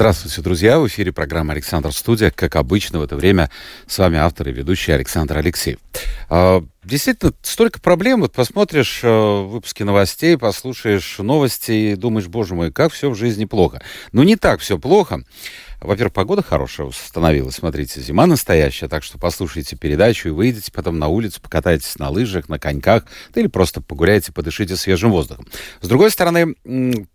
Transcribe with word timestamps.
Здравствуйте, 0.00 0.40
друзья! 0.40 0.80
В 0.80 0.88
эфире 0.88 1.12
программа 1.12 1.52
«Александр 1.52 1.92
Студия». 1.92 2.30
Как 2.30 2.56
обычно, 2.56 3.00
в 3.00 3.02
это 3.02 3.16
время 3.16 3.50
с 3.86 3.98
вами 3.98 4.16
автор 4.16 4.48
и 4.48 4.50
ведущий 4.50 4.92
Александр 4.92 5.36
Алексеев. 5.36 5.78
А, 6.30 6.64
действительно, 6.82 7.34
столько 7.42 7.80
проблем. 7.82 8.22
Вот 8.22 8.32
посмотришь 8.32 9.00
э, 9.02 9.42
выпуски 9.42 9.82
новостей, 9.82 10.38
послушаешь 10.38 11.18
новости 11.18 11.72
и 11.72 11.96
думаешь, 11.96 12.28
боже 12.28 12.54
мой, 12.54 12.72
как 12.72 12.94
все 12.94 13.10
в 13.10 13.14
жизни 13.14 13.44
плохо. 13.44 13.82
Но 14.12 14.24
не 14.24 14.36
так 14.36 14.60
все 14.60 14.78
плохо. 14.78 15.22
Во-первых, 15.82 16.14
погода 16.14 16.42
хорошая 16.42 16.86
установилась. 16.86 17.56
Смотрите, 17.56 18.00
зима 18.00 18.26
настоящая, 18.26 18.88
так 18.88 19.02
что 19.02 19.18
послушайте 19.18 19.76
передачу 19.76 20.28
и 20.28 20.32
выйдете 20.32 20.72
потом 20.72 20.98
на 20.98 21.08
улицу, 21.08 21.42
покатайтесь 21.42 21.98
на 21.98 22.08
лыжах, 22.08 22.48
на 22.48 22.58
коньках, 22.58 23.04
да 23.34 23.40
или 23.42 23.48
просто 23.48 23.82
погуляйте, 23.82 24.32
подышите 24.32 24.76
свежим 24.76 25.10
воздухом. 25.10 25.46
С 25.82 25.88
другой 25.88 26.10
стороны, 26.10 26.54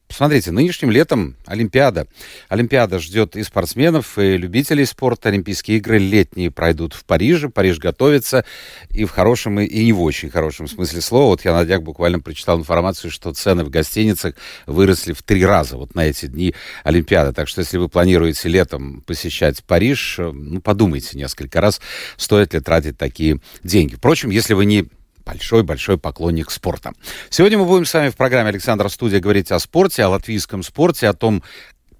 Смотрите, 0.07 0.51
нынешним 0.51 0.91
летом 0.91 1.35
Олимпиада. 1.45 2.07
Олимпиада 2.47 2.99
ждет 2.99 3.35
и 3.35 3.43
спортсменов, 3.43 4.17
и 4.17 4.37
любителей 4.37 4.85
спорта. 4.85 5.29
Олимпийские 5.29 5.77
игры 5.77 5.97
летние 5.97 6.51
пройдут 6.51 6.93
в 6.93 7.03
Париже. 7.05 7.49
Париж 7.49 7.79
готовится 7.79 8.45
и 8.91 9.03
в 9.03 9.09
хорошем, 9.09 9.59
и 9.59 9.83
не 9.83 9.91
в 9.93 10.01
очень 10.01 10.29
хорошем 10.29 10.67
смысле 10.67 11.01
слова. 11.01 11.29
Вот 11.31 11.43
я 11.43 11.53
на 11.53 11.65
днях 11.65 11.81
буквально 11.81 12.19
прочитал 12.19 12.59
информацию, 12.59 13.11
что 13.11 13.33
цены 13.33 13.65
в 13.65 13.69
гостиницах 13.69 14.35
выросли 14.67 15.11
в 15.11 15.23
три 15.23 15.43
раза 15.43 15.75
вот 15.75 15.95
на 15.95 16.05
эти 16.05 16.27
дни 16.27 16.53
Олимпиады. 16.83 17.33
Так 17.33 17.47
что 17.47 17.61
если 17.61 17.77
вы 17.77 17.89
планируете 17.89 18.47
летом 18.47 19.01
посещать 19.01 19.63
Париж, 19.63 20.19
ну, 20.19 20.61
подумайте 20.61 21.17
несколько 21.17 21.59
раз, 21.61 21.81
стоит 22.15 22.53
ли 22.53 22.59
тратить 22.59 22.97
такие 22.97 23.39
деньги. 23.63 23.95
Впрочем, 23.95 24.29
если 24.29 24.53
вы 24.53 24.65
не 24.65 24.87
большой-большой 25.25 25.97
поклонник 25.97 26.51
спорта. 26.51 26.93
Сегодня 27.29 27.57
мы 27.57 27.65
будем 27.65 27.85
с 27.85 27.93
вами 27.93 28.09
в 28.09 28.15
программе 28.15 28.49
«Александра 28.49 28.87
Студия» 28.89 29.19
говорить 29.19 29.51
о 29.51 29.59
спорте, 29.59 30.03
о 30.03 30.09
латвийском 30.09 30.63
спорте, 30.63 31.07
о 31.07 31.13
том, 31.13 31.43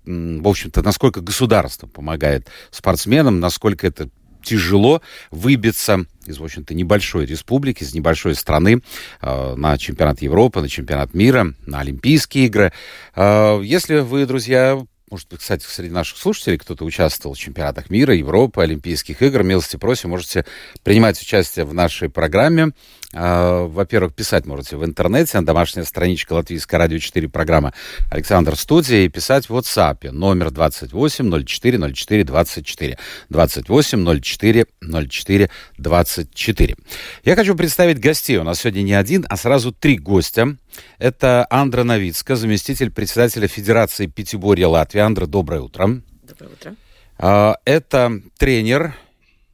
в 0.06 0.48
общем-то, 0.48 0.84
насколько 0.84 1.22
государство 1.22 1.88
помогает 1.88 2.48
спортсменам, 2.72 3.40
насколько 3.40 3.88
это 3.88 4.10
тяжело 4.44 5.02
выбиться 5.32 6.06
из, 6.26 6.38
в 6.38 6.44
общем-то, 6.44 6.74
небольшой 6.74 7.26
республики, 7.26 7.84
из 7.84 7.96
небольшой 7.96 8.36
страны 8.36 8.82
э, 9.22 9.56
на 9.56 9.78
чемпионат 9.78 10.22
Европы, 10.22 10.62
на 10.62 10.70
чемпионат 10.70 11.14
мира, 11.16 11.54
на 11.66 11.80
Олимпийские 11.80 12.46
игры. 12.46 12.72
Э, 13.16 13.60
если 13.64 14.00
вы, 14.00 14.28
друзья, 14.28 14.86
может 15.12 15.30
быть, 15.30 15.40
кстати, 15.40 15.64
среди 15.64 15.94
наших 15.94 16.18
слушателей 16.18 16.58
кто-то 16.58 16.84
участвовал 16.84 17.36
в 17.36 17.38
чемпионатах 17.38 17.92
мира, 17.92 18.16
Европы, 18.16 18.62
Олимпийских 18.62 19.22
игр. 19.22 19.44
Милости 19.44 19.78
просим, 19.78 20.10
можете 20.10 20.46
принимать 20.84 21.22
участие 21.22 21.66
в 21.66 21.76
нашей 21.76 22.10
программе. 22.10 22.72
А, 23.14 23.68
во-первых, 23.68 24.16
писать 24.16 24.46
можете 24.46 24.78
в 24.78 24.84
интернете, 24.84 25.40
на 25.40 25.46
домашняя 25.46 25.86
страничка 25.86 26.34
Латвийская 26.34 26.80
радио 26.80 26.98
4 26.98 27.30
программа 27.30 27.74
Александр 28.10 28.56
Студия 28.56 29.06
и 29.06 29.10
писать 29.10 29.48
в 29.48 29.56
WhatsApp 29.56 30.12
номер 30.12 30.50
28 30.50 31.46
04 31.46 31.94
04 31.94 32.24
24 32.24 32.98
28 33.30 34.22
04 34.22 34.66
04 34.82 35.50
24. 35.78 36.76
Я 37.24 37.36
хочу 37.36 37.56
представить 37.56 38.00
гостей. 38.00 38.38
У 38.38 38.44
нас 38.44 38.60
сегодня 38.60 38.82
не 38.82 38.94
один, 38.94 39.26
а 39.30 39.38
сразу 39.38 39.72
три 39.72 39.98
гостя. 39.98 40.58
Это 40.98 41.46
Андра 41.50 41.84
Новицка, 41.84 42.36
заместитель 42.36 42.92
председателя 42.92 43.48
Федерации 43.48 44.08
Пятиборья 44.08 44.68
Латвии. 44.68 45.00
Андра, 45.00 45.26
доброе 45.26 45.62
утро. 45.62 46.02
Доброе 46.24 46.50
утро. 46.50 46.76
А, 47.18 47.58
это 47.66 48.22
тренер 48.38 48.96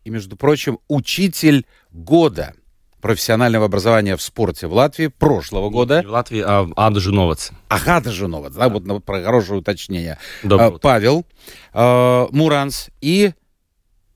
и, 0.04 0.10
между 0.10 0.36
прочим, 0.36 0.80
учитель 0.88 1.66
года 1.92 2.54
профессионального 3.02 3.66
образования 3.66 4.16
в 4.16 4.22
спорте 4.22 4.68
в 4.68 4.74
Латвии 4.74 5.08
прошлого 5.08 5.70
года. 5.70 6.02
Не 6.02 6.08
в 6.08 6.12
Латвии, 6.12 6.44
а 6.46 6.70
Ада 6.76 7.00
Жуновец. 7.00 7.52
Ага, 7.68 7.98
Ада 7.98 8.12
Жуновец, 8.12 8.54
да, 8.54 8.70
вот 8.70 9.04
про 9.04 9.22
хорошее 9.24 9.60
уточнение. 9.60 10.18
Доброе 10.44 10.70
а, 10.70 10.78
Павел 10.78 11.26
а, 11.74 12.28
Муранс 12.32 12.90
и 13.02 13.34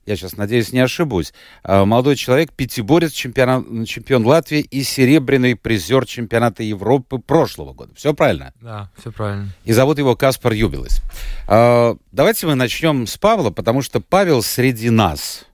я 0.06 0.16
сейчас 0.16 0.36
надеюсь, 0.36 0.72
не 0.72 0.80
ошибусь, 0.80 1.34
а, 1.62 1.84
молодой 1.84 2.16
человек, 2.16 2.52
пятиборец, 2.52 3.12
чемпион, 3.12 3.84
чемпион 3.84 4.24
Латвии 4.24 4.60
и 4.60 4.82
серебряный 4.82 5.56
призер 5.56 6.06
чемпионата 6.06 6.62
Европы 6.62 7.18
прошлого 7.18 7.72
года. 7.72 7.92
Все 7.96 8.14
правильно? 8.14 8.52
Да, 8.60 8.90
все 8.98 9.10
правильно. 9.10 9.48
И 9.64 9.72
зовут 9.72 9.98
его 9.98 10.14
Каспар 10.16 10.52
Юбилес. 10.52 11.02
А, 11.48 11.96
давайте 12.12 12.46
мы 12.46 12.54
начнем 12.54 13.06
с 13.06 13.18
Павла, 13.18 13.50
потому 13.50 13.82
что 13.82 14.00
Павел 14.00 14.42
среди 14.42 14.90
нас 14.90 15.44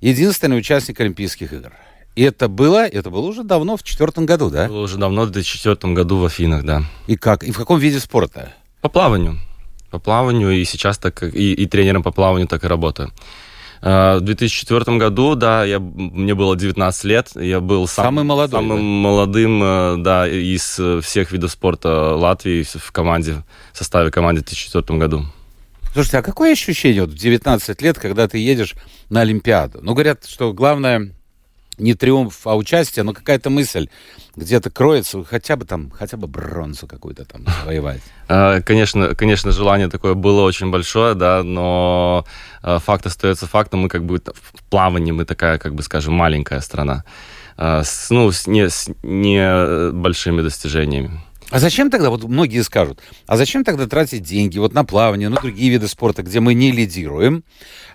единственный 0.00 0.58
участник 0.58 1.00
Олимпийских 1.00 1.52
игр. 1.52 1.72
И 2.14 2.22
это 2.22 2.48
было, 2.48 2.86
это 2.86 3.10
было 3.10 3.26
уже 3.26 3.42
давно, 3.42 3.76
в 3.76 3.82
четвертом 3.82 4.24
году, 4.24 4.48
да? 4.50 4.68
Было 4.68 4.82
уже 4.82 4.98
давно, 4.98 5.22
в 5.22 5.30
2004 5.30 5.94
году 5.94 6.18
в 6.18 6.24
Афинах, 6.24 6.62
да. 6.62 6.84
И 7.08 7.16
как? 7.16 7.42
И 7.42 7.50
в 7.50 7.56
каком 7.56 7.78
виде 7.78 7.98
спорта? 7.98 8.52
По 8.80 8.88
плаванию. 8.88 9.40
По 9.90 9.98
плаванию, 9.98 10.52
и 10.52 10.64
сейчас 10.64 10.98
так, 10.98 11.22
и, 11.22 11.54
и 11.54 11.66
тренером 11.66 12.02
по 12.02 12.12
плаванию 12.12 12.46
так 12.46 12.64
и 12.64 12.68
работаю. 12.68 13.10
А, 13.86 14.16
в 14.16 14.22
2004 14.22 14.96
году, 14.96 15.34
да, 15.34 15.62
я, 15.62 15.78
мне 15.78 16.34
было 16.34 16.56
19 16.56 17.04
лет, 17.04 17.32
я 17.34 17.60
был 17.60 17.86
сам, 17.86 18.06
самый 18.06 18.24
молодой, 18.24 18.58
самым 18.58 18.78
да? 18.78 18.82
молодым, 18.82 19.62
э, 19.62 19.96
да, 19.98 20.26
из 20.26 20.78
э, 20.78 21.02
всех 21.02 21.32
видов 21.32 21.50
спорта 21.50 22.14
Латвии 22.14 22.62
в 22.62 22.92
команде, 22.92 23.44
в 23.74 23.76
составе 23.76 24.10
команды 24.10 24.40
в 24.40 24.44
2004 24.44 24.98
году. 24.98 25.26
Слушайте, 25.92 26.16
а 26.16 26.22
какое 26.22 26.52
ощущение 26.52 27.02
вот 27.02 27.10
в 27.10 27.18
19 27.18 27.82
лет, 27.82 27.98
когда 27.98 28.26
ты 28.26 28.38
едешь 28.38 28.74
на 29.10 29.20
Олимпиаду? 29.20 29.80
Ну, 29.82 29.92
говорят, 29.92 30.24
что 30.24 30.54
главное 30.54 31.12
не 31.78 31.94
триумф, 31.94 32.46
а 32.46 32.56
участие, 32.56 33.02
но 33.02 33.12
какая-то 33.12 33.50
мысль 33.50 33.88
где-то 34.36 34.70
кроется, 34.70 35.24
хотя 35.24 35.56
бы 35.56 35.64
там, 35.64 35.90
хотя 35.90 36.16
бы 36.16 36.26
бронзу 36.26 36.86
какую-то 36.86 37.24
там 37.24 37.44
завоевать. 37.60 38.02
А, 38.28 38.60
конечно, 38.60 39.14
конечно, 39.14 39.52
желание 39.52 39.88
такое 39.88 40.14
было 40.14 40.42
очень 40.42 40.70
большое, 40.70 41.14
да, 41.14 41.42
но 41.42 42.24
а, 42.62 42.78
факт 42.78 43.06
остается 43.06 43.46
фактом. 43.46 43.80
Мы 43.80 43.88
как 43.88 44.04
бы 44.04 44.18
в 44.18 44.64
плавании, 44.70 45.12
мы 45.12 45.24
такая, 45.24 45.58
как 45.58 45.74
бы, 45.74 45.82
скажем, 45.82 46.14
маленькая 46.14 46.60
страна. 46.60 47.04
А, 47.56 47.82
с, 47.84 48.10
ну, 48.10 48.30
с 48.32 48.46
не, 48.46 48.68
с 48.68 48.88
не 49.02 49.92
большими 49.92 50.42
достижениями. 50.42 51.20
А 51.50 51.58
зачем 51.58 51.90
тогда, 51.90 52.10
вот 52.10 52.24
многие 52.24 52.62
скажут, 52.62 53.00
а 53.26 53.36
зачем 53.36 53.64
тогда 53.64 53.86
тратить 53.86 54.22
деньги 54.22 54.58
вот 54.58 54.72
на 54.72 54.84
плавание, 54.84 55.28
на 55.28 55.36
другие 55.36 55.70
виды 55.70 55.88
спорта, 55.88 56.22
где 56.22 56.40
мы 56.40 56.54
не 56.54 56.72
лидируем, 56.72 57.44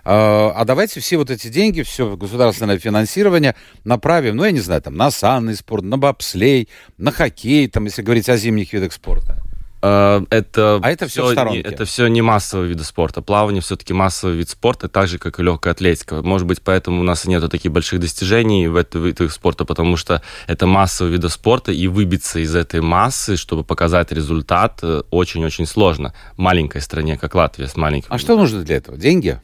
а, 0.04 0.52
а 0.54 0.64
давайте 0.64 1.00
все 1.00 1.16
вот 1.16 1.30
эти 1.30 1.48
деньги, 1.48 1.82
все 1.82 2.16
государственное 2.16 2.78
финансирование 2.78 3.54
направим, 3.84 4.36
ну, 4.36 4.44
я 4.44 4.52
не 4.52 4.60
знаю, 4.60 4.82
там, 4.82 4.96
на 4.96 5.10
санный 5.10 5.56
спорт, 5.56 5.84
на 5.84 5.98
бобслей, 5.98 6.68
на 6.96 7.10
хоккей, 7.10 7.68
там, 7.68 7.84
если 7.84 8.02
говорить 8.02 8.28
о 8.28 8.36
зимних 8.36 8.72
видах 8.72 8.92
спорта. 8.92 9.39
А, 9.82 10.22
это, 10.28 10.78
а 10.82 10.90
это 10.90 11.06
все, 11.06 11.32
все 11.32 11.44
не, 11.44 11.60
это 11.60 11.84
все 11.84 12.06
не 12.08 12.20
массовый 12.20 12.68
вид 12.68 12.82
спорта. 12.82 13.22
Плавание 13.22 13.62
все-таки 13.62 13.94
массовый 13.94 14.36
вид 14.36 14.50
спорта, 14.50 14.88
так 14.88 15.08
же, 15.08 15.18
как 15.18 15.40
и 15.40 15.42
легкая 15.42 15.72
атлетика. 15.72 16.22
Может 16.22 16.46
быть, 16.46 16.60
поэтому 16.60 17.00
у 17.00 17.02
нас 17.02 17.24
нету 17.24 17.48
таких 17.48 17.72
больших 17.72 18.00
достижений 18.00 18.68
в 18.68 18.76
этом 18.76 19.02
виде 19.02 19.28
спорта, 19.30 19.64
потому 19.64 19.96
что 19.96 20.22
это 20.46 20.66
массовый 20.66 21.12
вид 21.12 21.30
спорта, 21.30 21.72
и 21.72 21.86
выбиться 21.86 22.40
из 22.40 22.54
этой 22.54 22.80
массы, 22.80 23.36
чтобы 23.36 23.64
показать 23.64 24.12
результат, 24.12 24.80
э, 24.82 25.02
очень-очень 25.10 25.66
сложно. 25.66 26.12
Маленькой 26.36 26.82
стране, 26.82 27.16
как 27.16 27.34
Латвия, 27.34 27.66
с 27.66 27.76
маленьким... 27.76 28.08
А 28.10 28.18
что 28.18 28.36
нужно 28.36 28.62
для 28.62 28.76
этого? 28.76 28.98
Деньги? 28.98 29.40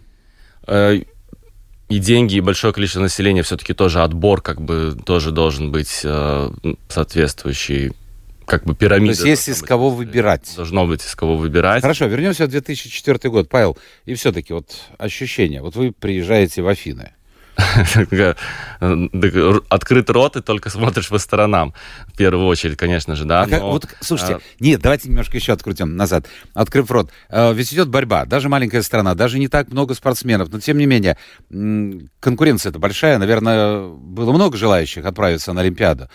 Э, 0.66 1.00
и 1.88 1.98
деньги, 1.98 2.34
и 2.34 2.40
большое 2.40 2.74
количество 2.74 3.00
населения, 3.00 3.42
все-таки 3.42 3.72
тоже 3.72 4.02
отбор 4.02 4.42
как 4.42 4.60
бы 4.60 4.98
тоже 5.06 5.30
должен 5.30 5.70
быть 5.70 6.00
э, 6.04 6.50
соответствующий 6.88 7.92
как 8.46 8.64
бы 8.64 8.74
пирамида. 8.74 9.14
То 9.14 9.28
есть 9.28 9.46
есть 9.46 9.48
из 9.48 9.60
быть, 9.60 9.68
кого 9.68 9.90
выбирать. 9.90 10.52
Должно 10.56 10.86
быть 10.86 11.04
из 11.04 11.14
кого 11.14 11.36
выбирать. 11.36 11.82
Хорошо, 11.82 12.06
вернемся 12.06 12.46
в 12.46 12.48
2004 12.48 13.30
год. 13.30 13.48
Павел, 13.48 13.76
и 14.04 14.14
все-таки 14.14 14.52
вот 14.52 14.70
ощущения. 14.98 15.60
Вот 15.60 15.76
вы 15.76 15.92
приезжаете 15.92 16.62
в 16.62 16.68
Афины. 16.68 17.12
Открыт 19.68 20.10
рот 20.10 20.36
и 20.36 20.42
только 20.42 20.68
смотришь 20.68 21.08
по 21.08 21.18
сторонам. 21.18 21.72
В 22.06 22.16
первую 22.16 22.46
очередь, 22.46 22.76
конечно 22.76 23.16
же, 23.16 23.24
да. 23.24 23.42
А 23.42 23.46
но, 23.46 23.70
вот, 23.70 23.86
слушайте, 24.00 24.34
а... 24.34 24.40
нет, 24.60 24.80
давайте 24.82 25.08
немножко 25.08 25.36
еще 25.36 25.52
открутим 25.52 25.96
назад. 25.96 26.26
Открыв 26.52 26.90
рот. 26.90 27.10
А, 27.30 27.52
ведь 27.52 27.72
идет 27.72 27.88
борьба. 27.88 28.26
Даже 28.26 28.50
маленькая 28.50 28.82
страна, 28.82 29.14
даже 29.14 29.38
не 29.38 29.48
так 29.48 29.70
много 29.70 29.94
спортсменов. 29.94 30.50
Но 30.52 30.60
тем 30.60 30.76
не 30.76 30.86
менее, 30.86 31.16
конкуренция 32.20 32.70
это 32.70 32.78
большая. 32.78 33.16
Наверное, 33.18 33.88
было 33.88 34.32
много 34.32 34.56
желающих 34.58 35.06
отправиться 35.06 35.52
на 35.54 35.62
Олимпиаду. 35.62 36.10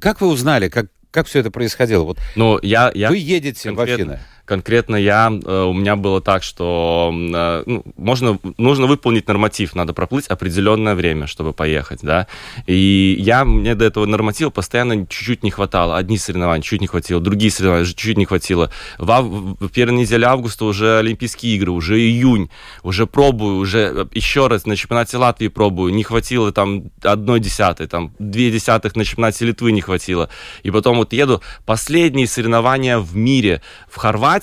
Как 0.00 0.22
вы 0.22 0.28
узнали, 0.28 0.68
как, 0.68 0.86
как 1.10 1.26
все 1.26 1.40
это 1.40 1.50
происходило? 1.50 2.04
Вот 2.04 2.18
ну, 2.34 2.58
я, 2.62 2.90
я 2.94 3.08
вы 3.08 3.18
едете 3.18 3.72
в 3.72 3.80
Афины. 3.80 4.20
Конкретно 4.46 4.96
я, 4.96 5.30
э, 5.30 5.62
у 5.64 5.74
меня 5.74 5.96
было 5.96 6.20
так, 6.20 6.42
что 6.42 7.12
э, 7.12 7.62
ну, 7.66 7.84
можно, 7.96 8.38
нужно 8.56 8.86
выполнить 8.86 9.28
норматив, 9.28 9.74
надо 9.74 9.92
проплыть 9.92 10.26
определенное 10.28 10.94
время, 10.94 11.26
чтобы 11.26 11.52
поехать, 11.52 12.00
да. 12.02 12.26
И 12.66 13.16
я, 13.18 13.44
мне 13.44 13.74
до 13.74 13.84
этого 13.84 14.06
норматива 14.06 14.50
постоянно 14.50 15.06
чуть-чуть 15.06 15.42
не 15.42 15.50
хватало. 15.50 15.96
Одни 15.96 16.16
соревнования 16.16 16.62
чуть 16.62 16.80
не 16.80 16.86
хватило, 16.86 17.20
другие 17.20 17.50
соревнования 17.50 17.86
чуть-чуть 17.86 18.16
не 18.16 18.24
хватило. 18.24 18.70
В, 18.98 19.10
ав... 19.10 19.26
в 19.26 19.68
первой 19.68 19.96
неделе 19.98 20.26
августа 20.26 20.64
уже 20.64 20.98
Олимпийские 20.98 21.56
игры, 21.56 21.72
уже 21.72 21.98
июнь, 21.98 22.48
уже 22.82 23.06
пробую, 23.06 23.56
уже 23.56 24.08
еще 24.12 24.46
раз 24.46 24.64
на 24.64 24.76
чемпионате 24.76 25.16
Латвии 25.16 25.48
пробую, 25.48 25.92
не 25.92 26.04
хватило 26.04 26.52
там 26.52 26.84
одной 27.02 27.40
десятой, 27.40 27.88
там 27.88 28.14
две 28.18 28.50
десятых 28.50 28.94
на 28.94 29.04
чемпионате 29.04 29.44
Литвы 29.44 29.72
не 29.72 29.80
хватило. 29.80 30.28
И 30.62 30.70
потом 30.70 30.98
вот 30.98 31.12
еду, 31.12 31.42
последние 31.64 32.28
соревнования 32.28 32.98
в 32.98 33.16
мире 33.16 33.60
в 33.88 33.96
Хорватии, 33.96 34.35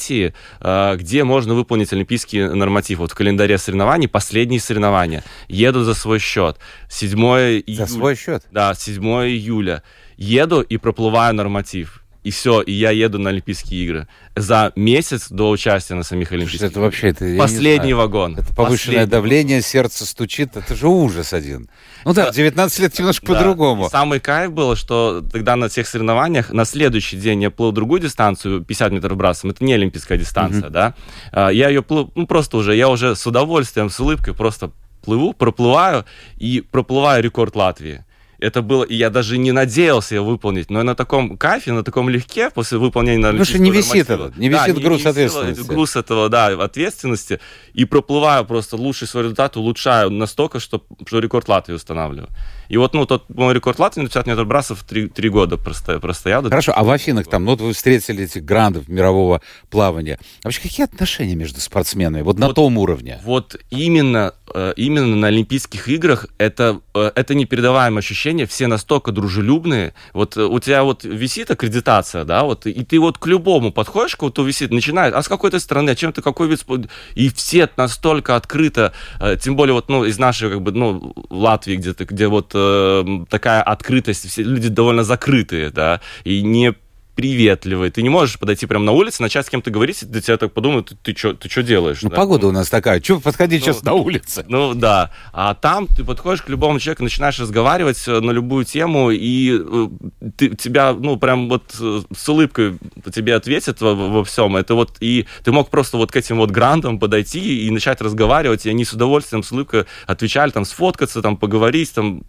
э, 0.60 0.96
где 0.98 1.24
можно 1.24 1.54
выполнить 1.54 1.92
олимпийский 1.94 2.44
норматив. 2.44 3.00
Вот 3.00 3.12
в 3.12 3.16
календаре 3.16 3.58
соревнований 3.58 4.08
последние 4.08 4.60
соревнования. 4.60 5.24
Еду 5.48 5.84
за 5.84 5.94
свой 5.94 6.20
счет. 6.20 6.58
7 6.90 7.20
июля. 7.20 7.86
За 7.86 7.88
свой 7.88 8.16
счет? 8.16 8.44
Да, 8.52 8.74
7 8.74 9.04
июля. 9.04 9.84
Еду 10.18 10.62
и 10.62 10.78
проплываю 10.78 11.34
норматив 11.34 12.04
и 12.24 12.32
все, 12.32 12.62
и 12.62 12.72
я 12.72 12.92
еду 12.92 13.20
на 13.20 13.30
Олимпийские 13.30 13.84
игры. 13.84 14.08
За 14.36 14.72
месяц 14.76 15.30
до 15.30 15.52
участия 15.52 15.94
на 15.94 16.02
самих 16.02 16.32
Олимпийских 16.32 16.68
это 16.68 16.80
вообще 16.80 17.10
это, 17.10 17.38
Последний 17.38 17.94
вагон. 17.94 18.34
Это 18.34 18.54
повышенное 18.54 19.06
Последний. 19.06 19.12
давление, 19.12 19.62
сердце 19.62 20.08
стучит, 20.08 20.58
это 20.58 20.76
же 20.76 20.88
ужас 20.88 21.34
один. 21.34 21.70
Ну 22.04 22.14
да, 22.14 22.32
19 22.32 22.80
лет 22.80 22.98
немножко 22.98 23.28
да. 23.28 23.34
по-другому. 23.34 23.90
Самый 23.90 24.20
кайф 24.20 24.52
было, 24.52 24.76
что 24.76 25.22
тогда 25.22 25.56
на 25.56 25.70
всех 25.70 25.88
соревнованиях 25.88 26.52
на 26.52 26.66
следующий 26.66 27.18
день 27.18 27.44
я 27.44 27.52
плыл 27.52 27.72
другую 27.72 28.02
дистанцию, 28.02 28.64
50 28.64 28.92
метров 28.92 29.18
брасом, 29.18 29.52
это 29.52 29.64
не 29.64 29.74
олимпийская 29.74 30.18
дистанция, 30.18 30.64
mm-hmm. 30.64 30.70
да. 30.70 30.96
А, 31.32 31.50
я 31.50 31.70
ее 31.70 31.84
плыл, 31.84 32.12
ну 32.16 32.26
просто 32.26 32.58
уже, 32.58 32.76
я 32.76 32.90
уже 32.90 33.16
с 33.16 33.28
удовольствием, 33.28 33.92
с 33.92 34.00
улыбкой 34.00 34.34
просто 34.34 34.72
плыву, 35.04 35.34
проплываю 35.34 36.06
и 36.38 36.62
проплываю 36.62 37.22
рекорд 37.22 37.56
Латвии 37.56 38.04
это 38.44 38.62
было, 38.62 38.84
и 38.84 38.96
я 38.96 39.10
даже 39.10 39.38
не 39.38 39.52
надеялся 39.54 40.16
его 40.16 40.26
выполнить, 40.26 40.70
но 40.70 40.84
на 40.84 40.96
таком 40.96 41.38
кайфе, 41.38 41.72
на 41.72 41.84
таком 41.84 42.10
легке, 42.10 42.50
после 42.50 42.78
выполнения 42.78 43.24
Потому 43.24 43.46
что 43.46 43.60
не 43.60 43.72
висит 43.72 44.10
это, 44.10 44.34
не 44.36 44.50
висит 44.50 44.76
да, 44.76 44.82
груз 44.82 45.04
не 45.04 45.10
ответственности. 45.10 45.62
Груз 45.62 45.96
этого, 45.96 46.30
да, 46.30 46.48
ответственности, 46.48 47.40
и 47.74 47.86
проплываю 47.86 48.46
просто 48.46 48.76
лучший 48.76 49.08
свой 49.08 49.24
результат, 49.24 49.56
улучшаю 49.56 50.10
настолько, 50.10 50.60
что, 50.60 50.84
что 51.06 51.20
рекорд 51.20 51.48
Латвии 51.48 51.74
устанавливаю. 51.74 52.30
И 52.74 52.78
вот, 52.78 52.96
ну, 52.96 53.06
тот 53.06 53.30
мой 53.30 53.54
рекорд 53.54 53.78
Латвии 53.78 54.02
на 54.02 54.08
50 54.08 54.26
метров 54.26 54.48
брасов 54.48 54.84
три, 54.84 55.08
три 55.08 55.30
года 55.30 55.58
простоял. 55.58 56.00
простоял 56.00 56.42
Хорошо, 56.42 56.74
а 56.76 56.84
в 56.84 56.90
Афинах 56.90 57.28
там, 57.28 57.46
ну, 57.46 57.52
вот 57.52 57.62
вы 57.62 57.74
встретили 57.74 58.24
этих 58.24 58.44
грандов 58.44 58.88
мирового 58.88 59.42
плавания. 59.70 60.18
А 60.42 60.48
вообще 60.48 60.60
какие 60.60 60.84
отношения 60.84 61.36
между 61.36 61.62
спортсменами 61.62 62.24
вот, 62.24 62.40
вот 62.40 62.48
на 62.48 62.52
том 62.52 62.80
уровне? 62.80 63.22
Вот 63.26 63.58
именно, 63.70 64.34
э, 64.56 64.74
именно 64.76 65.16
на 65.16 65.28
Олимпийских 65.28 65.88
играх 65.88 66.26
это, 66.40 66.82
э, 66.96 67.12
это 67.14 67.36
непередаваемое 67.36 68.00
ощущение. 68.00 68.48
Все 68.48 68.66
настолько 68.66 69.12
дружелюбные. 69.12 69.94
Вот 70.14 70.36
э, 70.36 70.44
у 70.44 70.60
тебя 70.60 70.84
вот 70.84 71.04
висит 71.04 71.52
аккредитация, 71.52 72.24
да, 72.24 72.44
вот, 72.44 72.66
и 72.66 72.84
ты 72.84 73.00
вот 73.00 73.20
к 73.20 73.28
любому 73.28 73.72
подходишь, 73.72 74.16
кто 74.16 74.42
висит, 74.42 74.72
начинает, 74.72 75.14
а 75.14 75.22
с 75.22 75.28
какой 75.28 75.52
то 75.52 75.60
страны, 75.60 75.92
а 75.92 75.96
чем 75.96 76.12
ты, 76.12 76.24
какой 76.24 76.48
вид 76.48 76.60
спорта? 76.60 76.90
И 77.14 77.30
все 77.30 77.70
настолько 77.78 78.36
открыто, 78.36 78.94
тем 79.42 79.56
более 79.56 79.76
вот, 79.76 79.90
ну, 79.90 80.06
из 80.06 80.18
нашей, 80.18 80.50
как 80.50 80.64
бы, 80.64 80.72
ну, 80.72 81.14
Латвии 81.30 81.76
где-то, 81.76 82.06
где 82.06 82.28
вот 82.28 82.56
э, 82.64 83.26
такая 83.30 83.62
открытость, 83.62 84.30
все 84.30 84.44
люди 84.44 84.70
довольно 84.70 85.04
закрытые, 85.04 85.70
да, 85.70 86.02
и 86.24 86.42
не 86.42 86.76
приветливый. 87.16 87.92
Ты 87.92 88.02
не 88.02 88.10
можешь 88.10 88.40
подойти 88.40 88.66
прямо 88.66 88.86
на 88.86 88.92
улице, 88.92 89.22
начать 89.22 89.46
с 89.46 89.50
кем-то 89.50 89.70
говорить, 89.70 90.02
и 90.04 90.06
до 90.06 90.22
тебя 90.22 90.38
так 90.38 90.52
подумают, 90.52 90.90
ты, 90.90 90.96
ты 90.96 91.18
что 91.18 91.34
ты 91.34 91.48
чё 91.48 91.62
делаешь? 91.62 92.02
Ну, 92.02 92.10
да? 92.10 92.16
погода 92.16 92.48
у 92.48 92.52
нас 92.52 92.70
такая, 92.70 93.02
что 93.02 93.20
подходить 93.20 93.62
ну, 93.62 93.74
сейчас 93.74 93.84
на 93.84 93.94
улице? 93.94 94.46
Ну, 94.48 94.74
да. 94.74 95.12
А 95.32 95.54
там 95.54 95.88
ты 95.88 96.04
подходишь 96.04 96.42
к 96.42 96.50
любому 96.50 96.80
человеку, 96.80 97.04
начинаешь 97.04 97.40
разговаривать 97.40 98.04
э, 98.08 98.20
на 98.20 98.32
любую 98.32 98.66
тему, 98.66 99.12
и 99.12 99.60
э, 99.60 99.88
ты, 100.36 100.50
тебя, 100.56 100.94
ну, 100.94 101.18
прям 101.18 101.50
вот 101.50 101.76
э, 101.80 102.02
с 102.16 102.30
улыбкой 102.30 102.80
тебе 103.14 103.36
ответят 103.36 103.82
во, 103.82 103.94
во 103.94 104.24
всем. 104.24 104.56
Это 104.56 104.74
вот, 104.74 104.98
и 105.00 105.28
ты 105.44 105.52
мог 105.52 105.70
просто 105.70 105.98
вот 105.98 106.12
к 106.12 106.16
этим 106.16 106.38
вот 106.38 106.50
грантам 106.50 107.00
подойти 107.00 107.68
и 107.68 107.70
начать 107.70 108.02
разговаривать, 108.02 108.66
и 108.66 108.70
они 108.70 108.86
с 108.86 108.94
удовольствием, 108.94 109.44
с 109.44 109.52
улыбкой 109.52 109.86
отвечали, 110.08 110.50
там, 110.50 110.66
сфоткаться, 110.66 111.22
там, 111.22 111.38
поговорить, 111.38 111.94
там, 111.94 112.24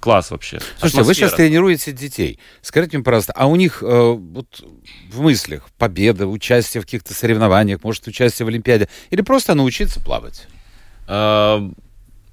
класс 0.00 0.30
вообще. 0.30 0.60
Слушайте, 0.78 1.02
вы 1.02 1.14
сейчас 1.14 1.32
тренируете 1.34 1.92
детей. 1.92 2.38
Скажите 2.62 2.96
мне, 2.96 3.04
пожалуйста, 3.04 3.32
а 3.34 3.46
у 3.46 3.56
них 3.56 3.82
э, 3.82 3.86
вот 3.86 4.64
в 5.10 5.20
мыслях 5.20 5.68
победа, 5.78 6.26
участие 6.26 6.80
в 6.80 6.84
каких-то 6.84 7.14
соревнованиях, 7.14 7.82
может, 7.82 8.06
участие 8.06 8.44
в 8.46 8.48
Олимпиаде, 8.48 8.88
или 9.10 9.22
просто 9.22 9.54
научиться 9.54 10.00
плавать? 10.00 10.46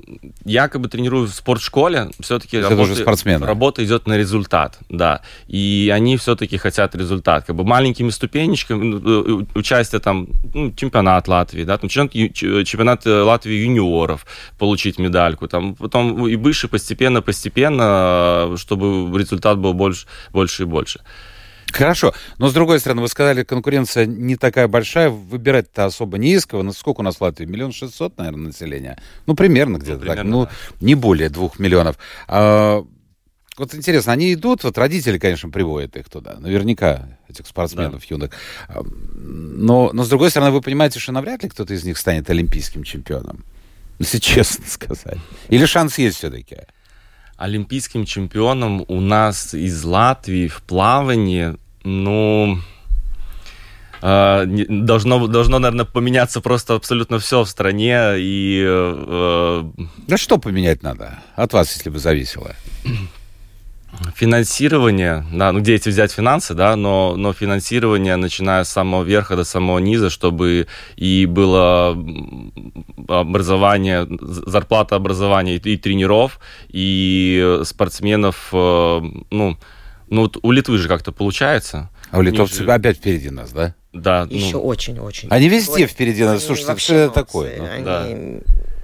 Э, 0.07 0.11
якобы 0.45 0.87
тренирую 0.89 1.27
в 1.27 1.33
спортшколе, 1.33 2.09
все-таки 2.19 2.59
работа, 2.59 3.45
работа 3.45 3.85
идет 3.85 4.07
на 4.07 4.17
результат, 4.17 4.79
да. 4.89 5.21
И 5.47 5.91
они 5.93 6.17
все-таки 6.17 6.57
хотят 6.57 6.95
результат. 6.95 7.45
Как 7.45 7.55
бы 7.55 7.63
маленькими 7.63 8.09
ступенечками, 8.09 8.83
ну, 8.83 9.41
э, 9.41 9.45
участие 9.55 9.99
там, 9.99 10.27
ну, 10.53 10.71
чемпионат 10.71 11.27
Латвии, 11.27 11.63
да, 11.63 11.77
там 11.77 11.89
чемпионат, 11.89 12.35
чемпионат 12.35 13.05
Латвии 13.05 13.55
юниоров, 13.55 14.25
получить 14.57 14.99
медальку, 14.99 15.47
там 15.47 15.75
потом 15.75 16.27
и 16.27 16.35
выше 16.35 16.67
постепенно-постепенно, 16.67 18.55
чтобы 18.57 19.17
результат 19.19 19.57
был 19.57 19.73
больше, 19.73 20.07
больше 20.31 20.63
и 20.63 20.65
больше. 20.65 21.01
Хорошо, 21.73 22.13
но 22.37 22.49
с 22.49 22.53
другой 22.53 22.79
стороны, 22.79 23.01
вы 23.01 23.07
сказали, 23.07 23.43
конкуренция 23.43 24.05
не 24.05 24.35
такая 24.35 24.67
большая, 24.67 25.09
выбирать-то 25.09 25.85
особо 25.85 26.17
не 26.17 26.33
из 26.33 26.45
кого. 26.45 26.71
Сколько 26.71 27.01
у 27.01 27.03
нас 27.03 27.15
в 27.15 27.21
Латвии? 27.21 27.45
Миллион 27.45 27.71
шестьсот, 27.71 28.17
наверное, 28.17 28.47
населения? 28.47 28.99
Ну, 29.25 29.35
примерно 29.35 29.77
где-то 29.77 29.93
ну, 29.93 30.01
примерно, 30.01 30.23
так. 30.23 30.31
Ну, 30.31 30.45
да. 30.45 30.51
не 30.85 30.95
более 30.95 31.29
двух 31.29 31.57
миллионов. 31.57 31.97
А, 32.27 32.85
вот 33.57 33.73
интересно, 33.73 34.13
они 34.13 34.33
идут, 34.33 34.63
вот 34.63 34.77
родители, 34.77 35.17
конечно, 35.17 35.49
приводят 35.49 35.95
их 35.95 36.09
туда, 36.09 36.37
наверняка, 36.39 37.17
этих 37.27 37.47
спортсменов 37.47 38.01
да. 38.01 38.07
юных. 38.07 38.31
А, 38.67 38.81
но, 38.83 39.89
но, 39.93 40.03
с 40.03 40.09
другой 40.09 40.29
стороны, 40.29 40.51
вы 40.51 40.61
понимаете, 40.61 40.99
что 40.99 41.11
навряд 41.11 41.43
ли 41.43 41.49
кто-то 41.49 41.73
из 41.73 41.83
них 41.83 41.97
станет 41.97 42.29
олимпийским 42.29 42.83
чемпионом, 42.83 43.43
если 43.99 44.19
честно 44.19 44.65
сказать. 44.67 45.17
Или 45.49 45.65
шанс 45.65 45.97
есть 45.97 46.17
все-таки? 46.17 46.57
Олимпийским 47.35 48.05
чемпионом 48.05 48.85
у 48.87 49.01
нас 49.01 49.55
из 49.55 49.83
Латвии 49.83 50.47
в 50.47 50.61
плавании 50.61 51.57
ну, 51.83 52.59
э, 54.01 54.45
должно, 54.69 55.27
должно, 55.27 55.59
наверное, 55.59 55.85
поменяться 55.85 56.41
просто 56.41 56.75
абсолютно 56.75 57.19
все 57.19 57.43
в 57.43 57.49
стране. 57.49 58.15
И, 58.17 58.63
э, 58.65 59.63
да 60.07 60.17
что 60.17 60.37
поменять 60.37 60.83
надо 60.83 61.19
от 61.35 61.53
вас, 61.53 61.73
если 61.75 61.89
бы 61.89 61.99
зависело? 61.99 62.55
Финансирование, 64.15 65.23
да, 65.31 65.51
ну 65.51 65.59
где 65.59 65.75
эти 65.75 65.89
взять 65.89 66.11
финансы, 66.11 66.55
да, 66.55 66.75
но, 66.75 67.15
но 67.15 67.31
финансирование, 67.31 68.15
начиная 68.15 68.63
с 68.63 68.69
самого 68.69 69.03
верха 69.03 69.35
до 69.35 69.43
самого 69.43 69.77
низа, 69.77 70.09
чтобы 70.09 70.65
и 70.95 71.27
было 71.27 71.95
образование, 73.07 74.07
зарплата 74.19 74.95
образования 74.95 75.57
и, 75.57 75.73
и 75.73 75.77
тренеров, 75.77 76.39
и 76.69 77.59
спортсменов, 77.65 78.49
э, 78.51 79.01
ну, 79.29 79.57
ну 80.13 80.21
вот 80.21 80.37
у 80.41 80.51
Литвы 80.51 80.77
же 80.77 80.87
как-то 80.87 81.11
получается. 81.11 81.89
А 82.11 82.19
у 82.19 82.21
литовцев 82.21 82.65
же... 82.65 82.71
опять 82.71 82.97
впереди 82.97 83.31
нас, 83.31 83.51
да? 83.51 83.73
Да. 83.91 84.27
Еще 84.29 84.57
очень-очень. 84.57 85.29
Они 85.29 85.49
везде 85.49 85.87
впереди 85.87 86.23
нас. 86.23 86.45
Слушайте, 86.45 86.77
что 86.77 86.93
это 86.93 87.13
такое? 87.13 87.57
Ну, 87.57 87.65
они... 87.65 87.83
да. 87.83 88.07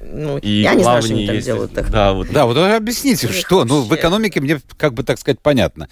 Ну, 0.02 0.38
и 0.40 0.50
я 0.62 0.74
не 0.74 0.84
знаю, 0.84 1.04
что 1.04 1.14
они 1.14 1.28
там 1.28 1.40
делают. 1.40 1.74
Так. 1.74 1.92
Да, 1.92 2.14
вот, 2.14 2.32
да, 2.32 2.46
вот 2.46 2.58
объясните, 2.58 3.28
ну, 3.28 3.34
что? 3.34 3.66
Ну, 3.66 3.84
в 3.84 3.96
экономике 3.96 4.42
мне, 4.42 4.60
как 4.78 4.94
бы 4.94 5.04
так 5.04 5.20
сказать, 5.20 5.40
понятно. 5.40 5.88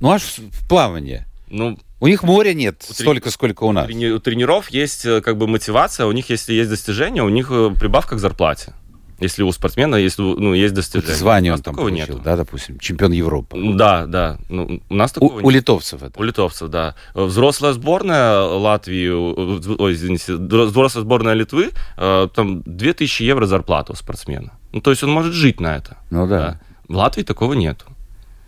Ну, 0.00 0.10
аж 0.10 0.38
в 0.38 0.68
плавание. 0.68 1.26
Ну, 1.48 1.78
у 2.00 2.06
них 2.06 2.22
моря 2.22 2.54
нет 2.54 2.82
у 2.88 2.94
столько, 2.94 3.24
трени... 3.24 3.32
сколько 3.32 3.64
у 3.64 3.72
нас. 3.72 3.86
У 3.90 4.18
тренеров 4.20 4.70
есть 4.70 5.04
э, 5.04 5.20
как 5.20 5.36
бы 5.36 5.46
мотивация, 5.46 6.06
у 6.06 6.12
них, 6.12 6.30
если 6.30 6.54
есть 6.54 6.70
достижения, 6.70 7.22
у 7.22 7.28
них 7.28 7.48
э, 7.50 7.74
прибавка 7.78 8.16
к 8.16 8.18
зарплате. 8.18 8.72
Если 9.20 9.42
у 9.42 9.52
спортсмена 9.52 9.96
есть, 9.96 10.18
ну, 10.18 10.54
есть 10.54 10.74
достижение. 10.74 11.14
Звание 11.14 11.52
он 11.52 11.60
там 11.60 11.76
получил, 11.76 12.14
нет. 12.14 12.22
да, 12.22 12.36
допустим, 12.36 12.78
чемпион 12.78 13.12
Европы. 13.12 13.56
Да, 13.74 14.06
да. 14.06 14.38
Ну, 14.48 14.80
у 14.88 14.94
нас 14.94 15.12
такого 15.12 15.32
у, 15.32 15.36
нет. 15.36 15.44
У 15.44 15.50
литовцев 15.50 16.02
это? 16.02 16.18
У 16.18 16.22
литовцев, 16.22 16.68
да. 16.68 16.94
Взрослая 17.14 17.72
сборная 17.72 18.40
Латвии, 18.40 19.08
ой, 19.08 19.92
извините, 19.92 20.34
взрослая 20.34 21.04
сборная 21.04 21.34
Литвы, 21.34 21.70
э, 21.98 22.28
там 22.34 22.62
2000 22.64 23.22
евро 23.22 23.46
зарплата 23.46 23.92
у 23.92 23.94
спортсмена. 23.94 24.52
Ну, 24.72 24.80
то 24.80 24.90
есть 24.90 25.02
он 25.02 25.10
может 25.10 25.34
жить 25.34 25.60
на 25.60 25.76
это. 25.76 25.98
Ну 26.10 26.26
да. 26.26 26.38
да. 26.38 26.60
В 26.88 26.96
Латвии 26.96 27.22
такого 27.22 27.52
нет. 27.52 27.84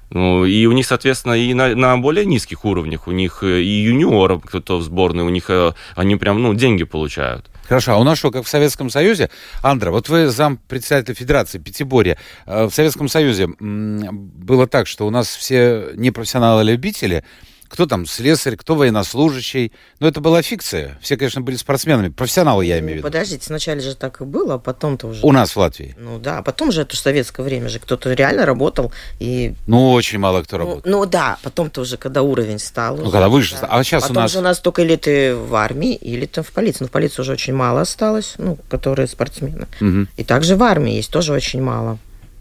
Ну, 0.08 0.44
и 0.44 0.66
у 0.66 0.72
них, 0.72 0.86
соответственно, 0.86 1.32
и 1.32 1.54
на, 1.54 1.74
на 1.74 1.96
более 1.96 2.26
низких 2.26 2.64
уровнях, 2.64 3.08
у 3.08 3.12
них 3.12 3.42
э, 3.42 3.62
и 3.62 3.82
юниоров 3.84 4.42
кто-то 4.44 4.78
в 4.78 4.82
сборной, 4.82 5.24
у 5.24 5.30
них 5.30 5.48
э, 5.48 5.72
они 5.96 6.16
прям, 6.16 6.42
ну, 6.42 6.54
деньги 6.54 6.84
получают. 6.84 7.50
Хорошо, 7.72 7.92
а 7.92 7.96
у 7.96 8.04
нас 8.04 8.18
что, 8.18 8.30
как 8.30 8.44
в 8.44 8.48
Советском 8.50 8.90
Союзе? 8.90 9.30
Андра, 9.62 9.90
вот 9.90 10.10
вы 10.10 10.28
зам 10.28 10.58
председателя 10.58 11.14
Федерации 11.14 11.56
Пятиборья. 11.58 12.18
Э, 12.44 12.66
в 12.66 12.70
Советском 12.74 13.08
Союзе 13.08 13.46
было 13.48 14.66
так, 14.66 14.86
что 14.86 15.06
у 15.06 15.10
нас 15.10 15.34
все 15.34 15.88
непрофессионалы-любители 15.94 17.24
кто 17.72 17.86
там 17.86 18.04
слесарь, 18.04 18.56
кто 18.56 18.74
военнослужащий. 18.74 19.72
Но 19.98 20.06
это 20.06 20.20
была 20.20 20.42
фикция. 20.42 20.98
Все, 21.00 21.16
конечно, 21.16 21.40
были 21.40 21.56
спортсменами. 21.56 22.10
Профессионалы, 22.10 22.66
я 22.66 22.78
имею 22.80 22.92
в 22.92 22.96
виду. 22.98 23.02
Подождите, 23.08 23.46
сначала 23.46 23.80
же 23.80 23.96
так 23.96 24.20
и 24.20 24.24
было, 24.24 24.54
а 24.54 24.58
потом-то 24.58 25.06
уже... 25.06 25.20
У 25.24 25.32
нас 25.32 25.56
в 25.56 25.56
Латвии? 25.56 25.96
Ну 25.98 26.18
да, 26.18 26.38
а 26.38 26.42
потом 26.42 26.70
же 26.70 26.82
это 26.82 26.94
советское 26.98 27.42
время 27.42 27.70
же. 27.70 27.78
Кто-то 27.78 28.12
реально 28.12 28.44
работал 28.44 28.92
и... 29.20 29.54
Ну, 29.66 29.92
очень 29.92 30.18
мало 30.18 30.42
кто 30.42 30.58
ну, 30.58 30.64
работал. 30.64 30.90
Ну, 30.90 31.06
да, 31.06 31.38
потом-то 31.42 31.80
уже, 31.80 31.96
когда 31.96 32.20
уровень 32.20 32.58
стал. 32.58 32.96
Ну, 32.96 33.04
уже, 33.04 33.10
когда 33.10 33.30
выше 33.30 33.56
да. 33.58 33.68
А 33.70 33.82
сейчас 33.82 34.02
потом 34.02 34.18
у 34.18 34.20
нас... 34.20 34.32
же 34.32 34.38
у 34.40 34.42
нас 34.42 34.58
только 34.60 34.82
или 34.82 34.96
ты 34.96 35.34
в 35.34 35.54
армии, 35.54 35.94
или 35.94 36.26
ты 36.26 36.42
в 36.42 36.52
полиции. 36.52 36.84
Но 36.84 36.88
в 36.88 36.90
полиции 36.90 37.22
уже 37.22 37.32
очень 37.32 37.54
мало 37.54 37.80
осталось, 37.80 38.34
ну, 38.36 38.58
которые 38.68 39.08
спортсмены. 39.08 39.66
Угу. 39.80 40.08
И 40.18 40.24
также 40.24 40.56
в 40.56 40.62
армии 40.62 40.96
есть 40.96 41.10
тоже 41.10 41.32
очень 41.32 41.62
мало. 41.62 41.98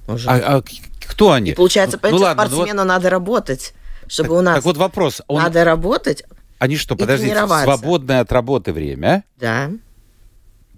Уже. 0.09 0.27
А, 0.27 0.57
а 0.57 0.63
кто 1.07 1.31
они? 1.31 1.51
И 1.51 1.53
получается, 1.53 1.97
ну, 2.03 2.09
ну, 2.09 2.17
понимаете, 2.17 2.25
ладно, 2.25 2.53
спортсмену 2.53 2.75
ну, 2.75 2.81
вот... 2.81 2.87
надо 2.87 3.09
работать, 3.09 3.73
чтобы 4.11 4.29
так, 4.29 4.37
у 4.37 4.41
нас... 4.41 4.55
Так 4.55 4.65
вот 4.65 4.77
вопрос. 4.77 5.21
Он... 5.27 5.41
Надо 5.41 5.63
работать, 5.63 6.23
Они 6.59 6.75
что, 6.77 6.95
подождите, 6.95 7.35
свободное 7.63 8.19
от 8.21 8.31
работы 8.31 8.73
время? 8.73 9.23
да. 9.39 9.71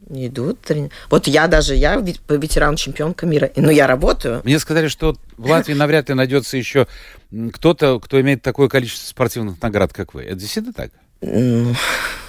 Идут. 0.10 0.60
трени- 0.62 0.92
Вот 1.10 1.28
я 1.28 1.48
даже, 1.48 1.76
я 1.76 2.04
по 2.28 2.34
ветеран 2.34 2.76
чемпионка 2.76 3.26
мира. 3.26 3.50
Но 3.56 3.72
я 3.72 3.88
работаю. 3.88 4.42
Мне 4.44 4.60
сказали, 4.60 4.90
что 4.90 5.16
в 5.38 5.50
Латвии 5.50 5.74
навряд 5.74 6.10
ли 6.10 6.14
найдется 6.14 6.58
еще 6.58 6.88
кто-то, 7.54 8.00
кто 8.02 8.20
имеет 8.20 8.42
такое 8.42 8.68
количество 8.68 9.08
спортивных 9.08 9.62
наград, 9.62 9.94
как 9.94 10.14
вы. 10.14 10.24
Это 10.24 10.36
действительно 10.36 10.74
так? 10.74 10.92
Ну, 11.22 11.74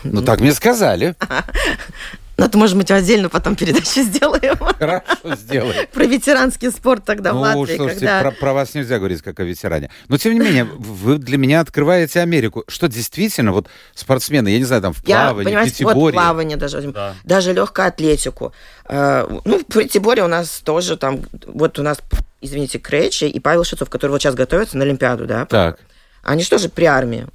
Ну, 0.04 0.22
так 0.22 0.40
мне 0.40 0.52
сказали. 0.54 1.16
Ну, 2.36 2.44
это, 2.46 2.58
может 2.58 2.76
быть, 2.76 2.90
отдельно 2.90 3.28
потом 3.28 3.54
передачу 3.54 4.02
сделаем. 4.02 4.56
Хорошо, 4.78 5.36
сделай. 5.36 5.86
Про 5.92 6.04
ветеранский 6.04 6.70
спорт 6.72 7.04
тогда 7.04 7.32
в 7.32 7.36
Ну, 7.36 7.40
Латвии, 7.42 7.76
слушайте, 7.76 8.00
когда... 8.06 8.20
про, 8.22 8.30
про 8.32 8.52
вас 8.54 8.74
нельзя 8.74 8.98
говорить 8.98 9.22
как 9.22 9.38
о 9.40 9.44
ветеране. 9.44 9.90
Но, 10.08 10.16
тем 10.18 10.32
не 10.34 10.40
менее, 10.40 10.64
вы 10.64 11.18
для 11.18 11.38
меня 11.38 11.60
открываете 11.60 12.20
Америку. 12.20 12.64
Что 12.66 12.88
действительно, 12.88 13.52
вот 13.52 13.68
спортсмены, 13.94 14.48
я 14.48 14.58
не 14.58 14.64
знаю, 14.64 14.82
там 14.82 14.92
в 14.92 15.06
Я, 15.06 15.26
плавании, 15.28 15.54
вот 15.54 15.64
пятиборье. 15.64 16.12
плавание 16.18 16.56
даже, 16.56 16.80
Да. 16.82 17.14
даже 17.24 17.52
легкую 17.52 17.86
атлетику. 17.86 18.52
Э, 18.88 19.26
Ну, 19.44 19.58
в 19.60 19.64
пятиборе 19.64 20.24
у 20.24 20.28
нас 20.28 20.60
тоже 20.64 20.96
там, 20.96 21.20
вот 21.46 21.78
у 21.78 21.82
нас, 21.82 21.98
извините, 22.40 22.78
Кречи 22.80 23.24
и 23.24 23.38
Павел 23.38 23.62
Шицов, 23.64 23.88
который 23.90 24.10
вот 24.10 24.20
сейчас 24.22 24.34
готовится 24.34 24.76
на 24.76 24.84
Олимпиаду, 24.84 25.26
да? 25.26 25.46
Так, 25.46 25.78
Они 26.24 26.42
же 26.42 26.50
тоже 26.50 26.68
при 26.68 26.84
армии. 26.86 27.26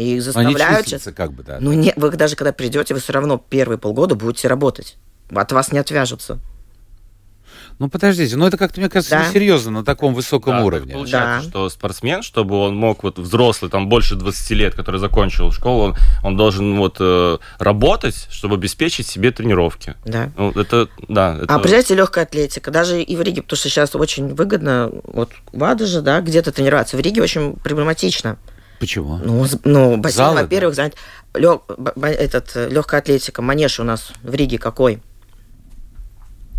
И 0.00 0.04
их 0.04 0.10
они 0.10 0.20
заставляют... 0.20 0.86
числятся 0.86 1.12
как 1.12 1.32
бы, 1.32 1.42
да. 1.42 1.58
Ну, 1.60 1.72
не, 1.72 1.92
вы 1.96 2.10
даже 2.10 2.36
когда 2.36 2.52
придете, 2.52 2.94
вы 2.94 3.00
все 3.00 3.12
равно 3.12 3.42
первые 3.50 3.78
полгода 3.78 4.14
будете 4.14 4.48
работать. 4.48 4.96
От 5.30 5.52
вас 5.52 5.72
не 5.72 5.78
отвяжутся. 5.78 6.38
Ну, 7.78 7.88
подождите, 7.88 8.36
ну 8.36 8.46
это 8.46 8.58
как-то, 8.58 8.78
мне 8.78 8.90
кажется, 8.90 9.16
Да. 9.16 9.26
несерьезно 9.26 9.70
на 9.70 9.84
таком 9.84 10.12
высоком 10.12 10.58
Да, 10.58 10.64
уровне. 10.64 10.92
Получается, 10.92 11.44
Да. 11.44 11.50
что 11.50 11.68
спортсмен, 11.70 12.22
чтобы 12.22 12.56
он 12.56 12.76
мог, 12.76 13.02
вот 13.02 13.18
взрослый, 13.18 13.70
там 13.70 13.88
больше 13.88 14.16
20 14.16 14.50
лет, 14.50 14.74
который 14.74 15.00
закончил 15.00 15.50
школу, 15.50 15.84
он, 15.84 15.96
он 16.22 16.36
должен 16.36 16.76
вот 16.76 16.96
э, 17.00 17.38
работать, 17.58 18.28
чтобы 18.30 18.56
обеспечить 18.56 19.06
себе 19.06 19.30
тренировки. 19.30 19.94
Да. 20.04 20.30
Ну, 20.36 20.50
это, 20.50 20.88
да. 21.08 21.36
Это... 21.36 21.54
А 21.54 21.58
представляете, 21.58 21.94
легкая 21.94 22.24
атлетика, 22.24 22.70
даже 22.70 23.02
и 23.02 23.16
в 23.16 23.22
Риге, 23.22 23.40
потому 23.42 23.56
что 23.56 23.68
сейчас 23.70 23.94
очень 23.94 24.34
выгодно, 24.34 24.90
вот 25.04 25.30
в 25.52 25.86
же, 25.86 26.02
да, 26.02 26.20
где-то 26.20 26.52
тренироваться. 26.52 26.98
В 26.98 27.00
Риге 27.00 27.22
очень 27.22 27.54
проблематично. 27.54 28.38
Почему? 28.80 29.18
Ну, 29.18 29.46
ну 29.64 29.96
бассейн, 29.98 30.34
во-первых, 30.34 30.74
б- 31.78 31.92
б- 31.94 32.08
этот, 32.08 32.56
легкая 32.56 33.00
атлетика, 33.00 33.42
манеж 33.42 33.78
у 33.78 33.84
нас 33.84 34.10
в 34.22 34.34
Риге 34.34 34.58
какой? 34.58 35.00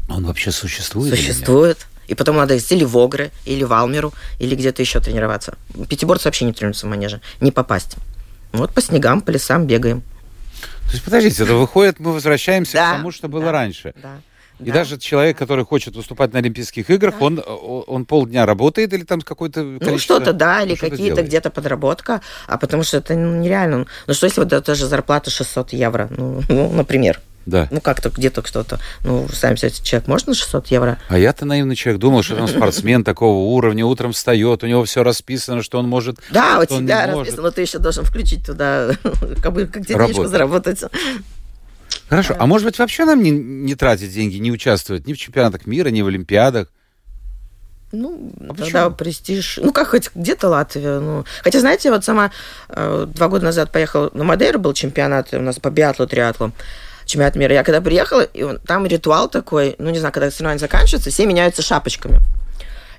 Он 0.07 0.25
вообще 0.25 0.51
существует? 0.51 1.15
Существует. 1.15 1.87
И 2.07 2.13
потом 2.13 2.35
надо 2.35 2.57
идти 2.57 2.75
или 2.75 2.83
в 2.83 2.95
Огры, 2.97 3.31
или 3.45 3.63
в 3.63 3.73
Алмеру, 3.73 4.13
или 4.37 4.53
где-то 4.55 4.81
еще 4.81 4.99
тренироваться. 4.99 5.57
Пятиборцы 5.89 6.27
вообще 6.27 6.45
не 6.45 6.53
тренируются 6.53 6.85
в 6.85 6.89
манеже. 6.89 7.21
Не 7.39 7.51
попасть. 7.51 7.95
Вот 8.51 8.71
по 8.73 8.81
снегам, 8.81 9.21
по 9.21 9.31
лесам 9.31 9.65
бегаем. 9.65 10.01
То 10.87 10.91
есть, 10.91 11.03
подождите, 11.03 11.43
это 11.43 11.55
выходит, 11.55 11.99
мы 11.99 12.13
возвращаемся 12.13 12.73
Да, 12.73 12.93
к 12.93 12.97
тому, 12.97 13.11
что 13.11 13.29
было 13.29 13.45
да, 13.45 13.51
раньше. 13.51 13.93
Да. 14.01 14.19
И 14.61 14.65
Да. 14.67 14.73
даже 14.73 14.97
человек, 14.97 15.37
который 15.37 15.65
хочет 15.65 15.95
выступать 15.95 16.33
на 16.33 16.39
Олимпийских 16.39 16.89
играх, 16.89 17.15
он, 17.21 17.39
о- 17.39 17.83
он 17.87 18.05
полдня 18.05 18.45
работает 18.45 18.93
или 18.93 19.03
там 19.03 19.21
какое-то 19.21 19.63
Ну, 19.63 19.97
что-то, 19.97 20.33
да, 20.33 20.61
или 20.61 20.75
что-то 20.75 20.91
какие-то 20.91 21.15
делает? 21.15 21.27
где-то 21.27 21.49
подработка, 21.49 22.21
а 22.47 22.57
потому 22.57 22.83
что 22.83 22.97
это 22.97 23.15
ну, 23.15 23.37
нереально. 23.41 23.85
Ну, 24.07 24.13
что 24.13 24.25
если 24.27 24.41
вот 24.41 24.53
это 24.53 24.75
же 24.75 24.85
зарплата 24.87 25.29
600 25.31 25.73
евро, 25.73 26.07
ну, 26.15 26.41
ну, 26.49 26.71
например. 26.71 27.19
Да. 27.47 27.67
Ну, 27.71 27.81
как-то 27.81 28.11
где-то 28.11 28.45
что-то. 28.45 28.79
Ну, 29.03 29.27
сами 29.33 29.53
представляете, 29.53 29.83
человек 29.83 30.07
может 30.07 30.27
на 30.27 30.35
600 30.35 30.67
евро? 30.67 30.99
А 31.09 31.17
я-то 31.17 31.43
наивный 31.45 31.75
человек 31.75 31.99
думал, 31.99 32.21
что 32.21 32.35
там 32.35 32.47
спортсмен 32.47 33.03
такого 33.03 33.49
уровня 33.55 33.83
утром 33.83 34.11
встает, 34.11 34.63
у 34.63 34.67
него 34.67 34.83
все 34.83 35.03
расписано, 35.03 35.63
что 35.63 35.79
он 35.79 35.89
может... 35.89 36.19
Да, 36.29 36.59
у 36.59 36.63
что 36.65 36.77
тебя 36.77 37.07
расписано, 37.07 37.41
но 37.41 37.49
ты 37.51 37.61
еще 37.61 37.79
должен 37.79 38.05
включить 38.05 38.45
туда, 38.45 38.91
как 39.41 39.53
бы, 39.53 39.65
как 39.65 39.87
денежку 39.87 40.27
заработать. 40.27 40.83
Хорошо, 42.11 42.35
а 42.37 42.45
может 42.45 42.67
быть 42.67 42.77
вообще 42.77 43.05
нам 43.05 43.23
не, 43.23 43.31
не 43.31 43.73
тратить 43.73 44.13
деньги, 44.13 44.35
не 44.35 44.51
участвовать 44.51 45.07
ни 45.07 45.13
в 45.13 45.17
чемпионатах 45.17 45.65
мира, 45.65 45.87
ни 45.87 46.01
в 46.01 46.07
Олимпиадах? 46.07 46.67
Ну, 47.93 48.31
А 48.41 48.47
тогда 48.53 48.63
почему? 48.89 48.91
престиж. 48.91 49.59
Ну, 49.63 49.71
как 49.71 49.87
хоть 49.87 50.11
где-то 50.13 50.49
Латвия. 50.49 50.99
Ну. 50.99 51.23
Хотя, 51.41 51.61
знаете, 51.61 51.89
вот 51.89 52.03
сама 52.03 52.31
э, 52.67 53.07
два 53.15 53.29
года 53.29 53.45
назад 53.45 53.71
поехала 53.71 54.09
на 54.13 54.25
Мадейру, 54.25 54.59
был 54.59 54.73
чемпионат 54.73 55.33
у 55.33 55.39
нас 55.39 55.57
по 55.59 55.69
биатлу, 55.69 56.05
триатлу. 56.05 56.51
Чемпионат 57.05 57.35
мира. 57.37 57.53
Я 57.53 57.63
когда 57.63 57.79
приехала, 57.79 58.21
и 58.21 58.43
он- 58.43 58.59
там 58.59 58.85
ритуал 58.85 59.29
такой, 59.29 59.75
ну, 59.77 59.89
не 59.89 59.99
знаю, 59.99 60.13
когда 60.13 60.29
соревнования 60.31 60.59
заканчиваются, 60.59 61.11
все 61.11 61.25
меняются 61.25 61.61
шапочками. 61.61 62.19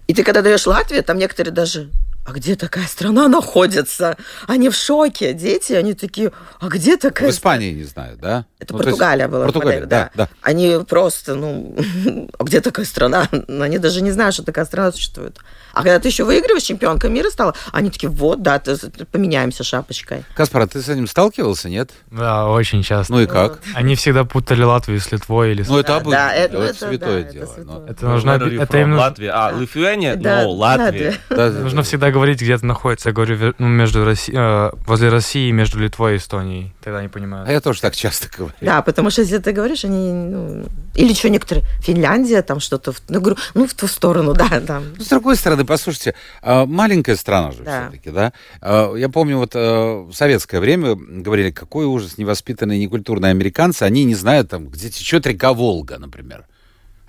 И 0.09 0.14
ты, 0.14 0.25
когда 0.25 0.40
даешь 0.40 0.66
Латвии, 0.66 1.00
там 1.02 1.19
некоторые 1.19 1.52
даже 1.52 1.90
а 2.24 2.32
где 2.32 2.54
такая 2.54 2.86
страна 2.86 3.28
находится? 3.28 4.16
Они 4.46 4.68
в 4.68 4.74
шоке, 4.74 5.32
дети, 5.32 5.72
они 5.72 5.94
такие, 5.94 6.32
а 6.60 6.68
где 6.68 6.96
В 6.96 7.00
такая 7.00 7.30
Испании 7.30 7.72
не 7.72 7.84
знаю, 7.84 8.16
да? 8.16 8.46
Это 8.58 8.72
Ну, 8.74 8.78
то 8.78 8.84
есть- 8.88 8.98
Португалия 8.98 9.28
была. 9.28 9.44
Португалия, 9.46 9.80
Мадейра, 9.80 9.90
да, 9.90 10.10
да. 10.14 10.28
Они 10.40 10.78
просто, 10.88 11.34
ну, 11.34 11.76
а 12.38 12.44
где 12.44 12.60
такая 12.60 12.86
страна? 12.86 13.28
Они 13.48 13.78
даже 13.78 14.02
не 14.02 14.12
знают, 14.12 14.34
что 14.34 14.44
такая 14.44 14.64
страна 14.64 14.92
существует. 14.92 15.38
А 15.72 15.82
когда 15.82 15.98
ты 15.98 16.08
еще 16.08 16.24
выигрываешь, 16.24 16.62
чемпионка 16.64 17.08
мира 17.08 17.30
стала, 17.30 17.54
они 17.72 17.90
такие, 17.90 18.08
вот, 18.10 18.42
да, 18.42 18.58
ты- 18.58 18.76
поменяемся 19.10 19.64
шапочкой. 19.64 20.24
Каспар, 20.34 20.62
а 20.62 20.66
ты 20.66 20.80
с 20.82 20.88
этим 20.88 21.06
сталкивался, 21.06 21.68
нет? 21.68 21.90
Да, 22.10 22.48
очень 22.48 22.82
часто. 22.82 23.12
Ну 23.12 23.20
и 23.20 23.26
как? 23.26 23.60
Они 23.74 23.94
всегда 23.96 24.24
путали 24.24 24.62
Латвию 24.62 25.00
с 25.00 25.10
Литвой 25.12 25.52
или 25.52 25.62
с... 25.62 25.68
Ну 25.68 25.78
это 25.78 25.96
обычно, 25.96 26.12
да, 26.12 26.34
это- 26.34 26.56
это, 26.58 26.64
это 26.64 26.78
святое 26.88 27.22
да, 27.22 27.28
это 27.28 27.32
дело. 27.32 27.46
святое. 27.54 27.86
Это 27.88 28.06
нужно... 28.06 28.30
Это 28.30 28.80
именно... 28.80 28.96
Латвия. 28.98 29.30
А, 29.32 29.52
Литвения? 29.52 30.16
Да, 30.16 30.44
No, 30.44 30.48
Латвия. 30.48 31.14
Нужно 31.30 31.78
да. 31.78 31.82
всегда 31.82 32.10
говорить, 32.10 32.40
где 32.40 32.56
ты 32.58 32.66
находится. 32.66 33.08
Я 33.10 33.14
говорю, 33.14 33.54
ну, 33.58 33.68
между 33.68 34.04
Росси... 34.04 34.32
э, 34.34 34.70
возле 34.86 35.08
России 35.08 35.50
между 35.50 35.78
Литвой 35.78 36.14
и 36.14 36.16
Эстонией. 36.18 36.72
Тогда 36.82 36.98
они 37.00 37.08
понимают. 37.08 37.48
А 37.48 37.52
я 37.52 37.60
тоже 37.60 37.80
так 37.80 37.94
часто 37.96 38.28
говорю. 38.36 38.54
Да, 38.60 38.82
потому 38.82 39.10
что 39.10 39.22
если 39.22 39.38
ты 39.38 39.52
говоришь, 39.52 39.84
они, 39.84 40.12
ну, 40.12 40.64
или 40.94 41.14
что 41.14 41.28
некоторые, 41.30 41.64
Финляндия, 41.80 42.42
там 42.42 42.60
что-то, 42.60 42.92
в- 42.92 43.00
ну, 43.08 43.20
говорю, 43.20 43.36
ну, 43.54 43.66
в 43.66 43.74
ту 43.74 43.86
сторону, 43.86 44.34
да, 44.34 44.60
там. 44.60 44.84
С 44.98 45.06
другой 45.08 45.36
стороны, 45.36 45.62
послушайте, 45.64 46.14
а, 46.42 46.66
маленькая 46.66 47.16
страна 47.16 47.52
же 47.52 47.62
Да. 47.62 47.83
все-таки, 47.88 48.11
да? 48.11 48.33
А, 48.61 48.95
Я 48.95 49.09
помню, 49.09 49.38
вот 49.38 49.54
э, 49.54 49.59
в 49.59 50.12
советское 50.12 50.61
время 50.61 50.95
говорили, 50.97 51.50
какой 51.50 51.87
ужас, 51.87 52.19
невоспитанные, 52.19 52.78
некультурные 52.78 53.31
американцы, 53.31 53.83
они 53.85 54.04
не 54.04 54.14
знают, 54.14 54.50
там, 54.50 54.69
где 54.69 54.90
течет 54.90 55.26
река 55.26 55.52
Волга, 55.52 55.99
например. 55.99 56.47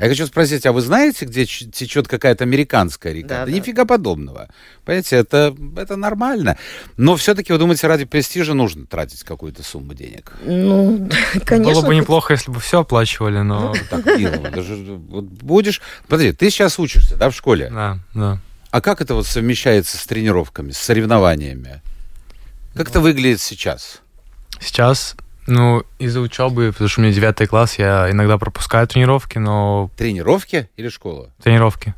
Я 0.04 0.10
хочу 0.10 0.26
спросить, 0.28 0.66
а 0.66 0.74
вы 0.74 0.82
знаете, 0.82 1.24
где 1.26 1.46
течет 1.46 2.10
какая-то 2.10 2.44
американская 2.44 3.14
река? 3.14 3.28
Да, 3.30 3.40
Да, 3.40 3.46
да. 3.46 3.52
нифига 3.54 3.86
подобного. 3.86 4.50
Понимаете, 4.84 5.16
это, 5.16 5.56
это 5.78 5.96
нормально. 5.96 6.58
Но 6.98 7.16
все-таки, 7.16 7.54
вы 7.54 7.60
думаете, 7.60 7.88
ради 7.88 8.04
престижа 8.04 8.54
нужно 8.54 8.86
тратить 8.86 9.24
какую-то 9.24 9.64
сумму 9.64 9.94
денег? 9.94 10.34
Ну, 10.44 11.10
конечно. 11.46 11.74
Было 11.74 11.86
бы 11.86 11.96
неплохо, 11.96 12.34
если 12.34 12.52
бы 12.52 12.60
все 12.60 12.82
оплачивали, 12.82 13.40
но... 13.40 13.74
Так, 13.90 14.04
Дина, 14.18 14.52
даже 14.52 14.76
будешь... 14.76 15.82
Подожди, 16.10 16.34
ты 16.34 16.50
сейчас 16.50 16.80
учишься, 16.80 17.16
да, 17.16 17.30
в 17.30 17.36
школе? 17.36 17.70
Да, 17.70 18.00
да. 18.14 18.40
А 18.72 18.82
как 18.82 19.00
это 19.00 19.14
вот 19.14 19.26
совмещается 19.26 19.98
с 19.98 20.06
тренировками, 20.06 20.72
с 20.72 20.80
соревнованиями? 20.80 21.82
Как 22.76 22.90
это 22.90 23.00
выглядит 23.00 23.40
сейчас? 23.40 24.02
Сейчас, 24.60 25.16
ну, 25.48 25.84
из-за 26.00 26.22
учебы, 26.22 26.72
потому 26.72 26.88
что 26.90 27.02
у 27.02 27.04
меня 27.04 27.14
девятый 27.14 27.48
класс, 27.48 27.78
я 27.80 28.10
иногда 28.12 28.38
пропускаю 28.38 28.88
тренировки, 28.88 29.38
но... 29.38 29.90
Тренировки 29.98 30.70
или 30.78 30.90
школа? 30.90 31.30
Тренировки. 31.42 31.94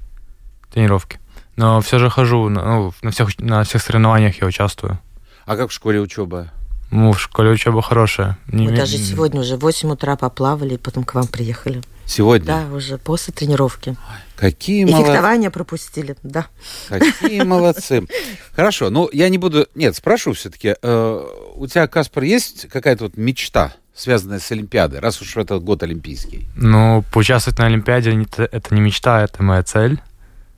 Тренировки. 0.73 1.19
Но 1.55 1.79
все 1.81 1.99
же 1.99 2.09
хожу, 2.09 2.49
на- 2.49 2.63
ну, 2.63 2.93
на 3.01 3.11
всех, 3.11 3.37
на 3.39 3.63
всех 3.63 3.81
соревнованиях 3.81 4.41
я 4.41 4.47
участвую. 4.47 4.99
А 5.45 5.55
как 5.55 5.69
в 5.69 5.73
школе 5.73 5.99
учеба? 6.01 6.51
Ну, 6.91 7.13
в 7.13 7.21
школе 7.21 7.49
учеба 7.51 7.81
хорошая. 7.81 8.37
Не 8.47 8.67
Мы 8.67 8.75
даже 8.75 8.97
сегодня 8.97 9.41
уже 9.41 9.57
в 9.57 9.61
8 9.61 9.91
утра 9.91 10.15
поплавали, 10.15 10.75
и 10.75 10.77
потом 10.77 11.03
к 11.03 11.13
вам 11.13 11.27
приехали. 11.27 11.81
Сегодня? 12.05 12.45
Да, 12.45 12.67
уже 12.75 12.97
после 12.97 13.33
тренировки. 13.33 13.95
Какие, 14.35 14.81
И 14.83 14.85
молод- 14.85 15.07
фехтование 15.07 15.49
пропустили, 15.49 16.15
да. 16.23 16.45
Какие 16.89 17.41
молодцы. 17.45 18.05
Хорошо, 18.53 18.89
ну 18.89 19.09
я 19.11 19.29
не 19.29 19.37
буду... 19.37 19.67
Нет, 19.75 19.95
спрошу 19.95 20.33
все-таки. 20.33 20.75
у 20.81 21.67
тебя, 21.67 21.87
Каспар, 21.87 22.23
есть 22.23 22.67
какая-то 22.69 23.05
вот 23.05 23.17
мечта, 23.17 23.73
связанная 23.95 24.39
с 24.39 24.51
Олимпиадой, 24.51 24.99
раз 24.99 25.21
уж 25.21 25.35
этот 25.37 25.63
год 25.63 25.81
олимпийский? 25.83 26.47
Ну, 26.55 27.03
поучаствовать 27.11 27.57
на 27.59 27.65
Олимпиаде 27.65 28.11
это 28.51 28.75
не 28.75 28.81
мечта, 28.81 29.23
это 29.23 29.41
моя 29.41 29.63
цель. 29.63 29.99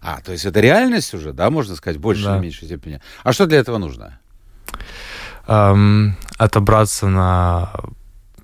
А, 0.02 0.22
то 0.22 0.32
есть 0.32 0.46
это 0.46 0.60
реальность 0.60 1.14
уже, 1.14 1.34
да, 1.34 1.50
можно 1.50 1.76
сказать, 1.76 2.00
Да. 2.24 2.36
или 2.36 2.42
меньшей 2.44 2.66
степени. 2.66 3.00
А 3.24 3.32
что 3.34 3.46
для 3.46 3.60
этого 3.60 3.78
нужно? 3.78 4.20
эм, 5.48 6.18
отобраться 6.38 7.08
на, 7.08 7.72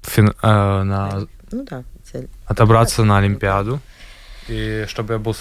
фин- 0.02 0.36
э, 0.42 0.84
на 0.84 1.28
Ну 1.52 1.66
да. 1.70 1.84
Отобраться 2.46 3.04
на 3.04 3.18
Олимпиаду. 3.18 3.80
И 4.48 4.86
чтобы 4.88 5.14
я 5.14 5.20
был 5.20 5.36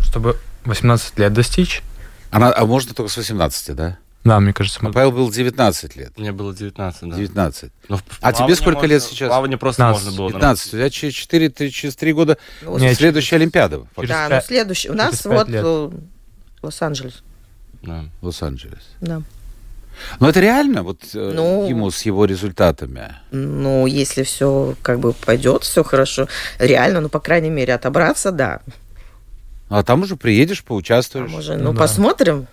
чтобы 0.00 0.36
18 0.64 1.18
лет 1.18 1.32
достичь. 1.32 1.82
Она, 2.30 2.52
а 2.54 2.64
можно 2.66 2.94
только 2.94 3.10
с 3.10 3.16
18, 3.16 3.74
да? 3.74 3.98
Да, 4.24 4.40
мне 4.40 4.52
кажется, 4.52 4.80
А 4.82 4.84
мы- 4.84 4.92
Павел 4.92 5.12
был 5.12 5.30
19 5.30 5.94
лет. 5.96 6.18
Мне 6.18 6.32
было 6.32 6.52
19, 6.52 7.10
да. 7.10 7.16
19. 7.16 7.72
Но 7.88 7.96
в- 7.98 8.02
А 8.20 8.32
тебе 8.32 8.56
сколько 8.56 8.78
можно- 8.80 8.86
лет 8.92 9.02
сейчас? 9.02 9.28
В 9.28 9.30
плавании 9.30 9.54
просто 9.54 9.82
15. 9.82 10.04
можно 10.04 10.18
было. 10.18 10.30
15. 10.32 10.66
У 10.74 10.76
тебя 10.76 10.90
через 10.90 11.14
4, 11.14 11.48
ты, 11.48 11.70
через 11.70 11.94
3 11.94 12.12
года 12.12 12.36
Ну, 12.62 12.72
вот, 12.72 12.80
Не, 12.80 12.92
следующая 12.94 13.36
Олимпиада. 13.36 13.82
Через 13.96 14.08
да, 14.08 14.24
ну 14.24 14.30
пять- 14.30 14.46
следующий. 14.46 14.90
У 14.90 14.94
нас 14.94 15.10
через 15.22 15.24
вот 15.26 15.48
э, 15.48 15.90
Лос-Анджелес. 16.62 17.22
Да. 17.82 18.04
Лос-Анджелес. 18.22 18.82
Да. 19.00 19.22
Но 20.20 20.28
это 20.28 20.40
реально, 20.40 20.82
вот 20.82 21.00
э, 21.14 21.32
Ну. 21.34 21.68
ему 21.68 21.90
с 21.90 22.02
его 22.02 22.24
результатами. 22.24 23.14
Ну, 23.30 23.86
если 23.86 24.22
все 24.22 24.74
как 24.82 25.00
бы 25.00 25.12
пойдет, 25.12 25.64
все 25.64 25.82
хорошо, 25.84 26.28
реально, 26.58 27.00
ну, 27.00 27.08
по 27.08 27.20
крайней 27.20 27.50
мере, 27.50 27.74
отобраться, 27.74 28.30
да. 28.32 28.60
А 29.68 29.82
там 29.82 30.02
уже 30.02 30.16
приедешь, 30.16 30.62
А 30.64 30.68
поучаствуешь. 30.68 31.30
может, 31.30 31.56
Ну 31.58 31.64
ну, 31.64 31.72
да. 31.72 31.78
посмотрим. 31.78 32.46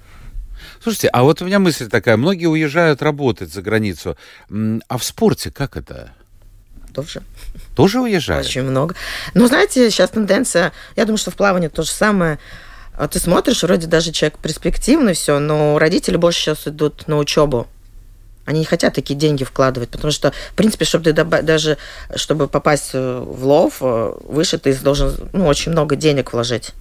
Слушайте, 0.82 1.08
а 1.10 1.24
вот 1.24 1.42
у 1.42 1.46
меня 1.46 1.60
мысль 1.60 1.88
такая. 1.88 2.18
Многие 2.18 2.48
уезжают 2.48 3.02
работать 3.02 3.54
за 3.54 3.62
границу. 3.62 4.18
А 4.88 4.98
в 4.98 5.04
спорте 5.04 5.52
как 5.52 5.78
это? 5.78 6.12
Тоже 6.94 7.24
Тоже 7.76 8.02
уезжают? 8.02 8.46
очень 8.46 8.64
много. 8.64 8.96
Ну, 9.34 9.48
знаете, 9.48 9.90
сейчас 9.90 10.10
тенденция, 10.12 10.74
я 10.96 11.06
думаю, 11.06 11.18
что 11.18 11.32
в 11.32 11.36
плавании 11.36 11.68
то 11.68 11.84
же 11.84 11.90
самое. 11.90 12.38
А 12.96 13.08
Ты 13.08 13.20
смотришь, 13.20 13.64
вроде 13.64 13.88
даже 13.88 14.12
человек 14.12 14.38
перспективный, 14.40 15.14
все, 15.14 15.40
но 15.40 15.80
родители 15.80 16.16
больше 16.16 16.40
сейчас 16.40 16.68
идут 16.68 17.08
на 17.08 17.18
учебу. 17.18 17.68
Они 18.46 18.60
не 18.60 18.66
хотят 18.66 18.94
такие 18.94 19.16
деньги 19.18 19.44
вкладывать, 19.44 19.90
потому 19.90 20.12
что, 20.12 20.32
в 20.52 20.56
принципе, 20.56 20.86
чтобы 20.86 21.06
ты 21.06 21.24
даже 21.24 21.78
чтобы 22.16 22.48
попасть 22.48 22.90
э, 22.94 23.20
в 23.26 23.46
лов, 23.46 23.78
э, 23.82 24.14
выше 24.26 24.58
ты 24.58 24.76
должен 24.76 25.30
ну, 25.32 25.48
очень 25.48 25.72
много 25.72 25.96
денег 25.96 26.34
вложить. 26.34 26.74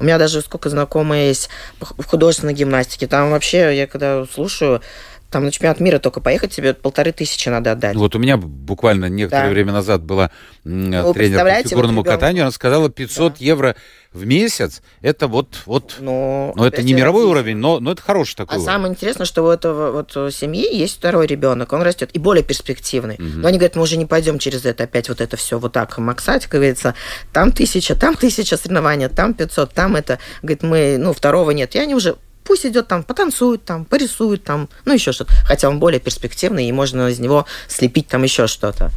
У 0.00 0.04
меня 0.04 0.18
даже 0.18 0.40
сколько 0.40 0.68
знакомые 0.68 1.28
есть 1.28 1.48
в 1.80 2.04
художественной 2.04 2.54
гимнастике. 2.54 3.06
Там 3.06 3.30
вообще, 3.30 3.76
я 3.76 3.86
когда 3.86 4.24
слушаю, 4.26 4.82
там 5.30 5.44
на 5.44 5.50
чемпионат 5.50 5.80
мира 5.80 5.98
только 5.98 6.20
поехать 6.20 6.52
тебе 6.52 6.74
полторы 6.74 7.12
тысячи 7.12 7.48
надо 7.48 7.72
отдать. 7.72 7.96
Вот 7.96 8.14
у 8.14 8.18
меня 8.18 8.36
буквально 8.36 9.06
некоторое 9.06 9.44
Да. 9.44 9.50
время 9.50 9.72
назад 9.72 10.02
была 10.02 10.30
Ну, 10.64 11.12
тренер 11.14 11.44
вы 11.44 11.62
по 11.62 11.68
фигурному 11.68 12.00
вот 12.02 12.06
катанию. 12.06 12.42
Она 12.44 12.50
сказала, 12.52 12.88
500 12.90 13.38
евро 13.38 13.76
в 14.12 14.24
месяц. 14.24 14.82
Это 15.02 15.26
вот, 15.28 15.58
вот 15.66 15.96
Но, 16.00 16.52
но 16.56 16.66
это 16.66 16.82
не 16.82 16.94
мировой 16.94 17.22
родители- 17.24 17.30
уровень, 17.38 17.56
но, 17.58 17.80
но 17.80 17.92
это 17.92 18.02
хороший 18.02 18.34
такой 18.36 18.54
А 18.54 18.58
уровень. 18.58 18.66
самое 18.72 18.92
интересное, 18.92 19.26
что 19.26 19.42
у 19.44 19.48
этого 19.48 19.90
вот 19.92 20.12
э, 20.16 20.30
семьи 20.30 20.74
есть 20.74 20.96
второй 20.96 21.26
ребенок, 21.26 21.72
он 21.72 21.82
растет 21.82 22.10
и 22.14 22.18
более 22.18 22.42
перспективный. 22.42 23.16
Мгм. 23.18 23.42
Но 23.42 23.48
они 23.48 23.58
говорят, 23.58 23.76
мы 23.76 23.82
уже 23.82 23.96
не 23.98 24.06
пойдем 24.06 24.38
через 24.38 24.64
это 24.64 24.84
опять 24.84 25.08
вот 25.08 25.20
это 25.20 25.36
все 25.36 25.58
вот 25.58 25.72
так 25.72 25.98
максать, 25.98 26.44
как 26.44 26.52
говорится, 26.52 26.94
там 27.32 27.52
тысяча, 27.52 27.94
там 27.94 28.14
тысяча 28.14 28.56
соревнования, 28.56 29.08
там 29.10 29.34
500, 29.34 29.72
там 29.72 29.96
это, 29.96 30.18
говорит, 30.40 30.62
мы, 30.62 30.96
ну, 30.98 31.12
второго 31.12 31.50
нет. 31.50 31.74
И 31.74 31.78
они 31.78 31.94
уже 31.94 32.16
Пусть 32.46 32.64
идет 32.64 32.88
там, 32.88 33.02
потанцует 33.02 33.64
там, 33.64 33.84
порисует 33.84 34.44
там, 34.44 34.68
ну 34.84 34.94
еще 34.94 35.12
что-то. 35.12 35.32
Хотя 35.44 35.68
он 35.68 35.78
более 35.78 36.00
перспективный, 36.00 36.68
и 36.68 36.72
можно 36.72 37.08
из 37.08 37.18
него 37.18 37.46
слепить 37.68 38.08
там 38.08 38.22
еще 38.22 38.46
что-то. 38.46 38.90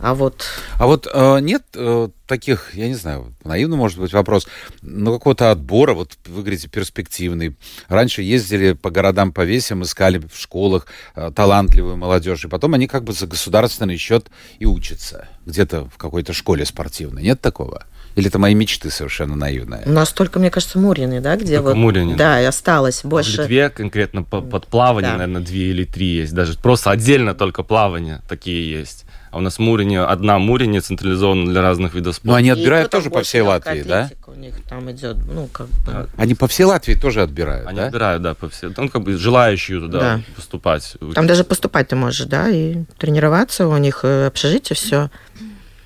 А 0.00 0.14
вот 0.14 0.44
А 0.76 0.86
вот 0.86 1.06
э, 1.10 1.38
нет 1.40 1.62
э, 1.74 2.08
таких, 2.26 2.74
я 2.74 2.88
не 2.88 2.94
знаю, 2.94 3.32
наивно 3.44 3.76
может 3.76 3.98
быть 3.98 4.12
вопрос, 4.12 4.46
но 4.82 5.14
какого-то 5.14 5.50
отбора, 5.50 5.94
вот 5.94 6.12
вы 6.26 6.42
говорите, 6.42 6.68
перспективный. 6.68 7.56
Раньше 7.88 8.22
ездили 8.22 8.72
по 8.72 8.90
городам, 8.90 9.32
по 9.32 9.42
весям, 9.42 9.82
искали 9.82 10.18
в 10.18 10.38
школах 10.38 10.86
э, 11.14 11.30
талантливую 11.34 11.96
молодежь, 11.96 12.44
и 12.44 12.48
потом 12.48 12.74
они 12.74 12.86
как 12.86 13.04
бы 13.04 13.12
за 13.12 13.26
государственный 13.26 13.96
счет 13.96 14.26
и 14.58 14.66
учатся 14.66 15.28
где-то 15.46 15.88
в 15.88 15.96
какой-то 15.96 16.32
школе 16.32 16.66
спортивной. 16.66 17.22
Нет 17.22 17.40
такого? 17.40 17.86
Или 18.14 18.28
это 18.28 18.38
мои 18.38 18.54
мечты 18.54 18.90
совершенно 18.90 19.34
наивные? 19.34 19.82
у 19.86 19.90
нас 19.90 20.12
только, 20.12 20.38
мне 20.38 20.50
кажется, 20.50 20.78
Мурины, 20.78 21.20
да, 21.20 21.36
где 21.36 21.56
Только 21.56 21.68
вот... 21.70 21.76
Мурины. 21.76 22.16
Да, 22.16 22.40
и 22.40 22.44
осталось 22.44 23.02
В 23.02 23.08
больше. 23.08 23.42
Литве 23.42 23.70
конкретно 23.70 24.22
по- 24.22 24.40
под 24.40 24.66
плавание, 24.68 25.12
Да. 25.12 25.18
наверное, 25.18 25.42
две 25.42 25.70
или 25.70 25.84
три 25.84 26.06
есть. 26.06 26.32
Даже 26.32 26.56
просто 26.56 26.90
отдельно 26.90 27.34
только 27.34 27.62
плавание 27.64 28.22
такие 28.28 28.70
есть. 28.70 29.04
А 29.32 29.38
у 29.38 29.40
нас 29.40 29.58
Мурине, 29.58 30.00
одна 30.00 30.38
Мурине 30.38 30.80
централизована 30.80 31.50
для 31.50 31.60
разных 31.60 31.94
видов 31.94 32.14
Но 32.22 32.30
спорта. 32.30 32.36
они 32.38 32.48
И 32.48 32.52
отбирают 32.52 32.90
тоже 32.92 33.10
по 33.10 33.22
всей 33.22 33.40
Латвии, 33.40 33.82
да? 33.82 34.08
У 34.28 34.34
них 34.38 34.54
там 34.68 34.88
идет, 34.92 35.16
ну, 35.26 35.48
как 35.48 35.66
бы... 35.66 35.74
Да. 35.92 36.06
Они 36.16 36.36
по 36.36 36.46
всей 36.46 36.62
Латвии 36.64 36.94
тоже 36.94 37.20
отбирают, 37.20 37.66
Они 37.66 37.78
да? 37.78 37.86
отбирают, 37.86 38.22
да, 38.22 38.34
по 38.34 38.48
всей. 38.48 38.70
Там 38.72 38.88
как 38.88 39.02
бы 39.02 39.16
желающие 39.16 39.80
туда 39.80 39.98
Да. 39.98 40.20
поступать. 40.36 40.96
Там 41.16 41.26
даже 41.26 41.42
поступать 41.42 41.88
ты 41.88 41.96
можешь, 41.96 42.26
да, 42.26 42.48
и 42.48 42.84
тренироваться, 42.96 43.66
у 43.66 43.76
них 43.76 44.04
общежитие, 44.04 44.76
все. 44.76 45.10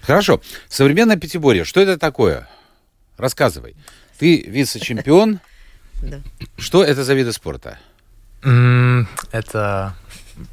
Хорошо. 0.08 0.40
Современное 0.70 1.16
пятиборье. 1.16 1.64
Что 1.64 1.80
это 1.80 1.98
такое? 1.98 2.48
Рассказывай. 3.18 3.76
Ты 4.18 4.40
вице-чемпион. 4.40 5.38
Да. 6.02 6.20
Что 6.56 6.82
это 6.82 7.04
за 7.04 7.12
виды 7.12 7.30
спорта? 7.30 7.78
Это 9.32 9.94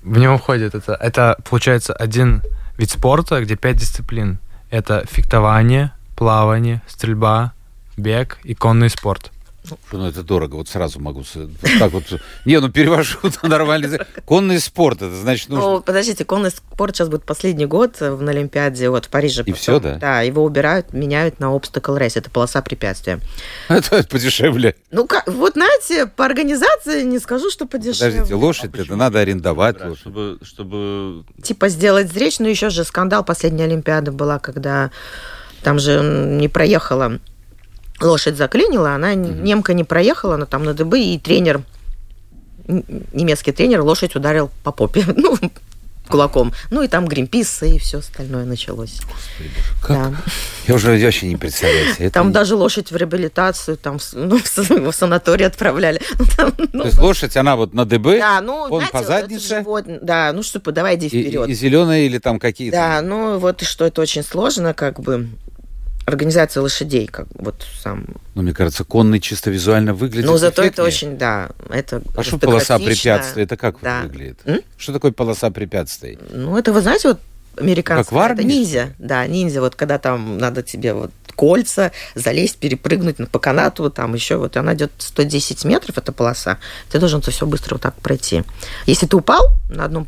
в 0.03 0.17
него 0.17 0.37
входит 0.37 0.75
это. 0.75 0.95
Это 0.95 1.37
получается 1.49 1.93
один 1.93 2.41
вид 2.77 2.91
спорта, 2.91 3.39
где 3.41 3.55
пять 3.55 3.77
дисциплин. 3.77 4.39
Это 4.71 5.05
фехтование, 5.09 5.93
плавание, 6.17 6.81
стрельба, 6.85 7.53
бег 7.95 8.39
и 8.43 8.55
конный 8.55 8.89
спорт. 8.89 9.31
Ну 9.91 10.07
это 10.07 10.23
дорого, 10.23 10.55
вот 10.55 10.67
сразу 10.69 10.99
могу 10.99 11.23
так 11.79 11.91
вот. 11.91 12.03
Не, 12.45 12.59
ну 12.59 12.69
перевожу 12.69 13.17
на 13.41 13.49
нормальный. 13.49 13.99
Конный 14.25 14.59
спорт, 14.59 15.01
это 15.01 15.15
значит 15.15 15.49
нужно. 15.49 15.69
Ну, 15.69 15.81
подождите, 15.81 16.25
конный 16.25 16.51
спорт 16.51 16.95
сейчас 16.95 17.09
будет 17.09 17.23
последний 17.23 17.65
год 17.65 17.97
э, 17.99 18.15
на 18.15 18.31
Олимпиаде 18.31 18.89
вот 18.89 19.05
в 19.05 19.09
Париже. 19.09 19.43
И 19.45 19.51
всё, 19.53 19.79
да? 19.79 19.95
Да, 19.95 20.21
его 20.21 20.43
убирают, 20.43 20.93
меняют 20.93 21.39
на 21.39 21.45
obstacle 21.55 21.97
race, 21.97 22.13
это 22.15 22.29
полоса 22.29 22.61
препятствия. 22.61 23.19
Это 23.69 24.03
подешевле. 24.07 24.75
Ну, 24.91 25.07
как, 25.07 25.27
вот 25.27 25.53
знаете, 25.53 26.05
по 26.07 26.25
организации 26.25 27.03
не 27.03 27.19
скажу, 27.19 27.49
что 27.49 27.65
подешевле. 27.65 28.11
Подождите, 28.11 28.35
лошадь, 28.35 28.63
А 28.63 28.67
это 28.67 28.77
почему 28.77 28.97
надо 28.97 29.19
арендовать 29.19 29.81
лошадь. 29.81 29.99
Чтобы, 29.99 30.39
чтобы 30.41 31.23
Типа 31.41 31.69
сделать 31.69 32.11
зречь, 32.11 32.39
но 32.39 32.47
еще 32.47 32.69
же 32.69 32.83
скандал 32.83 33.23
последняя 33.23 33.65
Олимпиада 33.65 34.11
была, 34.11 34.39
когда 34.39 34.91
там 35.63 35.79
же 35.79 36.01
не 36.01 36.47
проехала 36.47 37.19
лошадь 38.01 38.35
заклинила, 38.37 38.93
она 38.95 39.13
немка 39.15 39.73
не 39.73 39.83
проехала, 39.83 40.35
она 40.35 40.45
там 40.45 40.63
на 40.63 40.73
дыбы, 40.73 40.99
и 40.99 41.17
тренер, 41.19 41.61
немецкий 42.67 43.51
тренер, 43.51 43.81
лошадь 43.81 44.15
ударил 44.15 44.49
по 44.63 44.71
попе, 44.71 45.03
ну, 45.15 45.37
кулаком. 46.07 46.53
Ну, 46.69 46.83
и 46.83 46.87
там 46.87 47.07
Гринпис 47.07 47.63
и 47.63 47.79
все 47.79 47.97
остальное 47.99 48.45
началось. 48.45 48.99
Как? 49.81 50.11
Да. 50.11 50.17
Я 50.67 50.75
уже 50.75 50.97
вообще 50.97 51.27
не 51.27 51.35
представляю 51.35 51.93
себе. 51.95 52.05
Это 52.07 52.13
Там 52.15 52.27
не- 52.27 52.33
даже 52.33 52.55
лошадь 52.55 52.91
в 52.91 52.95
реабилитацию, 52.95 53.77
там, 53.77 53.97
ну, 54.13 54.37
в 54.39 54.91
санаторий 54.95 55.45
отправляли. 55.47 56.01
Ну, 56.19 56.25
там, 56.37 56.53
ну, 56.73 56.81
То 56.81 56.87
есть 56.87 56.99
лошадь, 56.99 57.37
она 57.37 57.55
вот 57.55 57.73
на 57.73 57.85
ДБ, 57.85 58.19
да, 58.19 58.41
ну, 58.41 58.53
он 58.55 58.69
знаете, 58.69 58.91
по 58.91 58.97
вот 58.99 59.07
заднице? 59.07 59.47
животное- 59.59 59.99
да, 60.01 60.31
ну 60.33 60.43
что, 60.43 60.59
давай 60.71 60.95
иди 60.95 61.07
и, 61.07 61.09
вперед. 61.23 61.49
и 61.49 61.53
зеленые 61.53 62.05
или 62.07 62.17
там 62.19 62.39
какие-то. 62.39 62.77
Да, 62.77 63.01
ну 63.01 63.37
вот 63.39 63.61
и 63.61 63.65
что 63.65 63.85
это 63.85 64.01
очень 64.01 64.23
сложно, 64.23 64.73
как 64.73 64.99
бы 64.99 65.27
организация 66.05 66.61
лошадей, 66.61 67.07
как 67.07 67.27
вот 67.35 67.65
сам. 67.81 68.05
Ну, 68.35 68.41
мне 68.43 68.53
кажется, 68.53 68.83
конный 68.83 69.19
чисто 69.19 69.49
визуально 69.49 69.93
выглядит 69.93 70.25
Ну 70.29 70.37
зато 70.37 70.61
это 70.63 70.81
эффектнее. 70.83 70.87
очень, 70.87 71.17
да, 71.17 71.49
это. 71.69 72.01
А 72.15 72.23
что 72.23 72.37
полоса 72.37 72.77
препятствий? 72.77 73.43
Это 73.43 73.57
как 73.57 73.77
Да. 73.81 74.01
выглядит? 74.03 74.39
М? 74.45 74.59
Что 74.77 74.93
такое 74.93 75.11
полоса 75.11 75.49
препятствий? 75.49 76.17
Ну 76.31 76.57
это 76.57 76.71
вы 76.73 76.81
знаете 76.81 77.09
вот 77.09 77.19
американская, 77.57 78.03
Как 78.03 78.11
в 78.11 78.17
армии, 78.17 78.39
это 78.43 78.47
ниндзя, 78.47 78.93
да, 78.99 79.25
ниндзя, 79.25 79.61
вот 79.61 79.75
когда 79.75 79.97
там 79.97 80.37
надо 80.37 80.61
тебе 80.61 80.93
вот 80.93 81.11
кольца, 81.35 81.91
залезть, 82.13 82.57
перепрыгнуть 82.57 83.17
по 83.29 83.39
канату, 83.39 83.89
там 83.89 84.13
еще 84.13 84.37
вот 84.37 84.57
она 84.57 84.73
идет 84.73 84.91
110 84.97 85.65
метров, 85.65 85.97
эта 85.97 86.11
полоса, 86.11 86.57
ты 86.91 86.99
должен 86.99 87.19
это 87.19 87.31
все 87.31 87.45
быстро 87.45 87.75
вот 87.75 87.81
так 87.81 87.95
пройти. 87.95 88.43
Если 88.85 89.05
ты 89.05 89.15
упал 89.17 89.47
на 89.69 89.85
одном, 89.85 90.07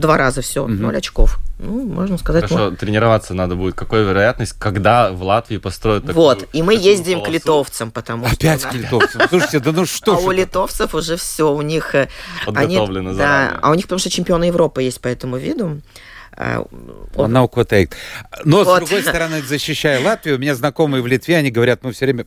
два 0.00 0.16
раза 0.16 0.42
все, 0.42 0.66
ноль 0.66 0.96
очков. 0.96 1.38
Ну, 1.58 1.84
можно 1.84 2.16
сказать, 2.18 2.48
Хорошо, 2.48 2.70
тренироваться 2.74 3.34
надо 3.34 3.54
будет. 3.54 3.74
Какая 3.74 4.02
вероятность, 4.02 4.54
когда 4.58 5.12
в 5.12 5.22
Латвии 5.22 5.58
построят 5.58 6.06
такую 6.06 6.24
Вот, 6.24 6.48
и 6.54 6.62
мы 6.62 6.74
ездим 6.74 7.18
к 7.20 7.24
полосу? 7.24 7.32
литовцам, 7.34 7.90
потому 7.90 8.26
Опять 8.26 8.60
что... 8.60 8.70
к 8.70 8.74
литовцам. 8.74 9.22
Слушайте, 9.28 9.60
да 9.60 9.72
ну 9.72 9.84
что 9.84 10.14
а 10.16 10.18
у 10.20 10.30
литовцев 10.30 10.94
уже 10.94 11.16
все, 11.16 11.52
у 11.52 11.60
них... 11.62 11.94
э, 11.94 12.08
Подготовлено 12.46 13.14
да, 13.14 13.58
а 13.60 13.70
у 13.70 13.74
них 13.74 13.84
потому 13.84 13.98
что 13.98 14.08
чемпионы 14.10 14.44
Европы 14.44 14.82
есть 14.82 15.00
по 15.00 15.08
этому 15.08 15.36
виду. 15.36 15.80
А, 16.32 16.64
он- 17.16 17.24
Она 17.26 17.42
уквотает. 17.44 17.94
Но, 18.44 18.64
Вот. 18.64 18.76
с 18.76 18.80
другой 18.88 19.02
стороны, 19.02 19.42
защищая 19.42 20.00
Латвию, 20.02 20.36
у 20.36 20.38
меня 20.38 20.54
знакомые 20.54 21.02
в 21.02 21.06
Литве, 21.06 21.36
они 21.36 21.50
говорят, 21.50 21.82
мы 21.82 21.92
все 21.92 22.06
время 22.06 22.24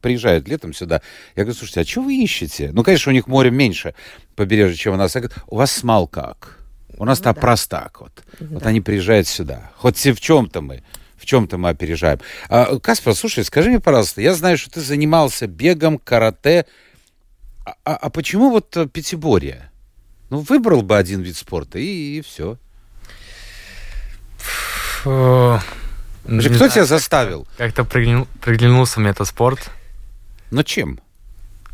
приезжают 0.00 0.46
летом 0.46 0.72
сюда. 0.72 1.00
Я 1.34 1.42
говорю, 1.42 1.58
слушайте, 1.58 1.80
а 1.80 1.84
что 1.84 2.02
вы 2.02 2.14
ищете? 2.14 2.70
Ну, 2.72 2.84
конечно, 2.84 3.10
у 3.10 3.12
них 3.12 3.26
море 3.26 3.50
меньше 3.50 3.94
побережье, 4.36 4.76
чем 4.76 4.94
у 4.94 4.96
нас. 4.96 5.16
Я 5.16 5.22
говорю, 5.22 5.36
у 5.48 5.56
вас 5.56 5.72
смал 5.72 6.06
как? 6.06 6.57
У 6.98 7.04
нас 7.04 7.20
там 7.20 7.34
да. 7.34 7.40
простак 7.40 8.00
вот. 8.00 8.12
Вот 8.40 8.66
они 8.66 8.80
приезжают 8.80 9.28
сюда. 9.28 9.70
Хоть 9.76 9.96
в 10.04 10.20
чем-то 10.20 10.60
мы, 10.60 10.82
в 11.16 11.24
чем-то 11.26 11.56
мы 11.56 11.68
опережаем. 11.70 12.18
А, 12.48 12.78
Каспар, 12.80 13.14
слушай, 13.14 13.44
скажи 13.44 13.70
мне, 13.70 13.80
пожалуйста, 13.80 14.20
я 14.20 14.34
знаю, 14.34 14.58
что 14.58 14.70
ты 14.70 14.80
занимался 14.80 15.46
бегом, 15.46 15.98
карате. 15.98 16.66
А, 17.64 17.74
а- 17.84 17.96
а 17.96 18.10
почему 18.10 18.50
вот 18.50 18.76
э, 18.76 18.86
пятиборье? 18.86 19.70
Ну, 20.30 20.40
выбрал 20.40 20.82
бы 20.82 20.96
один 20.96 21.22
вид 21.22 21.36
спорта, 21.36 21.78
и, 21.78 22.18
и 22.18 22.20
все. 22.20 22.58
Фу, 25.02 25.60
Кто 26.24 26.40
знаю, 26.40 26.70
тебя 26.72 26.84
заставил? 26.84 27.46
Как-то 27.56 27.84
приглянул- 27.84 28.28
приглянулся 28.42 29.00
мне 29.00 29.10
этот 29.10 29.28
спорт. 29.28 29.70
Ну, 30.50 30.62
чем? 30.62 30.98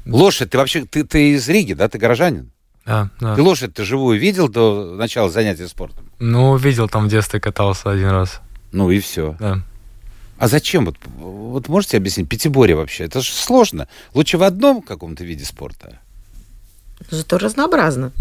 Лошадь, 0.06 0.50
ты 0.50 0.58
вообще, 0.58 0.84
ты, 0.84 1.04
ты 1.04 1.32
из 1.32 1.48
Риги, 1.48 1.72
да? 1.72 1.88
Ты 1.88 1.98
горожанин? 1.98 2.50
Да, 2.86 3.10
да. 3.20 3.34
Ты 3.34 3.42
лошадь 3.42 3.74
ты 3.74 3.84
живую 3.84 4.18
видел 4.18 4.48
до 4.48 4.94
начала 4.94 5.30
занятия 5.30 5.68
спортом? 5.68 6.04
Ну, 6.18 6.56
видел 6.56 6.88
там 6.88 7.06
в 7.06 7.10
детстве 7.10 7.40
катался 7.40 7.90
один 7.90 8.08
раз. 8.08 8.40
Ну 8.72 8.90
и 8.90 9.00
все. 9.00 9.36
Да. 9.40 9.60
А 10.36 10.48
зачем? 10.48 10.84
Вот, 10.84 10.96
вот 11.16 11.68
можете 11.68 11.96
объяснить? 11.96 12.28
Пятиборье 12.28 12.76
вообще, 12.76 13.04
это 13.04 13.20
же 13.20 13.32
сложно. 13.32 13.88
Лучше 14.12 14.36
в 14.36 14.42
одном 14.42 14.82
каком-то 14.82 15.24
виде 15.24 15.44
спорта. 15.44 15.98
Зато 17.10 17.38
разнообразно. 17.38 18.12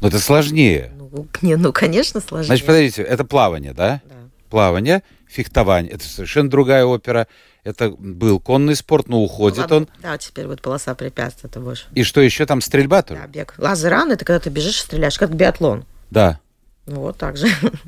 Но 0.00 0.08
это 0.08 0.18
сложнее. 0.18 0.92
Ну, 0.98 1.26
не, 1.42 1.56
ну, 1.56 1.72
конечно, 1.72 2.20
сложнее. 2.20 2.46
Значит, 2.46 2.66
подождите, 2.66 3.02
это 3.02 3.24
плавание, 3.24 3.72
да? 3.72 4.02
Да. 4.04 4.14
Плавание, 4.50 5.02
фехтование. 5.26 5.92
Это 5.92 6.06
совершенно 6.06 6.50
другая 6.50 6.84
опера. 6.84 7.26
Это 7.64 7.90
был 7.90 8.38
конный 8.40 8.76
спорт, 8.76 9.08
но 9.08 9.20
уходит 9.22 9.58
ладно, 9.60 9.76
он. 9.76 9.88
Да, 10.02 10.18
теперь 10.18 10.46
вот 10.46 10.60
полоса 10.60 10.94
препятствий, 10.94 11.48
это 11.48 11.60
больше. 11.60 11.86
И 11.94 12.02
что 12.04 12.20
еще 12.20 12.44
там 12.46 12.60
стрельба 12.60 13.02
тоже? 13.02 13.20
Да, 13.22 13.26
бег. 13.26 13.54
Лазеран 13.56 14.12
это 14.12 14.24
когда 14.24 14.38
ты 14.38 14.50
бежишь 14.50 14.76
и 14.80 14.82
стреляешь, 14.82 15.18
как 15.18 15.34
биатлон. 15.34 15.84
Да. 16.10 16.38
Ну, 16.86 17.00
вот 17.00 17.16
так 17.16 17.36
же. 17.38 17.46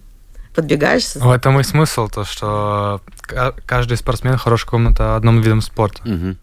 Подбегаешь. 0.55 1.05
со- 1.05 1.19
В 1.21 1.31
этом 1.31 1.61
и 1.61 1.63
смысл, 1.63 2.09
то, 2.09 2.25
что 2.25 3.03
ка- 3.21 3.55
каждый 3.67 3.99
спортсмен 3.99 4.39
хорош 4.39 4.65
каком-то 4.65 5.15
одном 5.17 5.43
видом 5.43 5.61
спорта. 5.61 6.01
Мгм. 6.09 6.39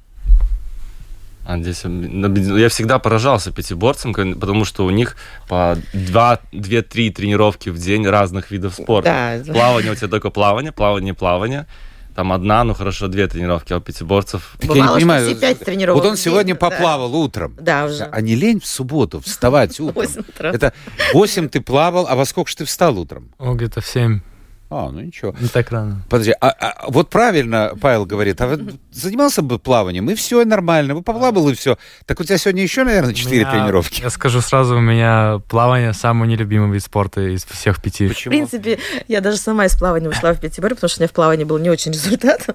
А 1.46 1.58
здесь 1.58 1.84
я 1.84 2.70
всегда 2.70 3.00
поражался 3.00 3.52
пятиборцам, 3.52 4.14
потому 4.14 4.64
что 4.64 4.86
у 4.86 4.92
них 4.92 5.18
по 5.50 5.78
2-3 5.94 7.10
тренировки 7.12 7.68
в 7.70 7.78
день 7.78 8.08
разных 8.08 8.50
видов 8.52 8.76
спорта. 8.76 9.42
Да. 9.46 9.52
Плавание 9.54 9.92
у 9.92 9.96
тебя 9.96 10.08
только 10.08 10.30
плавание, 10.30 10.72
плавание, 10.72 11.14
плавание. 11.14 11.66
Там 12.16 12.32
одна, 12.32 12.64
ну 12.64 12.74
хорошо, 12.74 13.08
две 13.08 13.28
тренировки, 13.28 13.74
а 13.74 13.78
у 13.78 13.82
пятиборцев... 13.82 14.56
Так 14.60 14.70
я 14.70 14.76
не 14.76 14.82
Бывало, 14.82 14.88
что 14.90 15.00
понимаю, 15.00 15.28
все 15.28 15.36
пять 15.36 15.60
тренировок 15.60 16.04
Вот 16.04 16.10
он 16.12 16.18
сегодня 16.18 16.54
да. 16.54 16.60
поплавал 16.60 17.16
утром. 17.16 17.56
Да, 17.60 17.86
уже. 17.86 18.04
А 18.04 18.22
не 18.22 18.36
лень 18.36 18.60
в 18.60 18.66
субботу 18.68 19.20
вставать 19.20 19.80
утром? 19.80 19.96
Восемь 19.96 20.22
утра. 20.22 20.52
Это 20.52 20.74
8 21.14 21.50
ты 21.50 21.62
плавал, 21.62 22.06
а 22.08 22.16
во 22.16 22.26
сколько 22.26 22.50
же 22.50 22.58
ты 22.58 22.66
встал 22.66 23.00
утром? 23.00 23.32
О, 23.40 23.54
где-то 23.54 23.82
в 23.82 23.88
7. 23.88 24.22
А, 24.76 24.90
ну 24.92 25.02
ничего. 25.02 25.36
Не 25.40 25.48
так 25.48 25.72
рано. 25.72 26.02
Подожди, 26.10 26.34
а, 26.42 26.50
а 26.50 26.86
вот 26.90 27.10
правильно 27.10 27.74
Павел 27.80 28.06
говорит, 28.06 28.42
а 28.42 28.48
вот 28.48 28.60
занимался 28.92 29.42
бы 29.44 29.60
плаванием, 29.60 30.10
и 30.10 30.16
все 30.16 30.44
нормально, 30.46 30.96
бы 30.96 31.04
поплавал, 31.04 31.48
и 31.50 31.54
все. 31.54 31.78
Так 32.08 32.20
у 32.20 32.24
тебя 32.24 32.38
сегодня 32.40 32.64
еще, 32.64 32.84
наверное, 32.84 33.12
У 33.12 33.14
4 33.14 33.40
меня- 33.42 33.52
тренировки. 33.52 34.02
Я 34.02 34.10
скажу 34.10 34.42
сразу, 34.42 34.78
у 34.78 34.80
меня 34.82 35.42
плавание 35.48 35.94
самый 35.94 36.28
нелюбимый 36.28 36.72
вид 36.72 36.84
спорта 36.84 37.22
из 37.22 37.46
всех 37.46 37.82
пяти. 37.82 38.08
В 38.08 38.10
Почему? 38.10 38.32
принципе, 38.32 38.80
я 39.08 39.22
даже 39.22 39.38
сама 39.38 39.66
из 39.66 39.78
плавания 39.78 40.10
ушла 40.10 40.34
в 40.34 40.40
пятиборье, 40.40 40.76
потому 40.76 40.90
что 40.90 41.00
у 41.00 41.02
меня 41.04 41.10
в 41.10 41.14
плавании 41.14 41.44
был 41.44 41.60
не 41.60 41.70
очень 41.70 41.92
результат. 41.92 42.48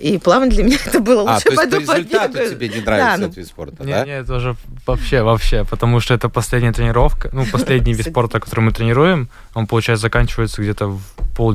И 0.00 0.18
плавание 0.18 0.54
для 0.54 0.64
меня 0.64 0.78
это 0.84 0.98
было 1.00 1.22
А, 1.30 1.34
лучше 1.34 1.44
то 1.50 1.62
есть 1.62 1.86
по 1.86 1.96
результату 1.96 2.38
тебе 2.50 2.68
не 2.68 2.80
Да, 2.80 2.90
нравится 2.90 3.18
ну, 3.18 3.24
этот 3.26 3.36
вид 3.36 3.46
спорта, 3.46 3.84
Не, 3.84 3.92
да? 3.92 4.04
не, 4.04 4.12
это 4.18 4.34
уже 4.34 4.56
вообще, 4.86 5.22
вообще, 5.22 5.64
потому 5.64 6.00
что 6.00 6.14
это 6.14 6.28
последняя 6.28 6.72
тренировка, 6.72 7.30
ну, 7.32 7.44
последний 7.46 7.92
вид 7.94 8.08
спорта, 8.08 8.40
который 8.40 8.60
мы 8.60 8.72
тренируем, 8.72 9.28
он, 9.54 9.66
получается, 9.66 10.02
заканчивается 10.02 10.62
где-то 10.62 10.88
в 10.88 11.00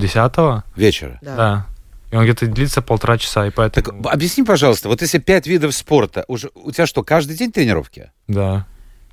полдесятого, 0.06 0.64
Вечера. 0.76 1.20
да. 1.22 1.36
да. 1.36 1.66
И 2.12 2.16
он 2.16 2.24
где-то 2.24 2.48
длится 2.48 2.82
полтора 2.82 3.18
часа, 3.18 3.46
и 3.48 3.50
Так 3.50 3.56
поэтому... 3.56 4.08
объясни, 4.08 4.44
пожалуйста, 4.44 4.88
вот 4.90 5.02
если 5.02 5.18
пять 5.18 5.48
видов 5.48 5.74
спорта, 5.76 6.24
уже 6.28 6.50
у 6.56 6.72
тебя 6.72 6.86
что, 6.86 7.04
каждый 7.04 7.36
день 7.36 7.52
тренировки? 7.52 8.12
Да. 8.28 8.66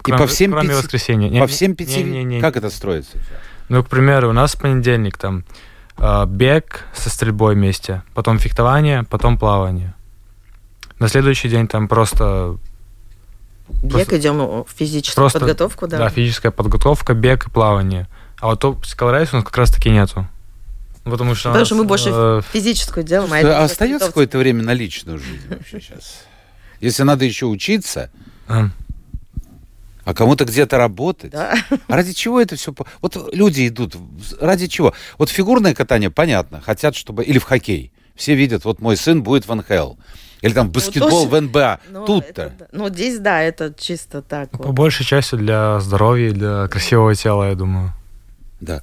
И 0.07 0.11
по 0.12 0.26
всем 0.26 0.52
кроме 0.52 0.68
пяти- 0.68 0.78
воскресенья. 0.78 1.28
Не, 1.31 1.40
По 1.40 1.46
всем 1.46 1.74
пяти? 1.74 2.02
не, 2.02 2.11
не, 2.18 2.24
не. 2.24 2.40
Как 2.40 2.57
это 2.57 2.70
строится? 2.70 3.18
Ну, 3.68 3.83
к 3.83 3.88
примеру, 3.88 4.31
у 4.31 4.33
нас 4.33 4.55
в 4.55 4.61
понедельник 4.61 5.16
там 5.16 5.44
э, 5.96 6.26
бег 6.26 6.85
со 6.92 7.09
стрельбой 7.09 7.55
вместе, 7.55 8.02
потом 8.14 8.38
фехтование, 8.38 9.05
потом 9.05 9.38
плавание. 9.38 9.94
На 10.98 11.09
следующий 11.09 11.48
день 11.48 11.66
там 11.68 11.88
просто, 11.88 12.59
Бег 13.83 13.92
Просто- 13.92 14.18
идем 14.18 14.38
в 14.38 14.66
физическую 14.74 15.22
просто 15.22 15.38
подготовку, 15.40 15.87
да. 15.88 15.98
да. 15.98 16.09
физическая 16.11 16.52
подготовка, 16.52 17.14
бег 17.14 17.46
и 17.46 17.50
плавание. 17.50 18.07
А 18.38 18.48
вот 18.48 18.61
то 18.61 18.78
скалорайс 18.85 19.33
у 19.33 19.37
нас 19.37 19.44
как 19.44 19.57
раз 19.57 19.70
таки 19.70 19.88
нету. 19.88 20.26
Потому 21.05 21.35
что, 21.35 21.49
Потому 21.49 21.65
что 21.65 21.75
мы 21.75 21.85
больше 21.85 22.11
э, 22.12 22.43
физическую 22.53 23.05
делаем, 23.05 23.33
а 23.33 23.61
А 23.61 23.65
остается 23.65 24.07
какое-то 24.07 24.38
время 24.38 24.62
на 24.62 24.73
личную 24.73 25.19
жизнь 25.19 25.49
вообще 25.49 25.81
сейчас? 25.81 26.25
Если 26.81 27.03
надо 27.03 27.25
еще 27.25 27.47
учиться, 27.47 28.11
э, 28.49 28.69
а 30.05 30.15
кому-то 30.15 30.45
где-то 30.45 30.79
работать. 30.79 31.33
Да. 31.33 31.57
А 31.88 31.97
ради 31.97 32.12
чего 32.12 32.41
это 32.41 32.57
все? 32.57 32.75
Вот 33.01 33.35
люди 33.35 33.69
идут. 33.69 33.97
Ради 34.41 34.67
чего? 34.67 34.95
Вот 35.19 35.31
фигурное 35.31 35.75
катание, 35.75 36.11
понятно, 36.11 36.61
хотят, 36.61 36.97
чтобы... 36.97 37.25
Или 37.25 37.38
в 37.38 37.45
хоккей. 37.45 37.93
Все 38.15 38.35
видят, 38.35 38.65
вот 38.65 38.81
мой 38.81 38.97
сын 38.97 39.23
будет 39.23 39.47
в 39.47 39.55
НХЛ. 39.55 39.95
Или 40.43 40.53
там 40.53 40.71
баскетбол 40.71 41.27
тоже- 41.27 41.29
в 41.29 41.41
НБА. 41.41 41.81
Ну, 41.88 42.05
Тут-то. 42.05 42.43
это. 42.43 42.69
Ну, 42.73 42.88
здесь, 42.88 43.21
да, 43.21 43.41
это 43.41 43.73
чисто 43.79 44.23
так. 44.23 44.51
по 44.51 44.65
вот. 44.65 44.73
большей 44.73 45.07
части 45.07 45.37
для 45.37 45.79
здоровья, 45.79 46.33
для 46.33 46.69
красивого 46.69 47.15
тела, 47.15 47.49
я 47.49 47.55
думаю. 47.55 47.93
Да. 48.61 48.83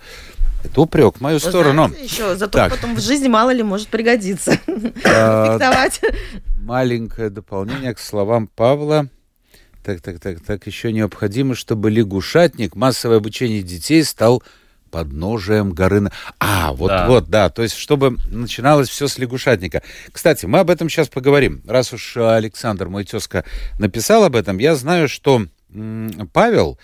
Это 0.64 0.82
упрек 0.82 1.18
в 1.18 1.22
мою 1.22 1.40
Вы 1.40 1.50
сторону. 1.50 1.88
знаете, 1.88 2.04
еще, 2.04 2.36
зато 2.36 2.52
Так. 2.58 2.72
потом 2.72 2.96
в 2.96 3.00
жизни 3.02 3.28
мало 3.28 3.52
ли 3.52 3.64
может 3.64 3.88
пригодиться. 3.88 4.58
А. 5.06 5.58
Маленькое 6.62 7.30
дополнение 7.30 7.94
к 7.94 8.00
словам 8.00 8.48
Павла. 8.48 9.08
Так, 9.84 10.02
так, 10.02 10.20
так, 10.20 10.42
так. 10.42 10.68
Еще 10.68 10.92
необходимо, 10.92 11.56
чтобы 11.56 11.90
лягушатник, 11.90 12.76
массовое 12.76 13.18
обучение 13.18 13.64
детей 13.64 14.04
стал 14.04 14.44
подножием 14.92 15.72
горы. 15.72 16.10
А, 16.40 16.74
вот, 16.74 16.88
Да. 16.90 17.08
вот, 17.08 17.30
да. 17.30 17.50
То 17.50 17.62
есть, 17.64 17.76
чтобы 17.76 18.18
начиналось 18.30 18.90
все 18.90 19.08
с 19.08 19.18
лягушатника. 19.18 19.82
Кстати, 20.12 20.46
мы 20.46 20.60
об 20.60 20.70
этом 20.70 20.90
сейчас 20.90 21.08
поговорим. 21.08 21.62
Раз 21.68 21.94
уж 21.94 22.18
Александр, 22.18 22.90
мой 22.90 23.06
тезка, 23.06 23.46
написал 23.80 24.24
об 24.26 24.36
этом, 24.36 24.58
я 24.58 24.76
знаю, 24.76 25.08
что 25.08 25.44
м, 25.74 26.30
Павел, 26.34 26.80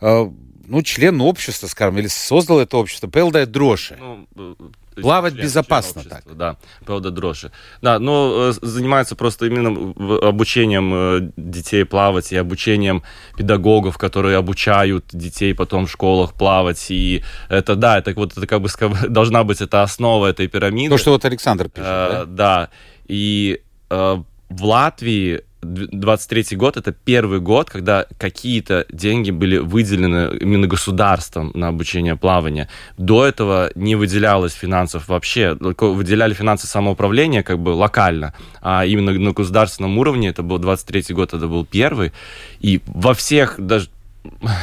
э, 0.00 0.30
ну, 0.68 0.82
член 0.82 1.20
общества, 1.20 1.66
скажем, 1.66 1.98
или 1.98 2.06
создал 2.08 2.60
это 2.60 2.76
общество, 2.76 3.08
Павел 3.08 3.30
дает 3.30 3.50
дрожи. 3.50 3.96
Ну, 3.98 4.26
э, 4.36 4.54
э, 4.96 5.00
Плавать 5.02 5.34
член- 5.34 5.44
безопасно 5.44 6.02
член 6.02 6.12
общества, 6.12 6.34
Да, 6.34 6.56
правда, 6.84 7.10
дрожжи. 7.10 7.52
Да, 7.82 7.98
но 7.98 8.50
э, 8.50 8.52
занимается 8.62 9.14
просто 9.16 9.46
именно 9.46 9.94
обучением 10.28 11.32
детей 11.36 11.84
плавать 11.84 12.32
и 12.32 12.36
обучением 12.36 13.02
педагогов, 13.36 13.96
которые 13.98 14.36
обучают 14.36 15.04
детей 15.12 15.54
потом 15.54 15.86
в 15.86 15.90
школах 15.90 16.34
плавать. 16.34 16.86
И 16.90 17.22
это, 17.48 17.76
да, 17.76 17.98
это 17.98 18.12
вот 18.14 18.32
это 18.36 18.46
как 18.46 18.60
бы 18.60 18.68
должна 19.08 19.44
быть 19.44 19.60
эта 19.60 19.82
основа 19.82 20.26
этой 20.26 20.48
пирамиды. 20.48 20.90
То, 20.94 20.98
что 20.98 21.10
вот 21.12 21.24
Александр 21.24 21.68
пишет, 21.68 21.88
Э, 21.88 22.08
да? 22.10 22.24
да. 22.26 22.68
И 23.06 23.60
э, 23.90 24.16
в 24.50 24.64
Латвии 24.64 25.42
23 25.68 26.56
год 26.56 26.76
это 26.76 26.92
первый 26.92 27.40
год, 27.40 27.70
когда 27.70 28.06
какие-то 28.18 28.86
деньги 28.90 29.30
были 29.30 29.58
выделены 29.58 30.36
именно 30.38 30.66
государством 30.66 31.50
на 31.54 31.68
обучение 31.68 32.16
плавания. 32.16 32.68
До 32.96 33.24
этого 33.24 33.70
не 33.74 33.94
выделялось 33.94 34.52
финансов 34.52 35.08
вообще. 35.08 35.56
Выделяли 35.60 36.34
финансы 36.34 36.66
самоуправления 36.66 37.42
как 37.42 37.58
бы 37.58 37.70
локально, 37.70 38.34
а 38.60 38.84
именно 38.84 39.12
на 39.12 39.32
государственном 39.32 39.98
уровне 39.98 40.28
это 40.28 40.42
был 40.42 40.58
23 40.58 41.14
год, 41.14 41.34
это 41.34 41.46
был 41.46 41.64
первый. 41.64 42.12
И 42.60 42.80
во 42.86 43.14
всех 43.14 43.56
даже 43.58 43.88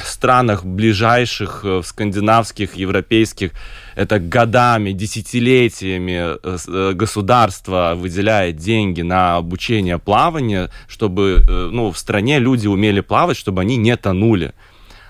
странах 0.03 0.65
ближайших, 0.65 1.61
э, 1.63 1.81
скандинавских, 1.83 2.75
европейских, 2.75 3.51
это 3.95 4.19
годами, 4.19 4.91
десятилетиями 4.91 6.37
э, 6.43 6.57
э, 6.67 6.93
государство 6.93 7.93
выделяет 7.95 8.57
деньги 8.57 9.01
на 9.01 9.37
обучение 9.37 9.97
плавания, 9.99 10.69
чтобы 10.87 11.43
ну, 11.71 11.91
в 11.91 11.97
стране 11.97 12.39
люди 12.39 12.67
умели 12.67 13.01
плавать, 13.01 13.37
чтобы 13.37 13.61
они 13.61 13.77
не 13.77 13.95
тонули. 13.97 14.53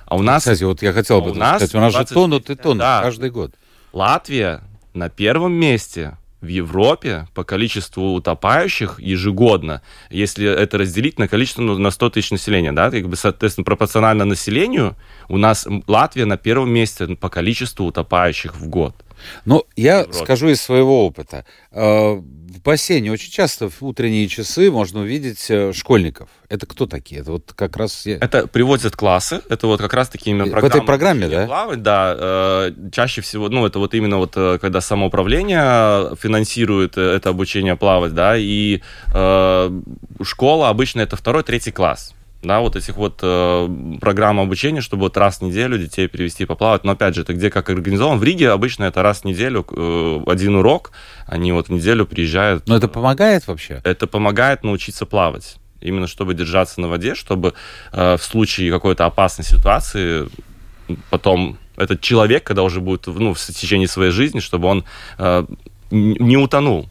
А 0.06 0.16
у 0.16 0.22
нас 0.22 0.44
Кстати, 0.44 0.64
вот 0.64 0.82
я 0.82 0.94
хотел 0.94 1.18
а 1.18 1.20
об 1.20 1.26
у 1.26 1.30
этом 1.30 1.40
нас 1.40 1.56
сказать. 1.58 1.76
У 1.76 1.80
нас 1.80 1.92
же 1.92 1.98
20 2.00 2.14
тонут 2.14 2.50
и 2.50 2.56
тонут 2.56 2.80
Да. 2.80 3.02
каждый 3.02 3.32
год. 3.32 3.52
Латвия 3.92 4.62
на 4.94 5.10
первом 5.10 5.54
месте 5.54 6.18
в 6.46 6.48
Европе 6.48 7.28
по 7.34 7.44
количеству 7.44 8.14
утопающих 8.14 9.00
ежегодно, 9.00 9.82
если 10.10 10.48
это 10.48 10.78
разделить 10.78 11.20
на 11.20 11.28
количество 11.28 11.62
ну, 11.62 11.78
на 11.78 11.92
100 11.92 12.12
тысяч 12.12 12.32
населения, 12.32 12.72
да, 12.72 12.92
как 12.92 13.10
бы, 13.10 13.16
соответственно, 13.16 13.66
пропорционально 13.66 14.26
населению, 14.26 14.96
у 15.28 15.38
нас 15.38 15.68
Латвия 15.88 16.26
на 16.26 16.38
первом 16.38 16.70
месте 16.70 17.08
по 17.16 17.30
количеству 17.30 17.86
утопающих 17.86 18.56
в 18.56 18.68
год. 18.68 19.05
Но 19.46 19.66
я 19.76 20.00
Европе. 20.00 20.20
скажу 20.20 20.50
из 20.50 20.62
своего 20.62 21.06
опыта. 21.06 21.46
Э, 21.72 22.14
В 22.16 22.62
бассейне 22.64 23.12
очень 23.12 23.32
часто 23.32 23.70
в 23.70 23.82
утренние 23.82 24.28
часы 24.28 24.72
можно 24.72 25.02
увидеть 25.02 25.46
э, 25.50 25.74
школьников. 25.74 26.30
Это 26.50 26.66
кто 26.66 26.86
такие? 26.86 27.22
Это 27.22 27.32
вот 27.32 27.54
как 27.56 27.76
раз... 27.78 28.06
Это 28.08 28.48
приводят 28.48 28.96
классы, 28.96 29.42
это 29.50 29.68
вот 29.68 29.82
как 29.82 29.94
раз 29.94 30.10
таки 30.10 30.30
именно 30.30 30.46
В 30.46 30.52
программа 30.52 30.76
этой 30.76 30.86
программе, 30.86 31.28
да? 31.28 31.46
Плавать, 31.46 31.82
да, 31.84 32.16
э, 32.18 32.72
чаще 32.92 33.22
всего, 33.22 33.50
ну, 33.50 33.66
это 33.66 33.80
вот 33.80 33.94
именно 33.94 34.18
вот, 34.18 34.34
э, 34.36 34.58
когда 34.60 34.82
самоуправление 34.82 36.16
финансирует 36.16 36.98
э, 36.98 37.02
это 37.02 37.30
обучение 37.30 37.76
плавать, 37.76 38.14
да, 38.14 38.38
и 38.38 38.82
э, 39.14 39.82
школа 40.24 40.70
обычно 40.70 41.02
это 41.02 41.16
второй, 41.16 41.44
третий 41.44 41.72
класс. 41.72 42.14
Да, 42.48 42.60
вот 42.60 42.76
этих 42.76 42.96
вот 42.98 43.20
э, 43.22 43.98
программ 44.00 44.40
обучения, 44.40 44.82
чтобы 44.82 45.04
вот 45.04 45.18
раз 45.18 45.38
в 45.38 45.42
неделю 45.42 45.78
детей 45.78 46.08
перевести 46.08 46.46
поплавать. 46.46 46.84
Но 46.84 46.92
опять 46.92 47.16
же, 47.16 47.22
это 47.22 47.34
где 47.34 47.50
как 47.50 47.70
организован. 47.70 48.20
В 48.20 48.24
Риге 48.24 48.52
обычно 48.52 48.86
это 48.86 49.02
раз 49.02 49.22
в 49.22 49.26
неделю 49.26 49.66
э, 49.70 50.20
один 50.28 50.56
урок, 50.56 50.92
они 51.26 51.52
вот 51.52 51.68
в 51.68 51.72
неделю 51.72 52.06
приезжают. 52.06 52.68
Но 52.68 52.76
это 52.76 52.88
помогает 52.88 53.48
вообще? 53.48 53.82
Это 53.84 54.08
помогает 54.08 54.64
научиться 54.64 55.06
плавать. 55.06 55.58
Именно 55.82 56.08
чтобы 56.08 56.34
держаться 56.34 56.82
на 56.82 56.88
воде, 56.88 57.16
чтобы 57.16 57.54
э, 57.92 58.18
в 58.18 58.24
случае 58.24 58.72
какой-то 58.72 59.06
опасной 59.06 59.46
ситуации 59.46 60.28
потом 61.10 61.58
этот 61.78 62.02
человек, 62.02 62.44
когда 62.44 62.64
уже 62.64 62.80
будет 62.80 63.08
ну, 63.08 63.34
в 63.34 63.40
течение 63.40 63.88
своей 63.88 64.12
жизни, 64.12 64.40
чтобы 64.40 64.68
он 64.68 64.86
э, 65.18 65.46
не 65.92 66.38
утонул. 66.38 66.90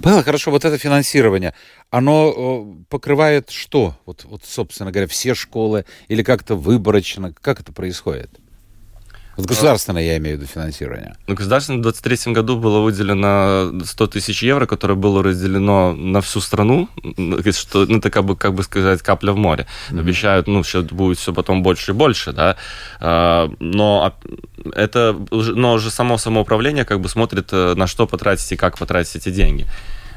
Было 0.00 0.22
хорошо, 0.22 0.50
вот 0.50 0.64
это 0.64 0.78
финансирование, 0.78 1.52
оно 1.90 2.76
покрывает 2.88 3.50
что? 3.50 3.96
Вот, 4.06 4.24
вот, 4.24 4.44
собственно 4.44 4.92
говоря, 4.92 5.06
все 5.06 5.34
школы 5.34 5.84
или 6.08 6.22
как-то 6.22 6.54
выборочно? 6.54 7.32
Как 7.32 7.60
это 7.60 7.72
происходит? 7.72 8.30
Вот 9.36 9.44
государственное, 9.44 10.02
я 10.02 10.16
имею 10.16 10.38
в 10.38 10.40
виду, 10.40 10.50
финансирование. 10.50 11.14
Ну, 11.26 11.34
государственное 11.34 11.80
в 11.80 11.82
2023 11.82 12.32
году 12.32 12.56
было 12.56 12.80
выделено 12.80 13.84
100 13.84 14.06
тысяч 14.06 14.42
евро, 14.42 14.64
которое 14.64 14.94
было 14.94 15.22
разделено 15.22 15.92
на 15.92 16.22
всю 16.22 16.40
страну. 16.40 16.88
Что, 17.52 17.84
ну, 17.84 17.98
это 17.98 18.10
как 18.10 18.24
бы, 18.24 18.34
как 18.34 18.54
бы 18.54 18.62
сказать, 18.62 19.02
капля 19.02 19.32
в 19.32 19.36
море. 19.36 19.66
Mm-hmm. 19.90 20.00
Обещают, 20.00 20.46
ну, 20.46 20.64
сейчас 20.64 20.84
будет 20.84 21.18
все 21.18 21.34
потом 21.34 21.62
больше 21.62 21.90
и 21.92 21.94
больше, 21.94 22.32
да. 22.32 22.56
А, 22.98 23.50
но 23.60 24.14
это, 24.74 25.14
но 25.30 25.74
уже 25.74 25.90
само 25.90 26.16
самоуправление 26.16 26.86
как 26.86 27.00
бы 27.00 27.10
смотрит, 27.10 27.48
э, 27.52 27.74
на 27.74 27.86
что 27.86 28.06
потратить 28.06 28.50
и 28.52 28.56
как 28.56 28.78
потратить 28.78 29.16
эти 29.16 29.28
деньги. 29.28 29.66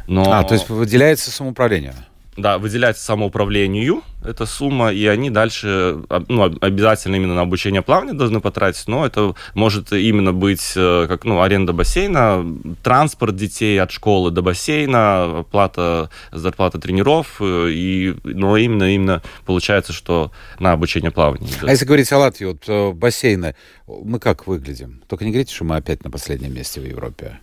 Но... 0.10 0.34
А, 0.34 0.44
то 0.44 0.56
есть 0.56 0.68
выделяется 0.70 1.30
самоуправление? 1.30 1.94
Да, 2.36 2.58
выделяется 2.58 3.04
самоуправлению 3.04 4.02
эта 4.24 4.46
сумма, 4.46 4.92
и 4.92 5.06
они 5.06 5.30
дальше 5.30 6.00
ну, 6.28 6.44
обязательно 6.62 7.16
именно 7.16 7.36
на 7.36 7.42
обучение 7.42 7.82
плавания 7.82 8.14
должны 8.14 8.42
потратить, 8.42 8.88
но 8.88 9.06
это 9.06 9.34
может 9.54 9.94
именно 9.94 10.34
быть 10.34 10.74
э, 10.76 11.06
как 11.08 11.24
ну, 11.24 11.42
аренда 11.42 11.72
бассейна, 11.72 12.46
транспорт 12.84 13.36
детей 13.36 13.80
от 13.80 13.92
школы 13.92 14.32
до 14.32 14.42
бассейна, 14.42 15.46
плата, 15.52 16.10
зарплата 16.32 16.80
тренеров, 16.80 17.38
э, 17.40 17.70
и, 17.72 18.16
но 18.24 18.58
именно, 18.58 18.94
именно 18.94 19.22
получается, 19.46 19.94
что 19.94 20.32
на 20.60 20.74
обучение 20.74 21.12
плавания. 21.12 21.48
А 21.62 21.72
если 21.72 21.86
говорить 21.86 22.12
о 22.12 22.18
Латвии, 22.18 22.46
вот 22.46 22.64
э, 22.68 22.92
бассейны, 22.92 23.56
мы 24.04 24.20
как 24.20 24.48
выглядим? 24.48 25.02
Только 25.08 25.26
не 25.26 25.32
говорите, 25.32 25.54
что 25.54 25.64
мы 25.64 25.76
опять 25.76 26.04
на 26.04 26.12
последнем 26.12 26.54
месте 26.54 26.80
в 26.80 26.86
Европе 26.86 27.40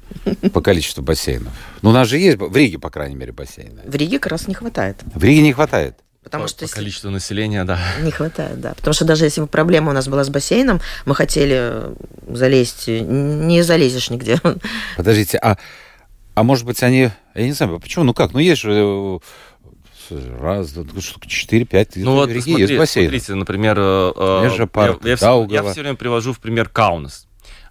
по 0.53 0.61
количеству 0.61 1.03
бассейнов. 1.03 1.53
Ну, 1.83 1.91
у 1.91 1.93
нас 1.93 2.09
же 2.09 2.19
есть, 2.19 2.39
в 2.39 2.57
Риге, 2.57 2.79
по 2.79 2.91
крайней 2.91 3.17
мере, 3.17 3.33
бассейны. 3.33 3.83
В 3.85 3.95
Риге 3.95 4.19
как 4.19 4.33
раз 4.33 4.49
не 4.49 4.55
хватает. 4.55 5.03
В 5.15 5.23
Риге 5.23 5.43
не 5.43 5.53
хватает. 5.53 5.97
Потому 6.23 6.45
по, 6.45 6.49
что 6.49 6.59
по 6.61 6.65
если... 6.65 6.75
количеству 6.75 7.11
населения, 7.11 7.65
да. 7.65 7.79
Не 8.03 8.11
хватает, 8.11 8.61
да. 8.61 8.75
Потому 8.75 8.95
что 8.95 9.05
даже 9.05 9.25
если 9.25 9.41
бы 9.41 9.47
проблема 9.47 9.91
у 9.91 9.95
нас 9.95 10.09
была 10.09 10.25
с 10.25 10.29
бассейном, 10.29 10.81
мы 11.05 11.15
хотели 11.15 11.85
залезть, 12.29 12.89
не 12.89 13.63
залезешь 13.63 14.11
нигде. 14.11 14.41
Подождите, 14.97 15.39
а, 15.39 15.57
а 16.35 16.43
может 16.43 16.67
быть 16.67 16.83
они, 16.83 17.11
я 17.35 17.45
не 17.45 17.53
знаю, 17.53 17.79
почему, 17.81 18.05
ну 18.05 18.13
как, 18.13 18.33
ну 18.33 18.41
есть 18.41 18.61
же 18.61 18.73
э, 18.73 19.19
раз, 20.11 20.73
два, 20.73 21.01
штук 21.01 21.27
четыре, 21.27 21.65
пять, 21.65 21.97
ну 21.97 22.15
вот 22.15 22.31
смотри, 22.31 22.61
есть 22.61 22.77
бассейн. 22.77 23.09
Смотрите, 23.09 23.35
например, 23.35 23.77
э, 23.79 24.43
Межапарк, 24.45 25.05
я, 25.05 25.17
я, 25.17 25.47
я 25.49 25.71
все 25.71 25.81
время 25.83 25.97
привожу 25.97 26.33
в 26.33 26.41
пример 26.41 26.69
Каунас. 26.69 27.27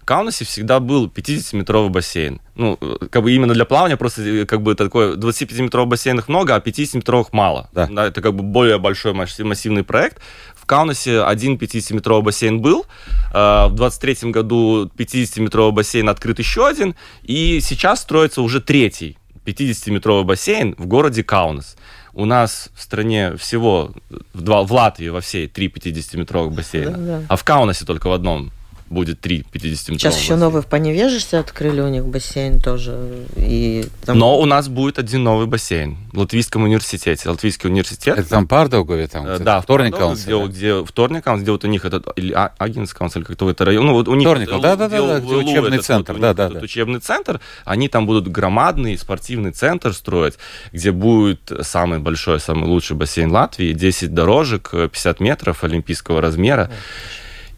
Каунасе 0.06 0.44
всегда 0.44 0.78
был 0.78 1.08
50-метровый 1.08 1.88
бассейн. 1.88 2.40
Ну, 2.54 2.78
как 3.10 3.24
бы 3.24 3.32
именно 3.32 3.52
для 3.52 3.64
плавания 3.64 3.96
просто 3.96 4.46
как 4.46 4.62
бы 4.62 4.76
такой 4.76 5.16
25-метровых 5.16 5.86
бассейнов 5.86 6.28
много, 6.28 6.54
а 6.54 6.60
50-метровых 6.60 7.30
мало. 7.32 7.68
Да. 7.72 7.88
Да, 7.90 8.06
это 8.06 8.22
как 8.22 8.32
бы 8.36 8.44
более 8.44 8.78
большой 8.78 9.14
массивный 9.14 9.82
проект. 9.82 10.22
В 10.54 10.64
Каунасе 10.64 11.22
один 11.22 11.56
50-метровый 11.56 12.22
бассейн 12.22 12.60
был. 12.60 12.86
В 13.32 13.72
23 13.72 14.30
году 14.30 14.86
50-метровый 14.96 15.72
бассейн 15.72 16.08
открыт 16.08 16.38
еще 16.38 16.68
один. 16.68 16.94
И 17.24 17.58
сейчас 17.60 18.02
строится 18.02 18.42
уже 18.42 18.60
третий 18.60 19.18
50-метровый 19.44 20.22
бассейн 20.22 20.76
в 20.78 20.86
городе 20.86 21.24
Каунас. 21.24 21.76
У 22.16 22.24
нас 22.24 22.70
в 22.74 22.82
стране 22.82 23.36
всего 23.36 23.92
в, 24.32 24.40
два, 24.40 24.62
в 24.62 24.72
Латвии 24.72 25.08
во 25.08 25.20
всей 25.20 25.48
три 25.48 25.68
50-метровых 25.68 26.50
бассейна, 26.50 26.92
да, 26.92 27.18
да. 27.18 27.22
а 27.28 27.36
в 27.36 27.44
Каунасе 27.44 27.84
только 27.84 28.08
в 28.08 28.12
одном 28.12 28.52
будет 28.88 29.20
3 29.20 29.44
50 29.50 29.88
метровых 29.88 30.00
Сейчас 30.00 30.20
еще 30.20 30.36
новый 30.36 30.62
в 30.62 30.66
Поневежесе 30.66 31.38
открыли 31.38 31.80
у 31.80 31.88
них 31.88 32.06
бассейн 32.06 32.60
тоже. 32.60 33.26
И 33.36 33.86
там... 34.04 34.18
Но 34.18 34.38
у 34.38 34.44
нас 34.44 34.68
будет 34.68 34.98
один 34.98 35.24
новый 35.24 35.46
бассейн 35.46 35.96
в 36.12 36.18
Латвийском 36.18 36.62
университете. 36.62 37.28
Латвийский 37.28 37.68
университет. 37.68 38.18
Это 38.18 38.28
там 38.28 38.46
Пардаугове, 38.46 39.08
там, 39.08 39.26
э, 39.26 39.38
да, 39.38 39.60
вторник 39.60 39.96
где, 39.96 40.46
где 40.46 40.84
вторник 40.84 41.24
где 41.24 41.50
вот 41.50 41.64
у 41.64 41.68
них 41.68 41.84
этот, 41.84 42.06
или 42.16 42.32
а, 42.32 42.52
Агинс 42.58 42.94
или 42.98 43.24
как-то 43.24 43.50
это 43.50 43.64
район. 43.64 43.86
Ну, 43.86 43.92
вот 43.92 44.08
у 44.08 44.14
них 44.14 44.28
вторник, 44.28 44.48
да, 44.62 44.76
да, 44.76 44.88
да, 44.88 45.20
где 45.20 45.34
учебный 45.34 45.76
этот, 45.78 45.86
центр, 45.86 46.12
вот, 46.12 46.22
да, 46.22 46.34
да, 46.34 46.48
да. 46.48 46.60
учебный 46.60 47.00
центр, 47.00 47.40
они 47.64 47.88
там 47.88 48.06
будут 48.06 48.28
громадный 48.28 48.96
спортивный 48.96 49.50
центр 49.52 49.92
строить, 49.92 50.34
где 50.72 50.92
будет 50.92 51.52
самый 51.62 51.98
большой, 51.98 52.40
самый 52.40 52.66
лучший 52.66 52.96
бассейн 52.96 53.30
Латвии, 53.30 53.72
10 53.72 54.14
дорожек, 54.14 54.70
50 54.70 55.20
метров 55.20 55.64
олимпийского 55.64 56.20
размера. 56.20 56.70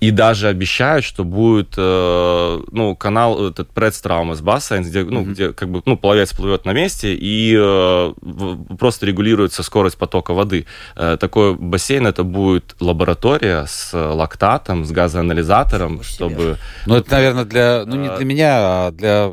И 0.01 0.11
даже 0.13 0.49
обещают, 0.49 1.05
что 1.05 1.25
будет 1.25 1.75
э, 1.77 2.61
ну, 2.71 2.95
канал, 2.95 3.49
этот 3.49 3.71
Предстраумас 3.71 4.41
Бассейн, 4.41 4.85
где, 4.85 5.03
ну, 5.03 5.23
mm-hmm. 5.23 5.31
где 5.31 5.53
как 5.53 5.69
бы, 5.71 5.83
ну, 5.85 5.97
пловец 5.97 6.33
плывет 6.33 6.65
на 6.65 6.73
месте 6.73 7.15
и 7.15 7.57
э, 7.59 8.13
просто 8.79 9.07
регулируется 9.07 9.63
скорость 9.63 9.99
потока 9.99 10.35
воды. 10.35 10.67
Э, 10.95 11.17
такой 11.19 11.55
бассейн 11.55 12.07
это 12.07 12.23
будет 12.23 12.77
лаборатория 12.79 13.65
с 13.67 13.93
лактатом, 13.93 14.85
с 14.85 14.93
газоанализатором, 14.93 16.03
чтобы... 16.05 16.59
Ну, 16.87 16.95
это, 16.95 17.11
наверное, 17.11 17.45
для, 17.45 17.85
ну, 17.85 17.97
не 17.97 18.09
для 18.17 18.25
меня, 18.25 18.53
а 18.59 18.91
для 18.93 19.33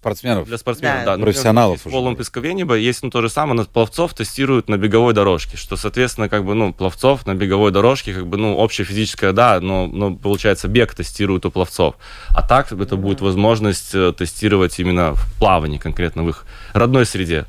спортсменов. 0.00 0.46
Для 0.46 0.56
спортсменов, 0.56 1.04
да. 1.04 1.16
да 1.16 1.22
профессионалов. 1.22 1.84
В 1.84 1.90
полном 1.90 2.16
пескове 2.16 2.54
небо 2.54 2.74
есть 2.74 3.02
ну, 3.02 3.10
то 3.10 3.20
же 3.20 3.28
самое, 3.28 3.56
но 3.56 3.64
пловцов 3.66 4.14
тестируют 4.14 4.68
на 4.68 4.78
беговой 4.78 5.12
дорожке, 5.12 5.58
что, 5.58 5.76
соответственно, 5.76 6.30
как 6.30 6.44
бы, 6.44 6.54
ну, 6.54 6.72
пловцов 6.72 7.26
на 7.26 7.34
беговой 7.34 7.70
дорожке, 7.70 8.14
как 8.14 8.26
бы, 8.26 8.38
ну, 8.38 8.56
общая 8.56 8.84
физическая, 8.84 9.32
да, 9.32 9.60
но, 9.60 9.86
но 9.86 10.14
получается, 10.14 10.68
бег 10.68 10.94
тестируют 10.94 11.44
у 11.44 11.50
пловцов. 11.50 11.96
А 12.30 12.40
так 12.40 12.72
это 12.72 12.96
будет 12.96 13.20
возможность 13.20 13.94
э, 13.94 14.12
тестировать 14.16 14.78
именно 14.78 15.14
в 15.14 15.38
плавании, 15.38 15.78
конкретно 15.78 16.22
в 16.22 16.30
их 16.30 16.46
родной 16.72 17.04
среде. 17.04 17.44